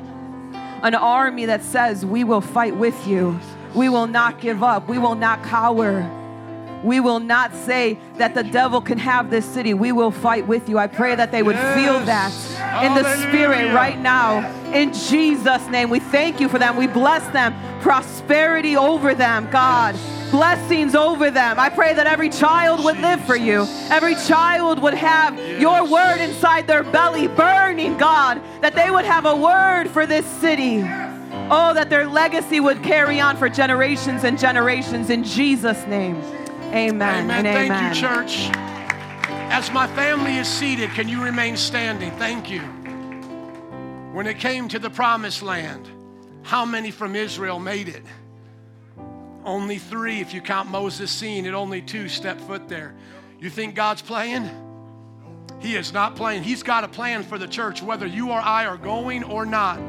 an 0.83 0.95
army 0.95 1.47
that 1.47 1.63
says, 1.63 2.05
We 2.05 2.25
will 2.25 2.41
fight 2.41 2.77
with 2.77 3.07
you. 3.07 3.39
We 3.75 3.89
will 3.89 4.07
not 4.07 4.41
give 4.41 4.63
up. 4.63 4.89
We 4.89 4.99
will 4.99 5.15
not 5.15 5.43
cower. 5.43 6.03
We 6.83 7.01
will 7.01 7.19
not 7.19 7.53
say 7.55 7.99
that 8.17 8.35
the 8.35 8.45
devil 8.45 8.81
can 8.81 8.99
have 8.99 9.31
this 9.31 9.45
city. 9.45 9.75
We 9.75 9.93
will 9.93 10.11
fight 10.11 10.47
with 10.47 10.69
you. 10.69 10.79
I 10.79 10.87
pray 10.87 11.15
that 11.15 11.33
they 11.33 11.43
would 11.43 11.57
yes. 11.57 11.75
feel 11.77 12.01
that 12.07 12.85
in 12.85 12.95
the 12.95 13.17
spirit 13.29 13.75
right 13.75 13.99
now. 13.99 14.47
In 14.73 14.93
Jesus' 14.93 15.67
name, 15.69 15.91
we 15.91 15.99
thank 15.99 16.41
you 16.41 16.49
for 16.49 16.59
them. 16.59 16.77
We 16.77 16.87
bless 16.87 17.27
them. 17.33 17.55
Prosperity 17.81 18.77
over 18.77 19.15
them, 19.15 19.49
God. 19.51 19.97
Blessings 20.31 20.95
over 20.95 21.31
them. 21.31 21.59
I 21.59 21.71
pray 21.71 21.95
that 21.95 22.07
every 22.07 22.29
child 22.29 22.85
would 22.85 22.99
live 22.99 23.25
for 23.25 23.37
you. 23.37 23.67
Every 23.91 24.15
child 24.15 24.81
would 24.83 24.95
have 24.95 25.39
your 25.61 25.87
word 25.89 26.21
inside 26.21 26.67
their 26.67 26.83
belly, 26.83 27.29
burning, 27.29 27.97
God. 27.97 28.43
That 28.61 28.75
they 28.75 28.91
would 28.91 29.07
have 29.07 29.25
a 29.25 29.35
word 29.35 29.89
for 29.89 30.07
this 30.07 30.27
city. 30.27 30.83
Oh, 31.51 31.73
that 31.73 31.89
their 31.89 32.07
legacy 32.07 32.61
would 32.61 32.83
carry 32.83 33.21
on 33.21 33.37
for 33.37 33.49
generations 33.49 34.25
and 34.25 34.39
generations 34.39 35.09
in 35.09 35.25
Jesus' 35.25 35.87
name. 35.87 36.23
Amen. 36.79 37.25
Amen. 37.25 37.43
Thank 37.43 37.73
amen. 37.73 37.93
you, 37.93 38.01
church. 38.01 38.51
As 39.51 39.73
my 39.73 39.89
family 39.89 40.37
is 40.37 40.47
seated, 40.47 40.91
can 40.91 41.09
you 41.09 41.21
remain 41.21 41.57
standing? 41.57 42.13
Thank 42.13 42.49
you. 42.49 42.61
When 44.13 44.29
it 44.29 44.39
came 44.39 44.69
to 44.69 44.79
the 44.79 44.89
promised 44.89 45.43
land, 45.43 45.89
how 46.43 46.65
many 46.65 46.93
from 46.93 47.17
Israel 47.17 47.59
made 47.59 47.89
it? 47.89 48.05
Only 49.45 49.79
three, 49.79 50.21
if 50.21 50.33
you 50.33 50.41
count 50.41 50.71
Moses 50.71 51.11
seeing 51.11 51.47
it, 51.47 51.55
only 51.55 51.83
two 51.83 52.09
stepped 52.09 52.43
foot 52.43 52.69
there. 52.69 52.95
You 53.41 53.51
think 53.51 53.75
God's 53.75 54.03
playing? 54.03 54.49
He 55.59 55.75
is 55.75 55.93
not 55.93 56.15
playing. 56.15 56.45
He's 56.45 56.63
got 56.63 56.85
a 56.85 56.89
plan 56.89 57.25
for 57.25 57.39
the 57.39 57.49
church, 57.49 57.83
whether 57.83 58.07
you 58.07 58.31
or 58.31 58.39
I 58.41 58.67
are 58.67 58.77
going 58.77 59.25
or 59.25 59.45
not. 59.45 59.81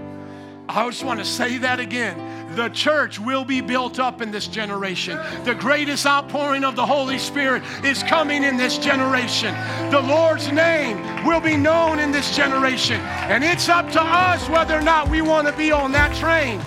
I 0.67 0.89
just 0.89 1.03
want 1.03 1.19
to 1.19 1.25
say 1.25 1.59
that 1.59 1.79
again 1.79 2.38
the 2.55 2.69
church 2.69 3.19
will 3.19 3.45
be 3.45 3.61
built 3.61 3.99
up 3.99 4.21
in 4.21 4.31
this 4.31 4.47
generation. 4.47 5.17
The 5.43 5.55
greatest 5.55 6.05
outpouring 6.05 6.63
of 6.63 6.75
the 6.75 6.85
Holy 6.85 7.19
Spirit 7.19 7.63
is 7.83 8.03
coming 8.03 8.43
in 8.43 8.57
this 8.57 8.77
generation. 8.77 9.53
The 9.91 10.01
Lord's 10.01 10.51
name 10.51 11.25
will 11.25 11.41
be 11.41 11.57
known 11.57 11.99
in 11.99 12.11
this 12.11 12.35
generation. 12.35 12.99
And 13.01 13.43
it's 13.43 13.69
up 13.69 13.89
to 13.91 14.01
us 14.01 14.47
whether 14.49 14.77
or 14.77 14.81
not 14.81 15.09
we 15.09 15.21
want 15.21 15.47
to 15.47 15.53
be 15.55 15.71
on 15.71 15.91
that 15.93 16.15
train 16.15 16.59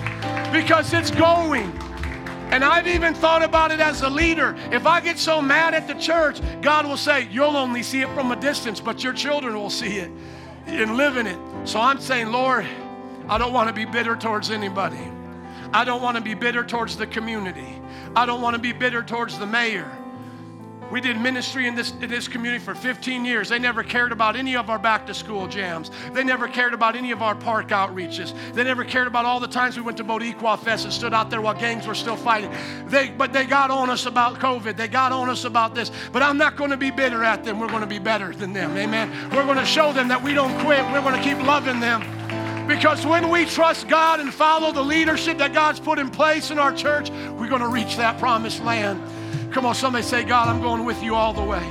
because 0.53 0.93
it's 0.93 1.11
going. 1.11 1.71
And 2.51 2.63
I've 2.63 2.87
even 2.87 3.15
thought 3.15 3.43
about 3.43 3.71
it 3.71 3.79
as 3.79 4.03
a 4.03 4.09
leader. 4.09 4.55
If 4.71 4.85
I 4.85 5.01
get 5.01 5.17
so 5.17 5.41
mad 5.41 5.73
at 5.73 5.87
the 5.87 5.95
church, 5.95 6.39
God 6.61 6.85
will 6.85 6.97
say, 6.97 7.27
You'll 7.31 7.57
only 7.57 7.81
see 7.81 8.01
it 8.01 8.09
from 8.09 8.31
a 8.31 8.35
distance, 8.35 8.79
but 8.79 9.03
your 9.03 9.13
children 9.13 9.55
will 9.55 9.71
see 9.71 9.97
it 9.97 10.11
and 10.67 10.95
live 10.95 11.17
in 11.17 11.25
it. 11.25 11.37
So 11.65 11.79
I'm 11.79 11.99
saying, 11.99 12.31
Lord, 12.31 12.65
I 13.27 13.37
don't 13.37 13.53
want 13.53 13.69
to 13.69 13.73
be 13.73 13.85
bitter 13.85 14.15
towards 14.15 14.51
anybody. 14.51 14.99
I 15.73 15.83
don't 15.83 16.01
want 16.01 16.17
to 16.17 16.21
be 16.21 16.35
bitter 16.35 16.63
towards 16.63 16.95
the 16.95 17.07
community. 17.07 17.81
I 18.15 18.25
don't 18.25 18.41
want 18.41 18.55
to 18.55 18.61
be 18.61 18.73
bitter 18.73 19.01
towards 19.01 19.39
the 19.39 19.47
mayor. 19.47 19.89
We 20.91 21.01
did 21.01 21.19
ministry 21.19 21.65
in 21.65 21.73
this, 21.73 21.91
in 22.01 22.07
this 22.07 22.27
community 22.27 22.63
for 22.63 22.75
15 22.75 23.25
years. 23.25 23.49
They 23.49 23.57
never 23.57 23.81
cared 23.81 24.11
about 24.11 24.35
any 24.35 24.55
of 24.55 24.69
our 24.69 24.77
back 24.77 25.07
to 25.07 25.13
school 25.15 25.47
jams. 25.47 25.89
They 26.11 26.23
never 26.23 26.47
cared 26.47 26.75
about 26.75 26.95
any 26.95 27.09
of 27.09 27.23
our 27.23 27.33
park 27.33 27.69
outreaches. 27.69 28.35
They 28.53 28.63
never 28.63 28.85
cared 28.85 29.07
about 29.07 29.25
all 29.25 29.39
the 29.39 29.47
times 29.47 29.75
we 29.75 29.81
went 29.81 29.97
to 29.97 30.03
Boricua 30.03 30.59
Fest 30.59 30.83
and 30.83 30.93
stood 30.93 31.11
out 31.11 31.31
there 31.31 31.41
while 31.41 31.55
gangs 31.55 31.87
were 31.87 31.95
still 31.95 32.15
fighting. 32.15 32.51
They, 32.85 33.09
but 33.09 33.33
they 33.33 33.45
got 33.45 33.71
on 33.71 33.89
us 33.89 34.05
about 34.05 34.35
COVID. 34.35 34.77
They 34.77 34.87
got 34.87 35.11
on 35.11 35.29
us 35.29 35.45
about 35.45 35.73
this. 35.73 35.89
But 36.11 36.21
I'm 36.21 36.37
not 36.37 36.57
going 36.57 36.69
to 36.69 36.77
be 36.77 36.91
bitter 36.91 37.23
at 37.23 37.43
them. 37.43 37.59
We're 37.59 37.69
going 37.69 37.81
to 37.81 37.87
be 37.87 37.97
better 37.97 38.31
than 38.31 38.53
them. 38.53 38.77
Amen. 38.77 39.09
We're 39.31 39.45
going 39.45 39.57
to 39.57 39.65
show 39.65 39.93
them 39.93 40.09
that 40.09 40.21
we 40.21 40.35
don't 40.35 40.53
quit. 40.59 40.83
We're 40.91 41.01
going 41.01 41.15
to 41.15 41.23
keep 41.23 41.43
loving 41.43 41.79
them. 41.79 42.03
Because 42.67 43.05
when 43.05 43.29
we 43.29 43.45
trust 43.45 43.87
God 43.87 44.19
and 44.19 44.33
follow 44.33 44.71
the 44.71 44.81
leadership 44.81 45.37
that 45.39 45.53
God's 45.53 45.79
put 45.79 45.99
in 45.99 46.09
place 46.09 46.49
in 46.49 46.57
our 46.57 46.73
church, 46.73 47.09
We're 47.09 47.49
going 47.49 47.61
to 47.61 47.67
reach 47.67 47.97
that 47.97 48.19
promised 48.19 48.63
land. 48.63 49.01
Come 49.53 49.65
on, 49.65 49.75
somebody 49.75 50.03
say, 50.03 50.23
God, 50.23 50.47
I'm 50.47 50.61
going 50.61 50.85
with 50.85 51.03
you 51.03 51.15
all 51.15 51.33
the 51.33 51.43
way. 51.43 51.63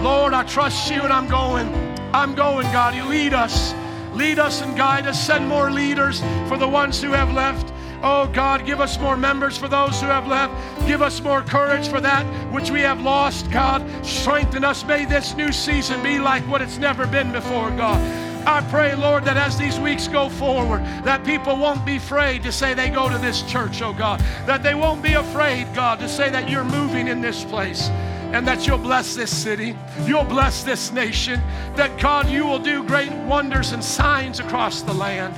Lord, 0.00 0.32
I 0.32 0.42
trust 0.44 0.90
you 0.90 1.02
and 1.02 1.12
I'm 1.12 1.28
going. 1.28 1.68
I'm 2.14 2.34
going, 2.34 2.64
God. 2.72 2.94
You 2.94 3.04
lead 3.04 3.34
us. 3.34 3.74
Lead 4.14 4.38
us 4.38 4.62
and 4.62 4.76
guide 4.76 5.06
us. 5.06 5.24
Send 5.24 5.46
more 5.46 5.70
leaders 5.70 6.20
for 6.48 6.56
the 6.56 6.68
ones 6.68 7.00
who 7.00 7.12
have 7.12 7.32
left. 7.32 7.72
Oh 8.02 8.26
God, 8.32 8.66
give 8.66 8.80
us 8.80 8.98
more 8.98 9.16
members 9.16 9.56
for 9.56 9.68
those 9.68 10.00
who 10.00 10.08
have 10.08 10.26
left. 10.26 10.52
Give 10.88 11.02
us 11.02 11.20
more 11.20 11.42
courage 11.42 11.88
for 11.88 12.00
that 12.00 12.24
which 12.52 12.70
we 12.70 12.80
have 12.80 13.00
lost, 13.00 13.50
God. 13.50 13.86
Strengthen 14.04 14.64
us. 14.64 14.84
May 14.84 15.04
this 15.04 15.36
new 15.36 15.52
season 15.52 16.02
be 16.02 16.18
like 16.18 16.42
what 16.48 16.60
it's 16.60 16.78
never 16.78 17.06
been 17.06 17.30
before, 17.30 17.70
God. 17.70 18.21
I 18.46 18.60
pray, 18.70 18.94
Lord, 18.94 19.24
that 19.24 19.36
as 19.36 19.56
these 19.56 19.78
weeks 19.78 20.08
go 20.08 20.28
forward, 20.28 20.80
that 21.04 21.24
people 21.24 21.56
won't 21.56 21.86
be 21.86 21.96
afraid 21.96 22.42
to 22.42 22.52
say 22.52 22.74
they 22.74 22.90
go 22.90 23.08
to 23.08 23.18
this 23.18 23.42
church, 23.42 23.82
oh 23.82 23.92
God. 23.92 24.20
That 24.46 24.62
they 24.62 24.74
won't 24.74 25.02
be 25.02 25.12
afraid, 25.12 25.72
God, 25.74 26.00
to 26.00 26.08
say 26.08 26.28
that 26.30 26.50
you're 26.50 26.64
moving 26.64 27.08
in 27.08 27.20
this 27.20 27.44
place 27.44 27.88
and 28.32 28.48
that 28.48 28.66
you'll 28.66 28.78
bless 28.78 29.14
this 29.14 29.34
city, 29.34 29.76
you'll 30.04 30.24
bless 30.24 30.64
this 30.64 30.90
nation, 30.90 31.40
that 31.76 32.00
God, 32.00 32.30
you 32.30 32.46
will 32.46 32.58
do 32.58 32.82
great 32.82 33.12
wonders 33.12 33.72
and 33.72 33.84
signs 33.84 34.40
across 34.40 34.80
the 34.82 34.94
land. 34.94 35.34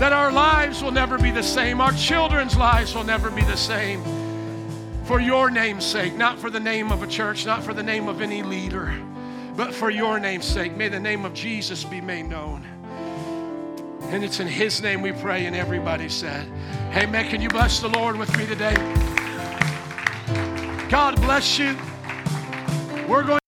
That 0.00 0.12
our 0.12 0.32
lives 0.32 0.82
will 0.82 0.90
never 0.90 1.18
be 1.18 1.30
the 1.30 1.42
same, 1.42 1.80
our 1.80 1.92
children's 1.92 2.56
lives 2.56 2.94
will 2.94 3.04
never 3.04 3.30
be 3.30 3.42
the 3.42 3.56
same. 3.56 4.02
For 5.04 5.20
your 5.20 5.50
name's 5.50 5.84
sake, 5.84 6.16
not 6.16 6.38
for 6.38 6.48
the 6.48 6.60
name 6.60 6.90
of 6.90 7.02
a 7.02 7.06
church, 7.06 7.44
not 7.44 7.62
for 7.62 7.74
the 7.74 7.82
name 7.82 8.08
of 8.08 8.20
any 8.20 8.42
leader, 8.42 8.94
but 9.58 9.74
for 9.74 9.90
your 9.90 10.20
name's 10.20 10.44
sake. 10.44 10.76
May 10.76 10.88
the 10.88 11.00
name 11.00 11.24
of 11.24 11.34
Jesus 11.34 11.82
be 11.82 12.00
made 12.00 12.26
known. 12.26 12.64
And 14.02 14.22
it's 14.22 14.38
in 14.38 14.46
his 14.46 14.80
name 14.80 15.02
we 15.02 15.10
pray, 15.10 15.46
and 15.46 15.56
everybody 15.56 16.08
said, 16.08 16.46
Hey, 16.92 17.06
man, 17.06 17.28
can 17.28 17.42
you 17.42 17.48
bless 17.48 17.80
the 17.80 17.88
Lord 17.88 18.16
with 18.16 18.34
me 18.38 18.46
today? 18.46 18.74
God 20.88 21.20
bless 21.20 21.58
you. 21.58 21.76
We're 23.08 23.24
going 23.24 23.36